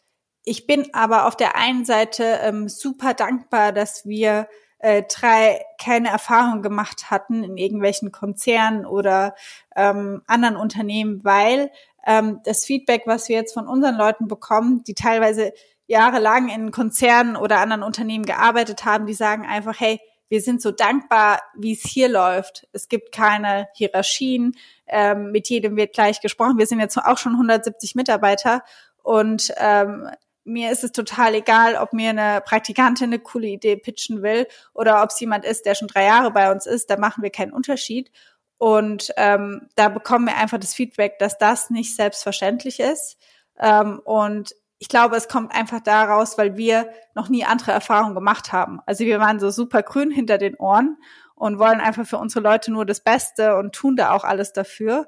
ich 0.44 0.68
bin 0.68 0.94
aber 0.94 1.28
auf 1.28 1.36
der 1.36 1.56
einen 1.56 1.86
Seite 1.86 2.40
ähm, 2.42 2.70
super 2.70 3.14
dankbar, 3.14 3.72
dass 3.72 4.06
wir 4.06 4.48
äh, 4.80 5.04
drei 5.04 5.62
keine 5.82 6.10
Erfahrung 6.10 6.62
gemacht 6.62 7.12
hatten 7.12 7.44
in 7.44 7.58
irgendwelchen 7.58 8.12
Konzernen 8.12 8.86
oder 8.86 9.36
ähm, 9.76 10.22
anderen 10.26 10.56
Unternehmen, 10.56 11.24
weil 11.24 11.70
ähm, 12.06 12.40
das 12.46 12.66
Feedback, 12.66 13.04
was 13.06 13.30
wir 13.30 13.36
jetzt 13.36 13.54
von 13.54 13.68
unseren 13.68 13.96
Leuten 13.96 14.28
bekommen, 14.28 14.84
die 14.86 14.94
teilweise 14.94 15.54
jahrelang 15.88 16.50
in 16.50 16.72
Konzernen 16.72 17.36
oder 17.36 17.60
anderen 17.60 17.84
Unternehmen 17.84 18.26
gearbeitet 18.26 18.86
haben, 18.86 19.06
die 19.06 19.14
sagen 19.14 19.46
einfach, 19.46 19.80
hey, 19.80 20.00
wir 20.30 20.42
sind 20.42 20.62
so 20.62 20.72
dankbar, 20.72 21.42
wie 21.58 21.74
es 21.74 21.82
hier 21.82 22.08
läuft. 22.08 22.68
Es 22.72 22.88
gibt 22.88 23.12
keine 23.12 23.68
Hierarchien, 23.74 24.56
ähm, 24.88 25.32
mit 25.32 25.50
jedem 25.50 25.76
wird 25.76 25.94
gleich 25.94 26.22
gesprochen. 26.22 26.60
Wir 26.60 26.68
sind 26.68 26.80
jetzt 26.80 26.98
auch 26.98 27.18
schon 27.18 27.34
170 27.34 27.96
Mitarbeiter 27.96 28.64
und 29.02 29.52
ähm, 29.58 30.08
mir 30.50 30.72
ist 30.72 30.84
es 30.84 30.92
total 30.92 31.36
egal, 31.36 31.76
ob 31.76 31.94
mir 31.94 32.10
eine 32.10 32.42
Praktikantin 32.42 33.08
eine 33.08 33.20
coole 33.20 33.48
Idee 33.48 33.78
pitchen 33.78 34.22
will 34.22 34.48
oder 34.74 35.04
ob 35.04 35.12
es 35.12 35.20
jemand 35.20 35.46
ist, 35.46 35.66
der 35.66 35.76
schon 35.76 35.88
drei 35.88 36.06
Jahre 36.06 36.32
bei 36.32 36.52
uns 36.52 36.66
ist, 36.66 36.90
da 36.90 36.98
machen 36.98 37.24
wir 37.24 37.30
keinen 37.30 37.54
Unterschied. 37.54 38.12
Und 38.58 39.14
ähm, 39.16 39.70
da 39.76 39.88
bekommen 39.88 40.28
wir 40.28 40.36
einfach 40.36 40.58
das 40.58 40.74
Feedback, 40.74 41.18
dass 41.20 41.38
das 41.38 41.70
nicht 41.70 41.96
selbstverständlich 41.96 42.80
ist. 42.80 43.18
Ähm, 43.58 44.02
und 44.04 44.54
ich 44.80 44.90
glaube, 44.90 45.16
es 45.16 45.28
kommt 45.28 45.54
einfach 45.54 45.82
daraus, 45.82 46.38
weil 46.38 46.58
wir 46.58 46.90
noch 47.14 47.30
nie 47.30 47.46
andere 47.46 47.72
Erfahrungen 47.72 48.16
gemacht 48.16 48.52
haben. 48.52 48.80
Also 48.86 49.06
wir 49.06 49.20
waren 49.20 49.40
so 49.40 49.50
super 49.50 49.84
grün 49.84 50.12
hinter 50.12 50.38
den 50.38 50.56
Ohren 50.56 50.98
und 51.36 51.60
wollen 51.60 51.80
einfach 51.80 52.06
für 52.06 52.18
unsere 52.18 52.44
Leute 52.44 52.72
nur 52.72 52.86
das 52.86 53.02
Beste 53.02 53.56
und 53.56 53.74
tun 53.74 53.96
da 53.96 54.12
auch 54.12 54.24
alles 54.24 54.52
dafür. 54.52 55.08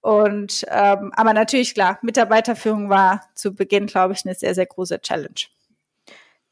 Und 0.00 0.64
ähm, 0.68 1.12
aber 1.14 1.34
natürlich 1.34 1.74
klar, 1.74 1.98
Mitarbeiterführung 2.02 2.88
war 2.88 3.28
zu 3.34 3.54
Beginn, 3.54 3.86
glaube 3.86 4.14
ich, 4.14 4.24
eine 4.24 4.34
sehr, 4.34 4.54
sehr 4.54 4.66
große 4.66 5.00
Challenge. 5.00 5.40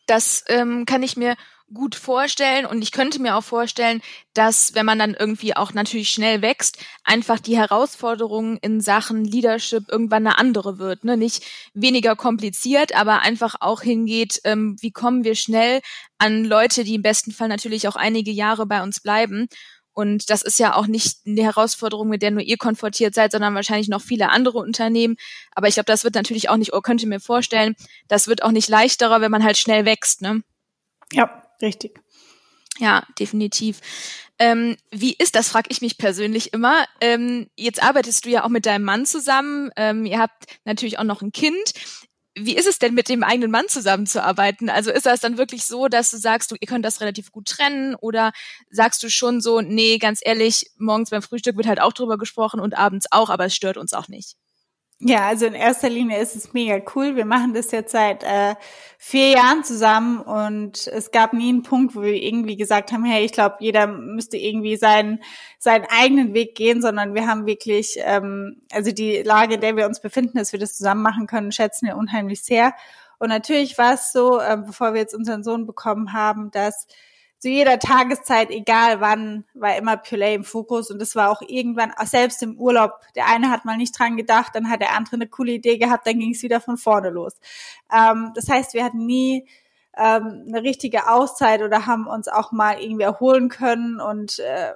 Das 0.06 0.44
ähm, 0.48 0.84
kann 0.86 1.02
ich 1.02 1.16
mir 1.16 1.36
gut 1.72 1.94
vorstellen 1.94 2.64
und 2.64 2.80
ich 2.80 2.92
könnte 2.92 3.20
mir 3.20 3.36
auch 3.36 3.44
vorstellen, 3.44 4.00
dass 4.32 4.74
wenn 4.74 4.86
man 4.86 4.98
dann 4.98 5.14
irgendwie 5.14 5.54
auch 5.54 5.74
natürlich 5.74 6.10
schnell 6.10 6.40
wächst, 6.40 6.78
einfach 7.04 7.38
die 7.38 7.58
Herausforderung 7.58 8.56
in 8.58 8.80
Sachen 8.80 9.24
Leadership 9.24 9.84
irgendwann 9.88 10.26
eine 10.26 10.38
andere 10.38 10.78
wird, 10.78 11.04
ne? 11.04 11.16
Nicht 11.16 11.44
weniger 11.74 12.16
kompliziert, 12.16 12.94
aber 12.94 13.20
einfach 13.20 13.56
auch 13.60 13.82
hingeht, 13.82 14.40
ähm, 14.44 14.76
wie 14.80 14.92
kommen 14.92 15.24
wir 15.24 15.34
schnell 15.34 15.80
an 16.16 16.44
Leute, 16.44 16.84
die 16.84 16.94
im 16.94 17.02
besten 17.02 17.32
Fall 17.32 17.48
natürlich 17.48 17.86
auch 17.86 17.96
einige 17.96 18.30
Jahre 18.30 18.66
bei 18.66 18.82
uns 18.82 19.00
bleiben 19.00 19.48
und 19.98 20.30
das 20.30 20.42
ist 20.42 20.60
ja 20.60 20.76
auch 20.76 20.86
nicht 20.86 21.26
eine 21.26 21.42
Herausforderung, 21.42 22.08
mit 22.08 22.22
der 22.22 22.30
nur 22.30 22.42
ihr 22.42 22.56
konfrontiert 22.56 23.16
seid, 23.16 23.32
sondern 23.32 23.56
wahrscheinlich 23.56 23.88
noch 23.88 24.00
viele 24.00 24.28
andere 24.28 24.58
Unternehmen. 24.58 25.16
Aber 25.56 25.66
ich 25.66 25.74
glaube, 25.74 25.86
das 25.86 26.04
wird 26.04 26.14
natürlich 26.14 26.48
auch 26.50 26.56
nicht, 26.56 26.72
oder 26.72 26.82
könnte 26.82 27.08
mir 27.08 27.18
vorstellen, 27.18 27.74
das 28.06 28.28
wird 28.28 28.44
auch 28.44 28.52
nicht 28.52 28.68
leichterer, 28.68 29.20
wenn 29.20 29.32
man 29.32 29.42
halt 29.42 29.58
schnell 29.58 29.86
wächst, 29.86 30.22
ne? 30.22 30.44
Ja, 31.10 31.42
richtig. 31.60 31.98
Ja, 32.78 33.02
definitiv. 33.18 33.80
Ähm, 34.38 34.76
wie 34.92 35.16
ist 35.18 35.34
das, 35.34 35.48
frage 35.48 35.66
ich 35.70 35.80
mich 35.80 35.98
persönlich 35.98 36.52
immer. 36.52 36.84
Ähm, 37.00 37.50
jetzt 37.56 37.82
arbeitest 37.82 38.24
du 38.24 38.28
ja 38.28 38.44
auch 38.44 38.50
mit 38.50 38.66
deinem 38.66 38.84
Mann 38.84 39.04
zusammen. 39.04 39.72
Ähm, 39.74 40.06
ihr 40.06 40.20
habt 40.20 40.44
natürlich 40.64 41.00
auch 41.00 41.04
noch 41.04 41.22
ein 41.22 41.32
Kind 41.32 41.72
wie 42.40 42.56
ist 42.56 42.66
es 42.66 42.78
denn 42.78 42.94
mit 42.94 43.08
dem 43.08 43.22
eigenen 43.22 43.50
Mann 43.50 43.68
zusammenzuarbeiten? 43.68 44.70
Also 44.70 44.90
ist 44.90 45.06
das 45.06 45.20
dann 45.20 45.38
wirklich 45.38 45.64
so, 45.64 45.88
dass 45.88 46.10
du 46.10 46.16
sagst, 46.16 46.50
du, 46.50 46.56
ihr 46.60 46.66
könnt 46.68 46.84
das 46.84 47.00
relativ 47.00 47.32
gut 47.32 47.46
trennen 47.46 47.94
oder 47.94 48.32
sagst 48.70 49.02
du 49.02 49.10
schon 49.10 49.40
so, 49.40 49.60
nee, 49.60 49.98
ganz 49.98 50.20
ehrlich, 50.22 50.70
morgens 50.78 51.10
beim 51.10 51.22
Frühstück 51.22 51.56
wird 51.56 51.66
halt 51.66 51.80
auch 51.80 51.92
drüber 51.92 52.18
gesprochen 52.18 52.60
und 52.60 52.76
abends 52.76 53.06
auch, 53.10 53.30
aber 53.30 53.46
es 53.46 53.54
stört 53.54 53.76
uns 53.76 53.92
auch 53.92 54.08
nicht? 54.08 54.36
Ja, 55.00 55.28
also 55.28 55.46
in 55.46 55.54
erster 55.54 55.88
Linie 55.88 56.18
ist 56.18 56.34
es 56.34 56.52
mega 56.54 56.80
cool. 56.96 57.14
Wir 57.14 57.24
machen 57.24 57.54
das 57.54 57.70
jetzt 57.70 57.92
seit 57.92 58.24
äh, 58.24 58.56
vier 58.98 59.30
Jahren 59.30 59.62
zusammen 59.62 60.18
und 60.20 60.88
es 60.88 61.12
gab 61.12 61.32
nie 61.32 61.50
einen 61.50 61.62
Punkt, 61.62 61.94
wo 61.94 62.02
wir 62.02 62.14
irgendwie 62.14 62.56
gesagt 62.56 62.90
haben, 62.90 63.04
hey, 63.04 63.24
ich 63.24 63.30
glaube, 63.30 63.58
jeder 63.60 63.86
müsste 63.86 64.36
irgendwie 64.36 64.76
seinen 64.76 65.22
seinen 65.60 65.84
eigenen 65.88 66.34
Weg 66.34 66.56
gehen, 66.56 66.82
sondern 66.82 67.14
wir 67.14 67.28
haben 67.28 67.46
wirklich, 67.46 67.96
ähm, 68.00 68.60
also 68.72 68.90
die 68.90 69.22
Lage, 69.22 69.54
in 69.54 69.60
der 69.60 69.76
wir 69.76 69.86
uns 69.86 70.00
befinden, 70.00 70.36
dass 70.36 70.50
wir 70.50 70.58
das 70.58 70.76
zusammen 70.76 71.02
machen 71.02 71.28
können, 71.28 71.52
schätzen 71.52 71.86
wir 71.86 71.96
unheimlich 71.96 72.42
sehr. 72.42 72.74
Und 73.20 73.28
natürlich 73.28 73.78
war 73.78 73.94
es 73.94 74.10
so, 74.10 74.40
äh, 74.40 74.56
bevor 74.56 74.94
wir 74.94 75.00
jetzt 75.00 75.14
unseren 75.14 75.44
Sohn 75.44 75.64
bekommen 75.64 76.12
haben, 76.12 76.50
dass 76.50 76.88
zu 77.38 77.48
jeder 77.48 77.78
Tageszeit, 77.78 78.50
egal 78.50 79.00
wann, 79.00 79.44
war 79.54 79.76
immer 79.76 79.96
Purelay 79.96 80.34
im 80.34 80.44
Fokus 80.44 80.90
und 80.90 80.98
das 80.98 81.14
war 81.14 81.30
auch 81.30 81.40
irgendwann, 81.40 81.92
selbst 82.04 82.42
im 82.42 82.58
Urlaub, 82.58 83.00
der 83.14 83.28
eine 83.28 83.50
hat 83.50 83.64
mal 83.64 83.76
nicht 83.76 83.96
dran 83.96 84.16
gedacht, 84.16 84.54
dann 84.54 84.68
hat 84.68 84.80
der 84.80 84.96
andere 84.96 85.16
eine 85.16 85.28
coole 85.28 85.52
Idee 85.52 85.78
gehabt, 85.78 86.06
dann 86.06 86.18
ging 86.18 86.34
es 86.34 86.42
wieder 86.42 86.60
von 86.60 86.76
vorne 86.76 87.10
los. 87.10 87.34
Ähm, 87.92 88.32
das 88.34 88.48
heißt, 88.48 88.74
wir 88.74 88.84
hatten 88.84 89.06
nie 89.06 89.46
ähm, 89.96 90.46
eine 90.48 90.62
richtige 90.62 91.08
Auszeit 91.08 91.62
oder 91.62 91.86
haben 91.86 92.06
uns 92.06 92.28
auch 92.28 92.50
mal 92.50 92.80
irgendwie 92.80 93.04
erholen 93.04 93.48
können 93.48 94.00
und 94.00 94.40
äh, 94.40 94.72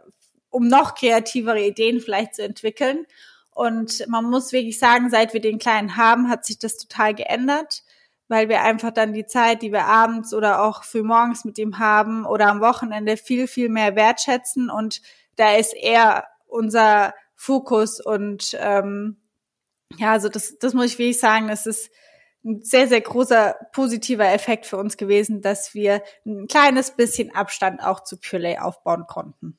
um 0.50 0.68
noch 0.68 0.94
kreativere 0.94 1.64
Ideen 1.64 2.00
vielleicht 2.00 2.34
zu 2.34 2.42
entwickeln. 2.42 3.06
Und 3.54 4.06
man 4.08 4.24
muss 4.24 4.52
wirklich 4.52 4.78
sagen, 4.78 5.10
seit 5.10 5.32
wir 5.34 5.40
den 5.40 5.58
Kleinen 5.58 5.96
haben, 5.96 6.28
hat 6.28 6.44
sich 6.44 6.58
das 6.58 6.76
total 6.76 7.14
geändert, 7.14 7.82
weil 8.28 8.48
wir 8.48 8.62
einfach 8.62 8.92
dann 8.92 9.12
die 9.12 9.26
Zeit, 9.26 9.62
die 9.62 9.72
wir 9.72 9.84
abends 9.84 10.32
oder 10.32 10.62
auch 10.62 10.84
für 10.84 11.02
morgens 11.02 11.44
mit 11.44 11.58
ihm 11.58 11.78
haben 11.78 12.24
oder 12.24 12.48
am 12.48 12.60
Wochenende 12.60 13.16
viel, 13.16 13.46
viel 13.46 13.68
mehr 13.68 13.96
wertschätzen. 13.96 14.70
Und 14.70 15.02
da 15.36 15.54
ist 15.54 15.74
er 15.74 16.26
unser 16.46 17.14
Fokus 17.34 18.00
und 18.00 18.56
ähm, 18.60 19.16
ja, 19.96 20.12
also 20.12 20.28
das, 20.28 20.58
das 20.58 20.74
muss 20.74 20.86
ich 20.86 20.98
wirklich 20.98 21.18
sagen, 21.18 21.48
das 21.48 21.66
ist 21.66 21.90
ein 22.44 22.62
sehr, 22.62 22.88
sehr 22.88 23.00
großer 23.00 23.56
positiver 23.72 24.32
Effekt 24.32 24.66
für 24.66 24.76
uns 24.76 24.96
gewesen, 24.96 25.42
dass 25.42 25.74
wir 25.74 26.02
ein 26.26 26.46
kleines 26.48 26.92
bisschen 26.92 27.34
Abstand 27.34 27.82
auch 27.82 28.02
zu 28.02 28.16
Purelay 28.16 28.58
aufbauen 28.58 29.06
konnten. 29.06 29.58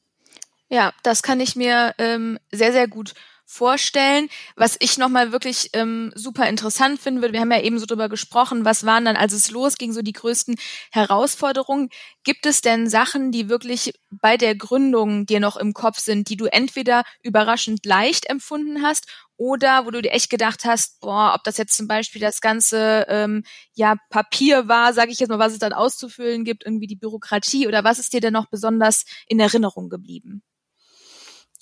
Ja, 0.70 0.92
das 1.04 1.24
kann 1.24 1.40
ich 1.40 1.56
mir 1.56 1.94
ähm, 1.98 2.40
sehr, 2.52 2.72
sehr 2.72 2.88
gut 2.88 3.14
vorstellen. 3.46 4.30
Was 4.56 4.78
ich 4.80 4.98
nochmal 4.98 5.32
wirklich 5.32 5.70
ähm, 5.74 6.12
super 6.16 6.48
interessant 6.48 7.00
finden 7.00 7.22
würde, 7.22 7.34
wir 7.34 7.42
haben 7.42 7.52
ja 7.52 7.62
eben 7.62 7.80
so 7.80 7.86
drüber 7.86 8.10
gesprochen, 8.10 8.66
was 8.66 8.86
waren 8.86 9.06
dann, 9.06 9.16
als 9.16 9.34
es 9.34 9.52
losging, 9.52 9.94
so 9.94 10.02
die 10.02 10.14
größten 10.14 10.56
Herausforderungen. 10.92 11.90
Gibt 12.24 12.46
es 12.46 12.62
denn 12.62 12.90
Sachen, 12.90 13.32
die 13.32 13.50
wirklich 13.50 13.94
bei 14.10 14.38
der 14.38 14.56
Gründung 14.56 15.26
dir 15.26 15.40
noch 15.40 15.58
im 15.58 15.74
Kopf 15.74 16.00
sind, 16.00 16.30
die 16.30 16.38
du 16.38 16.46
entweder 16.46 17.04
überraschend 17.22 17.86
leicht 17.86 18.30
empfunden 18.30 18.82
hast 18.82 19.08
oder 19.38 19.86
wo 19.86 19.92
du 19.92 20.02
dir 20.02 20.12
echt 20.12 20.30
gedacht 20.30 20.64
hast, 20.66 21.00
boah, 21.02 21.34
ob 21.36 21.44
das 21.44 21.58
jetzt 21.58 21.76
zum 21.76 21.88
Beispiel 21.88 22.22
das 22.22 22.40
ganze 22.40 23.06
ähm, 23.10 23.44
ja 23.74 23.96
Papier 24.10 24.68
war, 24.68 24.94
sage 24.94 25.12
ich 25.12 25.20
jetzt 25.20 25.30
mal, 25.30 25.40
was 25.40 25.54
es 25.54 25.60
dann 25.60 25.74
auszufüllen 25.74 26.46
gibt, 26.46 26.66
irgendwie 26.66 26.88
die 26.88 26.96
Bürokratie 26.96 27.68
oder 27.68 27.84
was 27.84 28.00
ist 28.00 28.14
dir 28.14 28.22
denn 28.22 28.34
noch 28.34 28.48
besonders 28.48 29.06
in 29.28 29.40
Erinnerung 29.40 29.90
geblieben? 29.90 30.44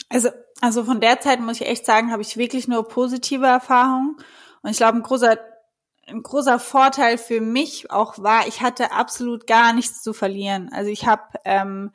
Also, 0.10 0.30
also 0.62 0.84
von 0.86 1.02
der 1.02 1.20
Zeit 1.20 1.40
muss 1.40 1.60
ich 1.60 1.68
echt 1.68 1.86
sagen, 1.86 2.12
habe 2.12 2.22
ich 2.22 2.38
wirklich 2.38 2.68
nur 2.68 2.88
positive 2.88 3.48
Erfahrungen. 3.48 4.16
Und 4.62 4.70
ich 4.70 4.78
glaube, 4.78 4.98
ein 4.98 5.04
großer, 5.04 5.38
ein 6.08 6.22
großer 6.22 6.60
Vorteil 6.60 7.18
für 7.18 7.42
mich 7.42 7.90
auch 7.90 8.20
war, 8.20 8.48
ich 8.48 8.62
hatte 8.62 8.92
absolut 8.92 9.48
gar 9.48 9.74
nichts 9.74 10.04
zu 10.04 10.14
verlieren. 10.14 10.70
Also 10.72 10.92
ich 10.92 11.08
habe 11.08 11.24
ähm, 11.46 11.92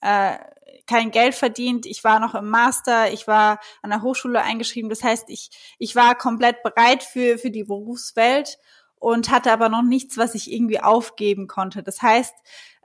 äh, 0.00 0.38
kein 0.86 1.10
Geld 1.10 1.34
verdient, 1.34 1.86
ich 1.86 2.04
war 2.04 2.20
noch 2.20 2.34
im 2.34 2.48
Master, 2.50 3.12
ich 3.12 3.26
war 3.26 3.58
an 3.82 3.90
der 3.90 4.02
Hochschule 4.02 4.42
eingeschrieben. 4.42 4.90
Das 4.90 5.02
heißt, 5.02 5.28
ich, 5.28 5.50
ich 5.78 5.96
war 5.96 6.14
komplett 6.14 6.62
bereit 6.62 7.02
für, 7.02 7.38
für 7.38 7.50
die 7.50 7.64
Berufswelt 7.64 8.58
und 8.96 9.30
hatte 9.30 9.50
aber 9.52 9.68
noch 9.68 9.82
nichts, 9.82 10.18
was 10.18 10.34
ich 10.36 10.52
irgendwie 10.52 10.80
aufgeben 10.80 11.48
konnte. 11.48 11.82
Das 11.82 12.00
heißt, 12.00 12.34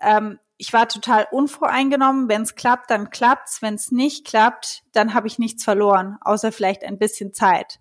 ähm, 0.01 0.39
ich 0.59 0.73
war 0.73 0.89
total 0.89 1.25
unvoreingenommen. 1.31 2.27
Wenn 2.27 2.41
es 2.41 2.53
klappt, 2.53 2.91
dann 2.91 3.09
klappt's. 3.09 3.61
Wenn 3.61 3.75
es 3.75 3.91
nicht 3.91 4.27
klappt, 4.27 4.83
dann 4.91 5.13
habe 5.13 5.25
ich 5.25 5.39
nichts 5.39 5.63
verloren, 5.63 6.17
außer 6.21 6.51
vielleicht 6.51 6.83
ein 6.83 6.99
bisschen 6.99 7.33
Zeit. 7.33 7.79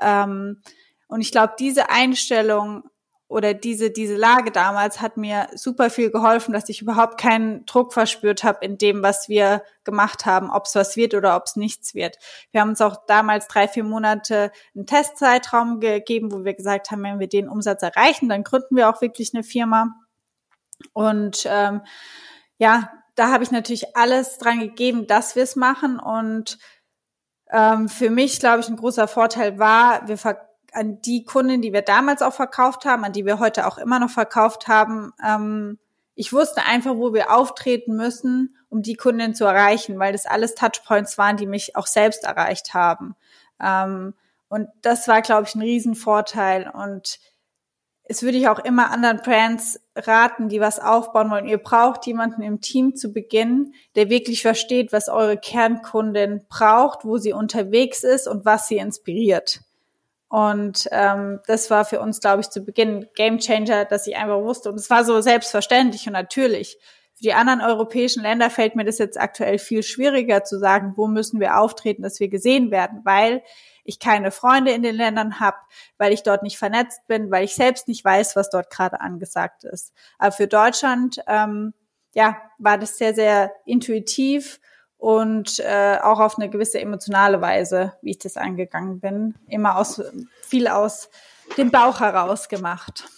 Ähm, 0.00 0.62
und 1.08 1.20
ich 1.20 1.32
glaube, 1.32 1.54
diese 1.58 1.90
Einstellung 1.90 2.84
oder 3.26 3.52
diese 3.52 3.90
diese 3.90 4.14
Lage 4.14 4.52
damals 4.52 5.00
hat 5.00 5.16
mir 5.16 5.48
super 5.54 5.90
viel 5.90 6.10
geholfen, 6.12 6.52
dass 6.52 6.68
ich 6.68 6.82
überhaupt 6.82 7.18
keinen 7.18 7.66
Druck 7.66 7.92
verspürt 7.92 8.44
habe 8.44 8.64
in 8.64 8.78
dem, 8.78 9.02
was 9.02 9.28
wir 9.28 9.64
gemacht 9.82 10.24
haben, 10.24 10.50
ob 10.50 10.66
es 10.66 10.76
was 10.76 10.96
wird 10.96 11.14
oder 11.14 11.36
ob 11.36 11.46
es 11.46 11.56
nichts 11.56 11.96
wird. 11.96 12.16
Wir 12.52 12.60
haben 12.60 12.70
uns 12.70 12.80
auch 12.80 13.06
damals 13.06 13.48
drei 13.48 13.66
vier 13.66 13.84
Monate 13.84 14.52
einen 14.76 14.86
Testzeitraum 14.86 15.80
gegeben, 15.80 16.30
wo 16.30 16.44
wir 16.44 16.54
gesagt 16.54 16.92
haben, 16.92 17.02
wenn 17.02 17.18
wir 17.18 17.28
den 17.28 17.48
Umsatz 17.48 17.82
erreichen, 17.82 18.28
dann 18.28 18.44
gründen 18.44 18.76
wir 18.76 18.88
auch 18.88 19.00
wirklich 19.00 19.34
eine 19.34 19.42
Firma. 19.42 19.96
Und 20.92 21.46
ähm, 21.46 21.82
ja, 22.58 22.90
da 23.14 23.30
habe 23.30 23.44
ich 23.44 23.50
natürlich 23.50 23.96
alles 23.96 24.38
dran 24.38 24.60
gegeben, 24.60 25.06
dass 25.06 25.36
wir 25.36 25.42
es 25.42 25.56
machen. 25.56 25.98
Und 25.98 26.58
ähm, 27.50 27.88
für 27.88 28.10
mich, 28.10 28.40
glaube 28.40 28.60
ich, 28.60 28.68
ein 28.68 28.76
großer 28.76 29.08
Vorteil 29.08 29.58
war, 29.58 30.08
wir 30.08 30.18
an 30.72 31.00
die 31.02 31.24
Kunden, 31.24 31.62
die 31.62 31.72
wir 31.72 31.82
damals 31.82 32.22
auch 32.22 32.32
verkauft 32.32 32.84
haben, 32.84 33.04
an 33.04 33.12
die 33.12 33.26
wir 33.26 33.40
heute 33.40 33.66
auch 33.66 33.76
immer 33.76 33.98
noch 33.98 34.10
verkauft 34.10 34.68
haben, 34.68 35.12
ähm, 35.24 35.78
ich 36.20 36.34
wusste 36.34 36.64
einfach, 36.66 36.96
wo 36.96 37.14
wir 37.14 37.34
auftreten 37.34 37.96
müssen, 37.96 38.54
um 38.68 38.82
die 38.82 38.94
Kunden 38.94 39.34
zu 39.34 39.46
erreichen, 39.46 39.98
weil 39.98 40.12
das 40.12 40.26
alles 40.26 40.54
Touchpoints 40.54 41.16
waren, 41.16 41.38
die 41.38 41.46
mich 41.46 41.76
auch 41.76 41.86
selbst 41.86 42.24
erreicht 42.24 42.74
haben. 42.74 43.16
Ähm, 43.58 44.12
und 44.48 44.68
das 44.82 45.08
war, 45.08 45.22
glaube 45.22 45.46
ich, 45.46 45.54
ein 45.54 45.62
Riesenvorteil. 45.62 46.68
Und 46.68 47.20
es 48.04 48.22
würde 48.22 48.36
ich 48.36 48.48
auch 48.48 48.58
immer 48.58 48.90
anderen 48.90 49.22
Brands 49.22 49.80
raten, 50.06 50.48
die 50.48 50.60
was 50.60 50.78
aufbauen 50.78 51.30
wollen. 51.30 51.46
Ihr 51.46 51.58
braucht 51.58 52.06
jemanden 52.06 52.42
im 52.42 52.60
Team 52.60 52.96
zu 52.96 53.12
Beginn, 53.12 53.74
der 53.96 54.10
wirklich 54.10 54.42
versteht, 54.42 54.92
was 54.92 55.08
eure 55.08 55.36
Kernkundin 55.36 56.42
braucht, 56.48 57.04
wo 57.04 57.18
sie 57.18 57.32
unterwegs 57.32 58.04
ist 58.04 58.28
und 58.28 58.44
was 58.44 58.68
sie 58.68 58.78
inspiriert. 58.78 59.60
Und 60.28 60.88
ähm, 60.92 61.40
das 61.46 61.70
war 61.70 61.84
für 61.84 62.00
uns, 62.00 62.20
glaube 62.20 62.40
ich, 62.40 62.50
zu 62.50 62.60
Beginn 62.60 63.08
Game 63.16 63.38
Changer, 63.38 63.84
dass 63.84 64.06
ich 64.06 64.16
einfach 64.16 64.40
wusste. 64.40 64.70
Und 64.70 64.78
es 64.78 64.88
war 64.88 65.04
so 65.04 65.20
selbstverständlich 65.20 66.06
und 66.06 66.12
natürlich. 66.12 66.78
Für 67.16 67.24
die 67.24 67.34
anderen 67.34 67.60
europäischen 67.60 68.22
Länder 68.22 68.48
fällt 68.48 68.76
mir 68.76 68.84
das 68.84 68.98
jetzt 68.98 69.20
aktuell 69.20 69.58
viel 69.58 69.82
schwieriger 69.82 70.44
zu 70.44 70.58
sagen, 70.58 70.94
wo 70.96 71.08
müssen 71.08 71.40
wir 71.40 71.58
auftreten, 71.58 72.02
dass 72.02 72.20
wir 72.20 72.28
gesehen 72.28 72.70
werden, 72.70 73.00
weil 73.04 73.42
ich 73.90 73.98
keine 73.98 74.30
Freunde 74.30 74.72
in 74.72 74.82
den 74.82 74.96
Ländern 74.96 75.40
habe, 75.40 75.58
weil 75.98 76.12
ich 76.12 76.22
dort 76.22 76.42
nicht 76.42 76.58
vernetzt 76.58 77.06
bin, 77.06 77.30
weil 77.30 77.44
ich 77.44 77.54
selbst 77.54 77.88
nicht 77.88 78.04
weiß, 78.04 78.36
was 78.36 78.50
dort 78.50 78.70
gerade 78.70 79.00
angesagt 79.00 79.64
ist. 79.64 79.92
Aber 80.18 80.32
für 80.32 80.46
Deutschland, 80.46 81.20
ähm, 81.26 81.74
ja, 82.14 82.36
war 82.58 82.78
das 82.78 82.98
sehr, 82.98 83.14
sehr 83.14 83.52
intuitiv 83.66 84.60
und 84.96 85.58
äh, 85.60 85.98
auch 86.02 86.20
auf 86.20 86.38
eine 86.38 86.50
gewisse 86.50 86.80
emotionale 86.80 87.40
Weise, 87.40 87.94
wie 88.02 88.10
ich 88.10 88.18
das 88.18 88.36
angegangen 88.36 89.00
bin, 89.00 89.34
immer 89.48 89.76
aus 89.76 90.02
viel 90.42 90.68
aus 90.68 91.10
dem 91.56 91.70
Bauch 91.70 92.00
heraus 92.00 92.48
gemacht. 92.48 93.08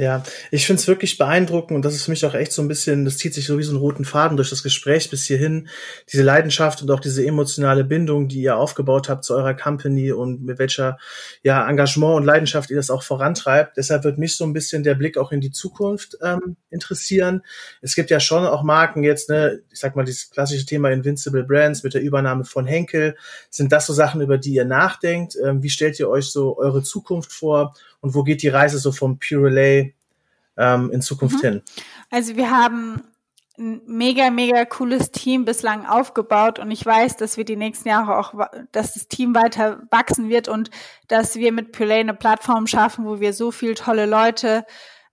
Ja, 0.00 0.22
ich 0.50 0.66
finde 0.66 0.80
es 0.80 0.88
wirklich 0.88 1.18
beeindruckend 1.18 1.76
und 1.76 1.84
das 1.84 1.94
ist 1.94 2.04
für 2.04 2.10
mich 2.10 2.24
auch 2.24 2.32
echt 2.32 2.52
so 2.52 2.62
ein 2.62 2.68
bisschen, 2.68 3.04
das 3.04 3.18
zieht 3.18 3.34
sich 3.34 3.44
so 3.44 3.58
wie 3.58 3.62
so 3.62 3.72
einen 3.72 3.80
roten 3.80 4.06
Faden 4.06 4.38
durch 4.38 4.48
das 4.48 4.62
Gespräch 4.62 5.10
bis 5.10 5.26
hierhin. 5.26 5.68
Diese 6.10 6.22
Leidenschaft 6.22 6.80
und 6.80 6.90
auch 6.90 7.00
diese 7.00 7.22
emotionale 7.22 7.84
Bindung, 7.84 8.26
die 8.26 8.40
ihr 8.40 8.56
aufgebaut 8.56 9.10
habt 9.10 9.26
zu 9.26 9.34
eurer 9.34 9.52
Company 9.52 10.10
und 10.10 10.42
mit 10.42 10.58
welcher 10.58 10.96
ja, 11.42 11.68
Engagement 11.68 12.16
und 12.16 12.24
Leidenschaft 12.24 12.70
ihr 12.70 12.76
das 12.76 12.88
auch 12.88 13.02
vorantreibt. 13.02 13.76
Deshalb 13.76 14.04
wird 14.04 14.16
mich 14.16 14.38
so 14.38 14.44
ein 14.44 14.54
bisschen 14.54 14.84
der 14.84 14.94
Blick 14.94 15.18
auch 15.18 15.32
in 15.32 15.42
die 15.42 15.52
Zukunft 15.52 16.16
ähm, 16.22 16.56
interessieren. 16.70 17.42
Es 17.82 17.94
gibt 17.94 18.08
ja 18.08 18.20
schon 18.20 18.46
auch 18.46 18.62
Marken 18.62 19.02
jetzt, 19.02 19.28
ne, 19.28 19.60
ich 19.70 19.80
sag 19.80 19.96
mal, 19.96 20.06
dieses 20.06 20.30
klassische 20.30 20.64
Thema 20.64 20.88
Invincible 20.88 21.44
Brands 21.44 21.82
mit 21.82 21.92
der 21.92 22.00
Übernahme 22.00 22.46
von 22.46 22.64
Henkel. 22.64 23.16
Sind 23.50 23.70
das 23.70 23.84
so 23.84 23.92
Sachen, 23.92 24.22
über 24.22 24.38
die 24.38 24.54
ihr 24.54 24.64
nachdenkt? 24.64 25.36
Ähm, 25.44 25.62
wie 25.62 25.68
stellt 25.68 26.00
ihr 26.00 26.08
euch 26.08 26.30
so 26.30 26.56
eure 26.56 26.82
Zukunft 26.82 27.32
vor? 27.32 27.74
Und 28.00 28.14
wo 28.14 28.22
geht 28.22 28.42
die 28.42 28.48
Reise 28.48 28.78
so 28.78 28.92
vom 28.92 29.18
Pure 29.18 29.44
Relay 29.44 29.94
ähm, 30.56 30.90
in 30.90 31.02
Zukunft 31.02 31.42
mhm. 31.42 31.48
hin? 31.48 31.62
Also 32.10 32.36
wir 32.36 32.50
haben 32.50 33.02
ein 33.58 33.82
mega, 33.86 34.30
mega 34.30 34.64
cooles 34.64 35.10
Team 35.10 35.44
bislang 35.44 35.86
aufgebaut 35.86 36.58
und 36.58 36.70
ich 36.70 36.84
weiß, 36.84 37.16
dass 37.16 37.36
wir 37.36 37.44
die 37.44 37.56
nächsten 37.56 37.88
Jahre 37.88 38.18
auch, 38.18 38.34
dass 38.72 38.94
das 38.94 39.08
Team 39.08 39.34
weiter 39.34 39.82
wachsen 39.90 40.30
wird 40.30 40.48
und 40.48 40.70
dass 41.08 41.36
wir 41.36 41.52
mit 41.52 41.72
Pure 41.72 41.94
eine 41.94 42.14
Plattform 42.14 42.66
schaffen, 42.66 43.04
wo 43.04 43.20
wir 43.20 43.32
so 43.32 43.50
viel 43.50 43.74
tolle 43.74 44.06
Leute 44.06 44.64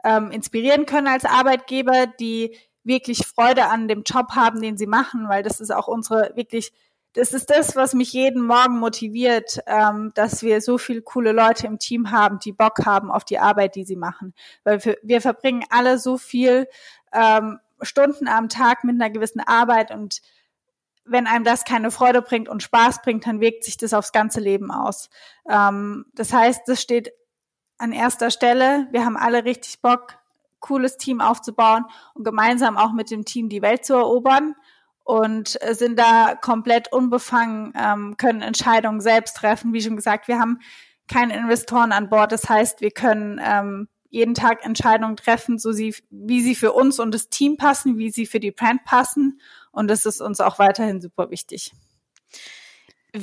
ähm, 0.04 0.32
inspirieren 0.32 0.86
können 0.86 1.08
als 1.08 1.26
Arbeitgeber, 1.26 2.08
die 2.20 2.56
wirklich 2.84 3.28
Freude 3.28 3.68
an 3.68 3.90
dem 3.90 4.04
Job 4.04 4.32
haben, 4.32 4.62
den 4.62 4.78
sie 4.78 4.88
machen, 4.88 5.28
weil 5.28 5.44
das 5.44 5.60
ist 5.60 5.72
auch 5.72 5.88
unsere 5.88 6.32
wirklich 6.36 6.72
das 7.14 7.34
ist 7.34 7.50
das, 7.50 7.76
was 7.76 7.94
mich 7.94 8.14
jeden 8.14 8.46
Morgen 8.46 8.78
motiviert, 8.80 9.60
ähm, 9.66 10.12
dass 10.14 10.44
wir 10.44 10.62
so 10.62 10.78
viele 10.78 11.02
coole 11.02 11.32
Leute 11.32 11.66
im 11.66 11.80
Team 11.80 12.12
haben, 12.12 12.40
die 12.40 12.52
Bock 12.52 12.86
haben 12.86 13.10
auf 13.10 13.26
die 13.26 13.40
Arbeit, 13.40 13.76
die 13.76 13.86
sie 13.86 13.96
machen. 13.96 14.34
Weil 14.64 14.84
wir, 15.02 15.22
verbringen 15.22 15.66
alle 15.70 15.98
so 15.98 16.18
viel 16.18 16.68
ähm, 17.14 17.60
Stunden 17.82 18.28
am 18.28 18.50
Tag 18.50 18.84
mit 18.84 18.96
einer 18.96 19.10
gewissen 19.10 19.42
Arbeit 19.42 19.92
und 19.92 20.22
wenn 21.10 21.26
einem 21.26 21.46
das 21.46 21.64
keine 21.64 21.90
Freude 21.90 22.22
bringt 22.22 22.50
und 22.50 22.62
Spaß 22.62 23.02
bringt, 23.02 23.26
dann 23.26 23.40
wirkt 23.40 23.64
sich 23.64 23.78
das 23.78 23.94
aufs 23.94 24.12
ganze 24.12 24.42
Leben 24.42 24.72
aus. 24.72 25.10
Ähm, 25.50 26.06
das 26.14 26.34
heißt, 26.34 26.64
das 26.68 26.82
steht 26.82 27.14
an 27.78 27.94
erster 27.94 28.30
Stelle. 28.30 28.88
Wir 28.92 29.06
haben 29.06 29.18
alle 29.18 29.46
richtig 29.46 29.82
Bock, 29.82 30.18
cooles 30.60 30.98
Team 30.98 31.22
aufzubauen 31.22 31.86
und 32.14 32.24
gemeinsam 32.24 32.78
auch 32.78 32.92
mit 32.92 33.10
dem 33.10 33.26
Team 33.26 33.48
die 33.50 33.62
Welt 33.62 33.86
zu 33.86 33.94
erobern 33.94 34.56
und 35.08 35.58
äh, 35.62 35.74
sind 35.74 35.98
da 35.98 36.36
komplett 36.36 36.92
unbefangen, 36.92 37.72
ähm, 37.80 38.18
können 38.18 38.42
Entscheidungen 38.42 39.00
selbst 39.00 39.38
treffen. 39.38 39.72
Wie 39.72 39.82
schon 39.82 39.96
gesagt, 39.96 40.28
wir 40.28 40.38
haben 40.38 40.60
keine 41.08 41.34
Investoren 41.34 41.94
an 41.94 42.10
Bord. 42.10 42.34
Das 42.34 42.50
heißt, 42.50 42.82
wir 42.82 42.92
können 42.92 43.40
ähm, 43.42 43.88
jeden 44.10 44.34
Tag 44.34 44.66
Entscheidungen 44.66 45.16
treffen, 45.16 45.60
so 45.60 45.72
sie, 45.72 45.96
wie 46.10 46.42
sie 46.42 46.56
für 46.56 46.74
uns 46.74 47.00
und 47.00 47.14
das 47.14 47.30
Team 47.30 47.56
passen, 47.56 47.98
wie 47.98 48.12
sie 48.12 48.26
für 48.26 48.42
die 48.42 48.52
Brand 48.52 48.84
passen. 48.84 49.40
Und 49.72 49.88
das 49.88 50.06
ist 50.06 50.20
uns 50.20 50.42
auch 50.42 50.60
weiterhin 50.60 51.00
super 51.00 51.32
wichtig. 51.32 51.72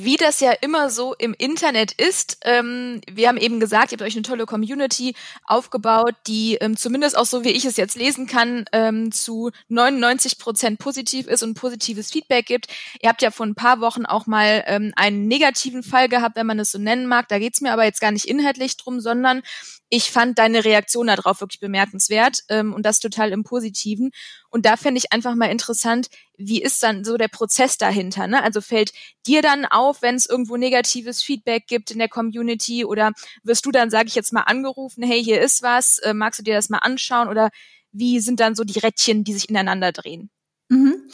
Wie 0.03 0.17
das 0.17 0.39
ja 0.39 0.51
immer 0.51 0.89
so 0.89 1.13
im 1.13 1.33
Internet 1.37 1.91
ist, 1.93 2.37
ähm, 2.43 3.01
wir 3.09 3.27
haben 3.27 3.37
eben 3.37 3.59
gesagt, 3.59 3.91
ihr 3.91 3.97
habt 3.97 4.07
euch 4.07 4.15
eine 4.15 4.23
tolle 4.23 4.45
Community 4.45 5.15
aufgebaut, 5.45 6.15
die 6.27 6.55
ähm, 6.55 6.77
zumindest 6.77 7.17
auch 7.17 7.25
so, 7.25 7.43
wie 7.43 7.51
ich 7.51 7.65
es 7.65 7.77
jetzt 7.77 7.95
lesen 7.95 8.27
kann, 8.27 8.65
ähm, 8.71 9.11
zu 9.11 9.51
99 9.69 10.37
Prozent 10.39 10.79
positiv 10.79 11.27
ist 11.27 11.43
und 11.43 11.55
positives 11.55 12.11
Feedback 12.11 12.45
gibt. 12.45 12.67
Ihr 13.01 13.09
habt 13.09 13.21
ja 13.21 13.31
vor 13.31 13.45
ein 13.45 13.55
paar 13.55 13.81
Wochen 13.81 14.05
auch 14.05 14.27
mal 14.27 14.63
ähm, 14.67 14.93
einen 14.95 15.27
negativen 15.27 15.83
Fall 15.83 16.09
gehabt, 16.09 16.35
wenn 16.35 16.47
man 16.47 16.59
es 16.59 16.71
so 16.71 16.79
nennen 16.79 17.07
mag. 17.07 17.27
Da 17.27 17.39
geht's 17.39 17.61
mir 17.61 17.73
aber 17.73 17.85
jetzt 17.85 18.01
gar 18.01 18.11
nicht 18.11 18.25
inhaltlich 18.25 18.77
drum, 18.77 18.99
sondern 18.99 19.41
ich 19.89 20.11
fand 20.11 20.39
deine 20.39 20.65
Reaktion 20.65 21.07
darauf 21.07 21.41
wirklich 21.41 21.59
bemerkenswert 21.59 22.39
ähm, 22.49 22.73
und 22.73 22.85
das 22.85 22.99
total 22.99 23.31
im 23.31 23.43
Positiven. 23.43 24.11
Und 24.49 24.65
da 24.65 24.77
fände 24.77 24.97
ich 24.97 25.11
einfach 25.11 25.35
mal 25.35 25.51
interessant, 25.51 26.07
wie 26.37 26.61
ist 26.61 26.81
dann 26.81 27.03
so 27.03 27.17
der 27.17 27.27
Prozess 27.27 27.77
dahinter? 27.77 28.27
Ne? 28.27 28.41
Also 28.41 28.61
fällt 28.61 28.93
dir 29.27 29.41
dann 29.41 29.65
auf, 29.65 30.01
wenn 30.01 30.15
es 30.15 30.27
irgendwo 30.27 30.57
negatives 30.57 31.21
Feedback 31.21 31.67
gibt 31.67 31.91
in 31.91 31.99
der 31.99 32.09
Community 32.09 32.83
oder 32.83 33.11
wirst 33.43 33.65
du 33.65 33.71
dann, 33.71 33.89
sage 33.89 34.07
ich 34.07 34.15
jetzt 34.15 34.33
mal, 34.33 34.41
angerufen, 34.41 35.03
hey, 35.03 35.23
hier 35.23 35.41
ist 35.41 35.61
was, 35.61 35.99
äh, 35.99 36.13
magst 36.13 36.39
du 36.39 36.43
dir 36.43 36.55
das 36.55 36.69
mal 36.69 36.79
anschauen 36.79 37.27
oder 37.27 37.49
wie 37.91 38.19
sind 38.19 38.39
dann 38.39 38.55
so 38.55 38.63
die 38.63 38.79
Rädchen, 38.79 39.23
die 39.23 39.33
sich 39.33 39.49
ineinander 39.49 39.91
drehen? 39.91 40.29
Mhm. 40.69 41.09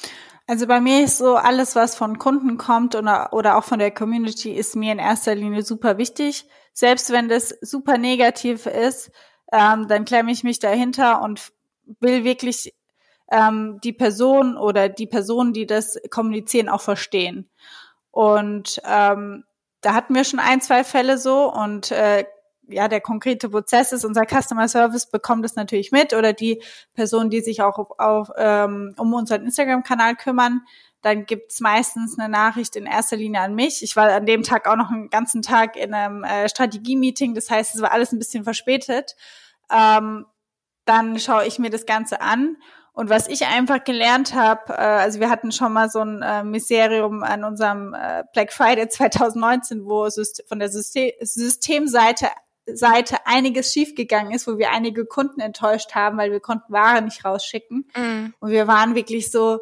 Also 0.52 0.68
bei 0.68 0.82
mir 0.82 1.06
ist 1.06 1.18
so 1.18 1.38
alles, 1.38 1.78
was 1.78 1.96
von 1.96 2.20
Kunden 2.20 2.58
kommt 2.58 2.94
oder, 2.94 3.32
oder 3.32 3.58
auch 3.58 3.64
von 3.64 3.80
der 3.80 3.90
Community, 3.90 4.52
ist 4.52 4.76
mir 4.76 4.92
in 4.92 5.00
erster 5.00 5.34
Linie 5.34 5.64
super 5.64 5.98
wichtig. 5.98 6.46
Selbst 6.74 7.10
wenn 7.10 7.30
das 7.30 7.56
super 7.62 7.98
negativ 7.98 8.66
ist, 8.66 9.12
ähm, 9.54 9.88
dann 9.88 10.04
klemme 10.04 10.30
ich 10.30 10.44
mich 10.44 10.60
dahinter 10.60 11.22
und 11.22 11.54
will 12.02 12.26
wirklich 12.26 12.74
ähm, 13.32 13.80
die 13.82 13.94
Person 13.94 14.58
oder 14.58 14.90
die 14.90 15.08
Personen, 15.08 15.54
die 15.54 15.66
das 15.66 15.98
kommunizieren, 16.10 16.68
auch 16.68 16.82
verstehen. 16.82 17.50
Und 18.12 18.82
ähm, 18.84 19.46
da 19.80 19.94
hatten 19.94 20.14
wir 20.14 20.26
schon 20.26 20.40
ein, 20.40 20.60
zwei 20.60 20.84
Fälle 20.84 21.18
so 21.18 21.50
und 21.50 21.92
äh, 21.92 22.26
ja, 22.72 22.88
der 22.88 23.02
konkrete 23.02 23.50
Prozess 23.50 23.92
ist, 23.92 24.06
unser 24.06 24.24
Customer 24.26 24.68
Service 24.68 25.06
bekommt 25.06 25.46
es 25.46 25.56
natürlich 25.56 25.92
mit 25.92 26.14
oder 26.14 26.34
die 26.34 26.62
Personen, 26.94 27.30
die 27.30 27.42
sich 27.42 27.62
auch 27.62 27.78
auf, 27.78 28.00
auf, 28.00 28.32
ähm, 28.38 28.94
um 28.98 29.14
unseren 29.14 29.44
Instagram-Kanal 29.46 30.16
kümmern, 30.16 30.62
dann 31.02 31.26
gibt's 31.26 31.60
meistens 31.60 32.18
eine 32.18 32.30
Nachricht 32.30 32.76
in 32.76 32.86
erster 32.86 33.18
Linie 33.18 33.42
an 33.42 33.56
mich. 33.56 33.82
Ich 33.84 33.96
war 33.96 34.12
an 34.12 34.26
dem 34.26 34.44
Tag 34.44 34.68
auch 34.68 34.76
noch 34.76 34.92
einen 34.92 35.10
ganzen 35.10 35.42
Tag 35.42 35.76
in 35.76 35.94
einem 35.94 36.24
äh, 36.24 36.48
Strategie-Meeting, 36.48 37.34
das 37.34 37.50
heißt, 37.50 37.76
es 37.76 37.82
war 37.82 37.92
alles 37.92 38.12
ein 38.12 38.20
bisschen 38.20 38.44
verspätet. 38.44 39.16
Ähm, 39.72 40.26
dann 40.86 41.20
schaue 41.20 41.46
ich 41.46 41.60
mir 41.60 41.70
das 41.70 41.86
Ganze 41.86 42.22
an. 42.22 42.58
Und 42.94 43.10
was 43.10 43.28
ich 43.28 43.48
einfach 43.48 43.84
gelernt 43.84 44.36
habe, 44.36 44.74
äh, 44.74 44.76
also 44.76 45.20
wir 45.20 45.30
hatten 45.30 45.52
schon 45.52 45.72
mal 45.72 45.90
so 45.90 46.00
ein 46.00 46.22
äh, 46.22 46.44
Mysterium 46.44 47.24
an 47.24 47.44
unserem 47.44 47.94
äh, 47.94 48.24
Black 48.34 48.52
Friday 48.52 48.88
2019, 48.90 49.86
wo 49.86 50.08
von 50.48 50.60
der 50.60 50.70
System, 50.70 51.12
Systemseite 51.22 52.28
Seite 52.76 53.18
einiges 53.26 53.74
schiefgegangen 53.74 54.34
ist, 54.34 54.48
wo 54.48 54.58
wir 54.58 54.72
einige 54.72 55.06
Kunden 55.06 55.40
enttäuscht 55.40 55.96
haben, 55.96 56.18
weil 56.18 56.32
wir 56.32 56.40
konnten 56.40 56.72
Ware 56.72 57.02
nicht 57.02 57.26
rausschicken. 57.26 57.86
Mm. 57.96 58.34
Und 58.40 58.52
wir 58.52 58.68
waren 58.68 58.96
wirklich 58.96 59.32
so, 59.32 59.60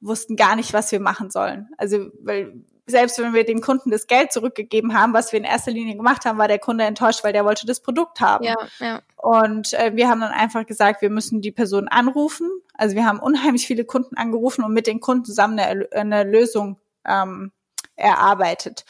wussten 0.00 0.36
gar 0.36 0.56
nicht, 0.56 0.72
was 0.72 0.92
wir 0.92 1.00
machen 1.00 1.30
sollen. 1.30 1.68
Also, 1.78 2.10
weil 2.20 2.64
selbst 2.86 3.18
wenn 3.18 3.32
wir 3.32 3.44
dem 3.44 3.60
Kunden 3.60 3.90
das 3.90 4.06
Geld 4.06 4.32
zurückgegeben 4.32 4.98
haben, 4.98 5.14
was 5.14 5.32
wir 5.32 5.38
in 5.38 5.44
erster 5.44 5.70
Linie 5.70 5.96
gemacht 5.96 6.24
haben, 6.24 6.38
war 6.38 6.48
der 6.48 6.58
Kunde 6.58 6.84
enttäuscht, 6.84 7.22
weil 7.22 7.32
der 7.32 7.44
wollte 7.44 7.66
das 7.66 7.80
Produkt 7.80 8.20
haben. 8.20 8.44
Ja, 8.44 8.56
ja. 8.80 9.00
Und 9.16 9.72
äh, 9.74 9.92
wir 9.94 10.08
haben 10.08 10.20
dann 10.20 10.32
einfach 10.32 10.66
gesagt, 10.66 11.00
wir 11.00 11.10
müssen 11.10 11.40
die 11.40 11.52
Person 11.52 11.88
anrufen. 11.88 12.50
Also 12.74 12.96
wir 12.96 13.06
haben 13.06 13.20
unheimlich 13.20 13.66
viele 13.66 13.84
Kunden 13.84 14.16
angerufen 14.16 14.64
und 14.64 14.72
mit 14.72 14.86
den 14.86 15.00
Kunden 15.00 15.24
zusammen 15.24 15.58
eine, 15.58 15.88
eine 15.92 16.24
Lösung 16.24 16.80
ähm, 17.06 17.52
erarbeitet. 17.94 18.84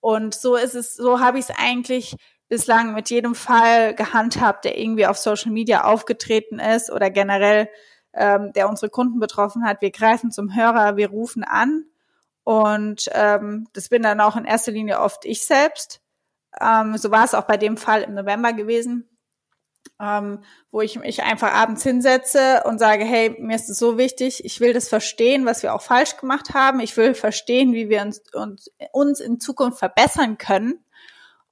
Und 0.00 0.34
so 0.34 0.56
ist 0.56 0.74
es, 0.74 0.94
so 0.94 1.20
habe 1.20 1.38
ich 1.38 1.46
es 1.48 1.54
eigentlich 1.56 2.16
bislang 2.54 2.94
mit 2.94 3.10
jedem 3.10 3.34
Fall 3.34 3.96
gehandhabt, 3.96 4.64
der 4.64 4.78
irgendwie 4.78 5.08
auf 5.08 5.18
Social 5.18 5.50
Media 5.50 5.82
aufgetreten 5.82 6.60
ist 6.60 6.88
oder 6.88 7.10
generell 7.10 7.68
ähm, 8.12 8.52
der 8.52 8.68
unsere 8.68 8.90
Kunden 8.90 9.18
betroffen 9.18 9.66
hat. 9.66 9.82
Wir 9.82 9.90
greifen 9.90 10.30
zum 10.30 10.54
Hörer, 10.54 10.96
wir 10.96 11.10
rufen 11.10 11.42
an 11.42 11.84
und 12.44 13.10
ähm, 13.10 13.66
das 13.72 13.88
bin 13.88 14.02
dann 14.02 14.20
auch 14.20 14.36
in 14.36 14.44
erster 14.44 14.70
Linie 14.70 15.00
oft 15.00 15.24
ich 15.24 15.44
selbst. 15.44 16.00
Ähm, 16.60 16.96
so 16.96 17.10
war 17.10 17.24
es 17.24 17.34
auch 17.34 17.42
bei 17.42 17.56
dem 17.56 17.76
Fall 17.76 18.02
im 18.02 18.14
November 18.14 18.52
gewesen, 18.52 19.08
ähm, 20.00 20.44
wo 20.70 20.80
ich 20.80 20.96
mich 20.96 21.24
einfach 21.24 21.52
abends 21.52 21.82
hinsetze 21.82 22.62
und 22.66 22.78
sage, 22.78 23.04
hey, 23.04 23.34
mir 23.40 23.56
ist 23.56 23.68
es 23.68 23.80
so 23.80 23.98
wichtig, 23.98 24.44
ich 24.44 24.60
will 24.60 24.72
das 24.72 24.88
verstehen, 24.88 25.44
was 25.44 25.64
wir 25.64 25.74
auch 25.74 25.82
falsch 25.82 26.18
gemacht 26.18 26.54
haben. 26.54 26.78
Ich 26.78 26.96
will 26.96 27.14
verstehen, 27.14 27.72
wie 27.72 27.88
wir 27.88 28.02
uns, 28.02 28.22
uns, 28.32 28.70
uns 28.92 29.18
in 29.18 29.40
Zukunft 29.40 29.80
verbessern 29.80 30.38
können. 30.38 30.83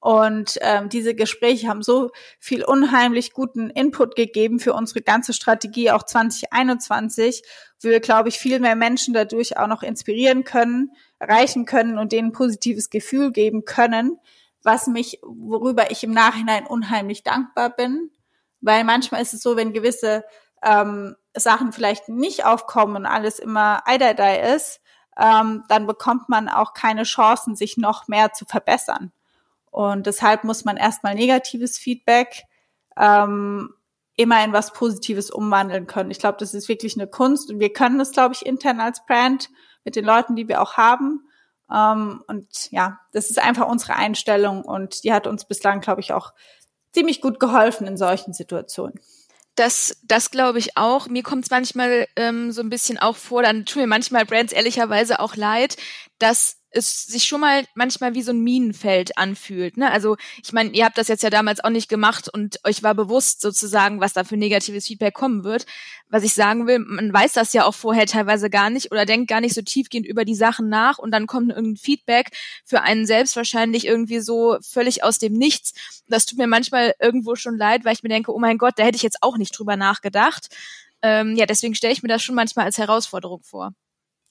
Und 0.02 0.58
ähm, 0.62 0.88
diese 0.88 1.14
Gespräche 1.14 1.68
haben 1.68 1.80
so 1.80 2.10
viel 2.40 2.64
unheimlich 2.64 3.32
guten 3.32 3.70
Input 3.70 4.16
gegeben 4.16 4.58
für 4.58 4.74
unsere 4.74 5.00
ganze 5.00 5.32
Strategie, 5.32 5.92
auch 5.92 6.02
2021, 6.02 7.44
wo 7.80 7.88
wir, 7.88 8.00
glaube 8.00 8.28
ich, 8.28 8.36
viel 8.36 8.58
mehr 8.58 8.74
Menschen 8.74 9.14
dadurch 9.14 9.56
auch 9.58 9.68
noch 9.68 9.84
inspirieren 9.84 10.42
können, 10.42 10.90
erreichen 11.20 11.66
können 11.66 11.98
und 11.98 12.10
denen 12.10 12.30
ein 12.30 12.32
positives 12.32 12.90
Gefühl 12.90 13.30
geben 13.30 13.64
können, 13.64 14.18
was 14.64 14.88
mich, 14.88 15.20
worüber 15.22 15.92
ich 15.92 16.02
im 16.02 16.10
Nachhinein 16.10 16.66
unheimlich 16.66 17.22
dankbar 17.22 17.70
bin. 17.70 18.10
Weil 18.60 18.82
manchmal 18.82 19.22
ist 19.22 19.34
es 19.34 19.42
so, 19.42 19.54
wenn 19.54 19.72
gewisse 19.72 20.24
ähm, 20.64 21.14
Sachen 21.32 21.72
vielleicht 21.72 22.08
nicht 22.08 22.44
aufkommen 22.44 22.96
und 22.96 23.06
alles 23.06 23.38
immer 23.38 23.86
Eiderdei 23.86 24.52
ist, 24.52 24.80
ähm, 25.16 25.62
dann 25.68 25.86
bekommt 25.86 26.28
man 26.28 26.48
auch 26.48 26.74
keine 26.74 27.04
Chancen, 27.04 27.54
sich 27.54 27.76
noch 27.76 28.08
mehr 28.08 28.32
zu 28.32 28.46
verbessern. 28.46 29.12
Und 29.72 30.06
deshalb 30.06 30.44
muss 30.44 30.64
man 30.64 30.76
erstmal 30.76 31.14
negatives 31.14 31.78
Feedback 31.78 32.44
ähm, 32.96 33.70
immer 34.16 34.44
in 34.44 34.52
was 34.52 34.74
Positives 34.74 35.30
umwandeln 35.30 35.86
können. 35.86 36.10
Ich 36.10 36.18
glaube, 36.18 36.36
das 36.38 36.52
ist 36.52 36.68
wirklich 36.68 36.94
eine 36.94 37.06
Kunst 37.06 37.50
und 37.50 37.58
wir 37.58 37.72
können 37.72 37.98
das, 37.98 38.12
glaube 38.12 38.34
ich, 38.34 38.44
intern 38.44 38.80
als 38.80 39.04
Brand 39.06 39.48
mit 39.84 39.96
den 39.96 40.04
Leuten, 40.04 40.36
die 40.36 40.46
wir 40.46 40.60
auch 40.60 40.74
haben. 40.74 41.26
Ähm, 41.72 42.22
und 42.26 42.70
ja, 42.70 43.00
das 43.12 43.30
ist 43.30 43.38
einfach 43.38 43.66
unsere 43.66 43.96
Einstellung 43.96 44.62
und 44.62 45.04
die 45.04 45.12
hat 45.12 45.26
uns 45.26 45.46
bislang, 45.46 45.80
glaube 45.80 46.02
ich, 46.02 46.12
auch 46.12 46.34
ziemlich 46.92 47.22
gut 47.22 47.40
geholfen 47.40 47.86
in 47.86 47.96
solchen 47.96 48.34
Situationen. 48.34 49.00
Das, 49.54 49.98
das 50.02 50.30
glaube 50.30 50.58
ich 50.58 50.76
auch. 50.76 51.08
Mir 51.08 51.22
kommt 51.22 51.44
es 51.44 51.50
manchmal 51.50 52.06
ähm, 52.16 52.52
so 52.52 52.60
ein 52.60 52.68
bisschen 52.68 52.98
auch 52.98 53.16
vor, 53.16 53.42
dann 53.42 53.64
tun 53.64 53.82
mir 53.82 53.88
manchmal 53.88 54.26
Brands 54.26 54.52
ehrlicherweise 54.52 55.18
auch 55.18 55.34
leid, 55.34 55.78
dass 56.18 56.61
es 56.72 57.04
sich 57.04 57.24
schon 57.24 57.40
mal 57.40 57.64
manchmal 57.74 58.14
wie 58.14 58.22
so 58.22 58.32
ein 58.32 58.40
Minenfeld 58.40 59.18
anfühlt. 59.18 59.76
Ne? 59.76 59.90
Also 59.90 60.16
ich 60.42 60.52
meine, 60.52 60.70
ihr 60.70 60.84
habt 60.84 60.98
das 60.98 61.08
jetzt 61.08 61.22
ja 61.22 61.30
damals 61.30 61.62
auch 61.62 61.70
nicht 61.70 61.88
gemacht 61.88 62.28
und 62.32 62.58
euch 62.64 62.82
war 62.82 62.94
bewusst 62.94 63.40
sozusagen, 63.40 64.00
was 64.00 64.12
da 64.12 64.24
für 64.24 64.36
negatives 64.36 64.86
Feedback 64.86 65.14
kommen 65.14 65.44
wird. 65.44 65.66
Was 66.08 66.24
ich 66.24 66.34
sagen 66.34 66.66
will, 66.66 66.78
man 66.80 67.12
weiß 67.12 67.32
das 67.34 67.52
ja 67.52 67.64
auch 67.64 67.74
vorher 67.74 68.06
teilweise 68.06 68.50
gar 68.50 68.70
nicht 68.70 68.90
oder 68.90 69.06
denkt 69.06 69.28
gar 69.28 69.40
nicht 69.40 69.54
so 69.54 69.62
tiefgehend 69.62 70.06
über 70.06 70.24
die 70.24 70.34
Sachen 70.34 70.68
nach 70.68 70.98
und 70.98 71.10
dann 71.10 71.26
kommt 71.26 71.50
irgendein 71.50 71.76
Feedback 71.76 72.30
für 72.64 72.82
einen 72.82 73.06
selbst 73.06 73.36
wahrscheinlich 73.36 73.86
irgendwie 73.86 74.20
so 74.20 74.58
völlig 74.60 75.04
aus 75.04 75.18
dem 75.18 75.34
Nichts. 75.34 75.72
Das 76.08 76.26
tut 76.26 76.38
mir 76.38 76.46
manchmal 76.46 76.94
irgendwo 77.00 77.34
schon 77.34 77.56
leid, 77.56 77.84
weil 77.84 77.94
ich 77.94 78.02
mir 78.02 78.08
denke, 78.08 78.34
oh 78.34 78.38
mein 78.38 78.58
Gott, 78.58 78.74
da 78.76 78.84
hätte 78.84 78.96
ich 78.96 79.02
jetzt 79.02 79.22
auch 79.22 79.36
nicht 79.38 79.58
drüber 79.58 79.76
nachgedacht. 79.76 80.48
Ähm, 81.02 81.36
ja, 81.36 81.46
deswegen 81.46 81.74
stelle 81.74 81.92
ich 81.92 82.02
mir 82.02 82.08
das 82.08 82.22
schon 82.22 82.34
manchmal 82.34 82.66
als 82.66 82.78
Herausforderung 82.78 83.42
vor. 83.42 83.74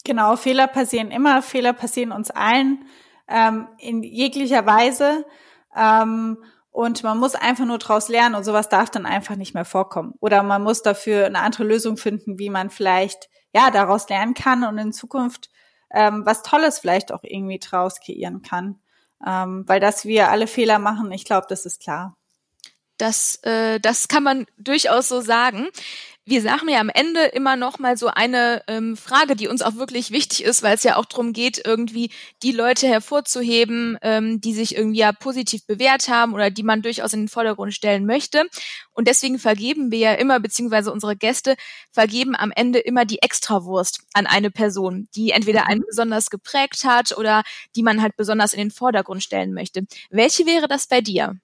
Genau, 0.03 0.35
Fehler 0.35 0.67
passieren 0.67 1.11
immer, 1.11 1.41
Fehler 1.41 1.73
passieren 1.73 2.11
uns 2.11 2.31
allen 2.31 2.85
ähm, 3.27 3.67
in 3.77 4.03
jeglicher 4.03 4.65
Weise. 4.65 5.25
Ähm, 5.75 6.37
und 6.71 7.03
man 7.03 7.17
muss 7.17 7.35
einfach 7.35 7.65
nur 7.65 7.77
daraus 7.77 8.07
lernen 8.07 8.35
und 8.35 8.45
sowas 8.45 8.69
darf 8.69 8.89
dann 8.89 9.05
einfach 9.05 9.35
nicht 9.35 9.53
mehr 9.53 9.65
vorkommen. 9.65 10.13
Oder 10.21 10.41
man 10.41 10.63
muss 10.63 10.81
dafür 10.81 11.25
eine 11.25 11.39
andere 11.39 11.63
Lösung 11.63 11.97
finden, 11.97 12.39
wie 12.39 12.49
man 12.49 12.69
vielleicht 12.69 13.29
ja 13.53 13.71
daraus 13.71 14.07
lernen 14.07 14.33
kann 14.33 14.63
und 14.63 14.77
in 14.77 14.93
Zukunft 14.93 15.49
ähm, 15.93 16.25
was 16.25 16.43
Tolles 16.43 16.79
vielleicht 16.79 17.11
auch 17.11 17.23
irgendwie 17.23 17.59
draus 17.59 17.99
kreieren 17.99 18.41
kann. 18.41 18.79
Ähm, 19.25 19.65
weil 19.67 19.79
dass 19.79 20.05
wir 20.05 20.29
alle 20.29 20.47
Fehler 20.47 20.79
machen, 20.79 21.11
ich 21.11 21.25
glaube, 21.25 21.45
das 21.49 21.65
ist 21.65 21.81
klar. 21.81 22.17
Das, 22.97 23.37
äh, 23.43 23.79
das 23.79 24.07
kann 24.07 24.23
man 24.23 24.45
durchaus 24.57 25.09
so 25.09 25.21
sagen 25.21 25.67
wir 26.23 26.41
sagen 26.43 26.69
ja 26.69 26.79
am 26.79 26.89
Ende 26.89 27.25
immer 27.25 27.55
noch 27.55 27.79
mal 27.79 27.97
so 27.97 28.07
eine 28.07 28.61
ähm, 28.67 28.95
Frage, 28.95 29.35
die 29.35 29.47
uns 29.47 29.63
auch 29.63 29.75
wirklich 29.75 30.11
wichtig 30.11 30.43
ist, 30.43 30.61
weil 30.61 30.75
es 30.75 30.83
ja 30.83 30.97
auch 30.97 31.05
darum 31.05 31.33
geht, 31.33 31.61
irgendwie 31.65 32.11
die 32.43 32.51
Leute 32.51 32.87
hervorzuheben, 32.87 33.97
ähm, 34.03 34.39
die 34.39 34.53
sich 34.53 34.75
irgendwie 34.75 34.99
ja 34.99 35.13
positiv 35.13 35.65
bewährt 35.65 36.09
haben 36.09 36.33
oder 36.33 36.51
die 36.51 36.61
man 36.61 36.83
durchaus 36.83 37.13
in 37.13 37.21
den 37.21 37.27
Vordergrund 37.27 37.73
stellen 37.73 38.05
möchte. 38.05 38.45
Und 38.91 39.07
deswegen 39.07 39.39
vergeben 39.39 39.91
wir 39.91 39.97
ja 39.97 40.13
immer, 40.13 40.39
beziehungsweise 40.39 40.91
unsere 40.91 41.15
Gäste 41.15 41.55
vergeben 41.91 42.35
am 42.35 42.51
Ende 42.55 42.79
immer 42.79 43.05
die 43.05 43.21
Extrawurst 43.21 44.01
an 44.13 44.27
eine 44.27 44.51
Person, 44.51 45.07
die 45.15 45.31
entweder 45.31 45.65
einen 45.65 45.81
mhm. 45.81 45.85
besonders 45.87 46.29
geprägt 46.29 46.83
hat 46.83 47.17
oder 47.17 47.41
die 47.75 47.83
man 47.83 48.01
halt 48.01 48.15
besonders 48.15 48.53
in 48.53 48.59
den 48.59 48.71
Vordergrund 48.71 49.23
stellen 49.23 49.53
möchte. 49.53 49.85
Welche 50.11 50.45
wäre 50.45 50.67
das 50.67 50.85
bei 50.85 51.01
dir? 51.01 51.35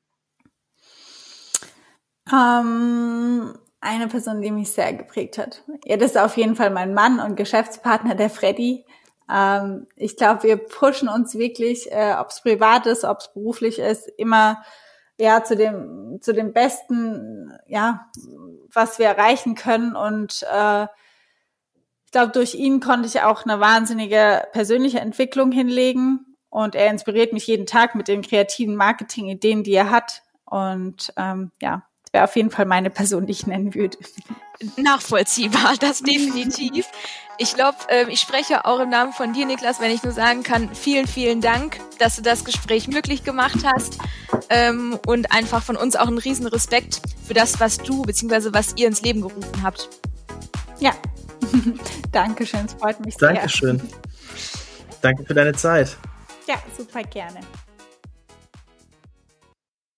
Ähm, 2.31 3.57
eine 3.79 4.07
Person, 4.07 4.41
die 4.41 4.51
mich 4.51 4.71
sehr 4.71 4.93
geprägt 4.93 5.37
hat. 5.37 5.63
Ja, 5.85 5.97
das 5.97 6.11
ist 6.11 6.17
auf 6.17 6.37
jeden 6.37 6.55
Fall 6.55 6.71
mein 6.71 6.93
Mann 6.93 7.19
und 7.19 7.35
Geschäftspartner, 7.35 8.15
der 8.15 8.29
Freddy. 8.29 8.85
Ähm, 9.29 9.87
ich 9.95 10.17
glaube, 10.17 10.43
wir 10.43 10.57
pushen 10.57 11.09
uns 11.09 11.37
wirklich, 11.37 11.91
äh, 11.91 12.15
ob 12.17 12.29
es 12.29 12.41
privat 12.41 12.85
ist, 12.85 13.03
ob 13.03 13.19
es 13.19 13.33
beruflich 13.33 13.79
ist, 13.79 14.07
immer 14.17 14.63
ja 15.19 15.43
zu 15.43 15.55
dem 15.55 16.19
zu 16.21 16.33
dem 16.33 16.53
Besten, 16.53 17.51
ja, 17.67 18.09
was 18.73 18.99
wir 18.99 19.07
erreichen 19.07 19.55
können. 19.55 19.95
Und 19.95 20.43
äh, 20.51 20.83
ich 22.05 22.11
glaube, 22.11 22.31
durch 22.31 22.55
ihn 22.55 22.79
konnte 22.79 23.07
ich 23.07 23.21
auch 23.21 23.43
eine 23.43 23.59
wahnsinnige 23.59 24.47
persönliche 24.53 24.99
Entwicklung 24.99 25.51
hinlegen. 25.51 26.23
Und 26.49 26.75
er 26.75 26.89
inspiriert 26.89 27.33
mich 27.33 27.45
jeden 27.45 27.65
Tag 27.65 27.93
mit 27.93 28.07
den 28.07 28.21
kreativen 28.21 28.75
Marketing-Ideen, 28.75 29.63
die 29.63 29.73
er 29.73 29.91
hat. 29.91 30.23
Und 30.45 31.13
ähm, 31.17 31.51
ja, 31.61 31.83
wäre 32.17 32.23
auf 32.23 32.35
jeden 32.35 32.49
Fall 32.49 32.65
meine 32.65 32.89
Person, 32.89 33.27
die 33.27 33.31
ich 33.31 33.45
nennen 33.45 33.75
würde. 33.75 33.95
Nachvollziehbar, 34.75 35.75
das 35.79 35.99
definitiv. 35.99 36.87
Ich 37.37 37.53
glaube, 37.53 37.77
äh, 37.89 38.09
ich 38.09 38.19
spreche 38.19 38.65
auch 38.65 38.79
im 38.79 38.89
Namen 38.89 39.13
von 39.13 39.33
dir, 39.33 39.45
Niklas, 39.45 39.79
wenn 39.79 39.91
ich 39.91 40.01
nur 40.01 40.13
sagen 40.13 40.41
kann, 40.41 40.73
vielen, 40.73 41.05
vielen 41.05 41.41
Dank, 41.41 41.79
dass 41.99 42.15
du 42.15 42.23
das 42.23 42.43
Gespräch 42.43 42.87
möglich 42.87 43.23
gemacht 43.23 43.59
hast 43.63 43.99
ähm, 44.49 44.99
und 45.05 45.31
einfach 45.31 45.61
von 45.61 45.75
uns 45.75 45.95
auch 45.95 46.07
einen 46.07 46.17
riesen 46.17 46.47
Respekt 46.47 47.01
für 47.23 47.35
das, 47.35 47.59
was 47.59 47.77
du 47.77 48.01
bzw. 48.01 48.49
was 48.51 48.73
ihr 48.77 48.87
ins 48.87 49.03
Leben 49.03 49.21
gerufen 49.21 49.61
habt. 49.61 49.87
Ja, 50.79 50.93
Dankeschön, 52.11 52.65
es 52.65 52.73
freut 52.73 52.99
mich 53.05 53.15
sehr. 53.15 53.33
Dankeschön. 53.33 53.79
Danke 55.01 55.23
für 55.23 55.35
deine 55.35 55.53
Zeit. 55.53 55.95
Ja, 56.47 56.55
super 56.75 57.03
gerne. 57.03 57.41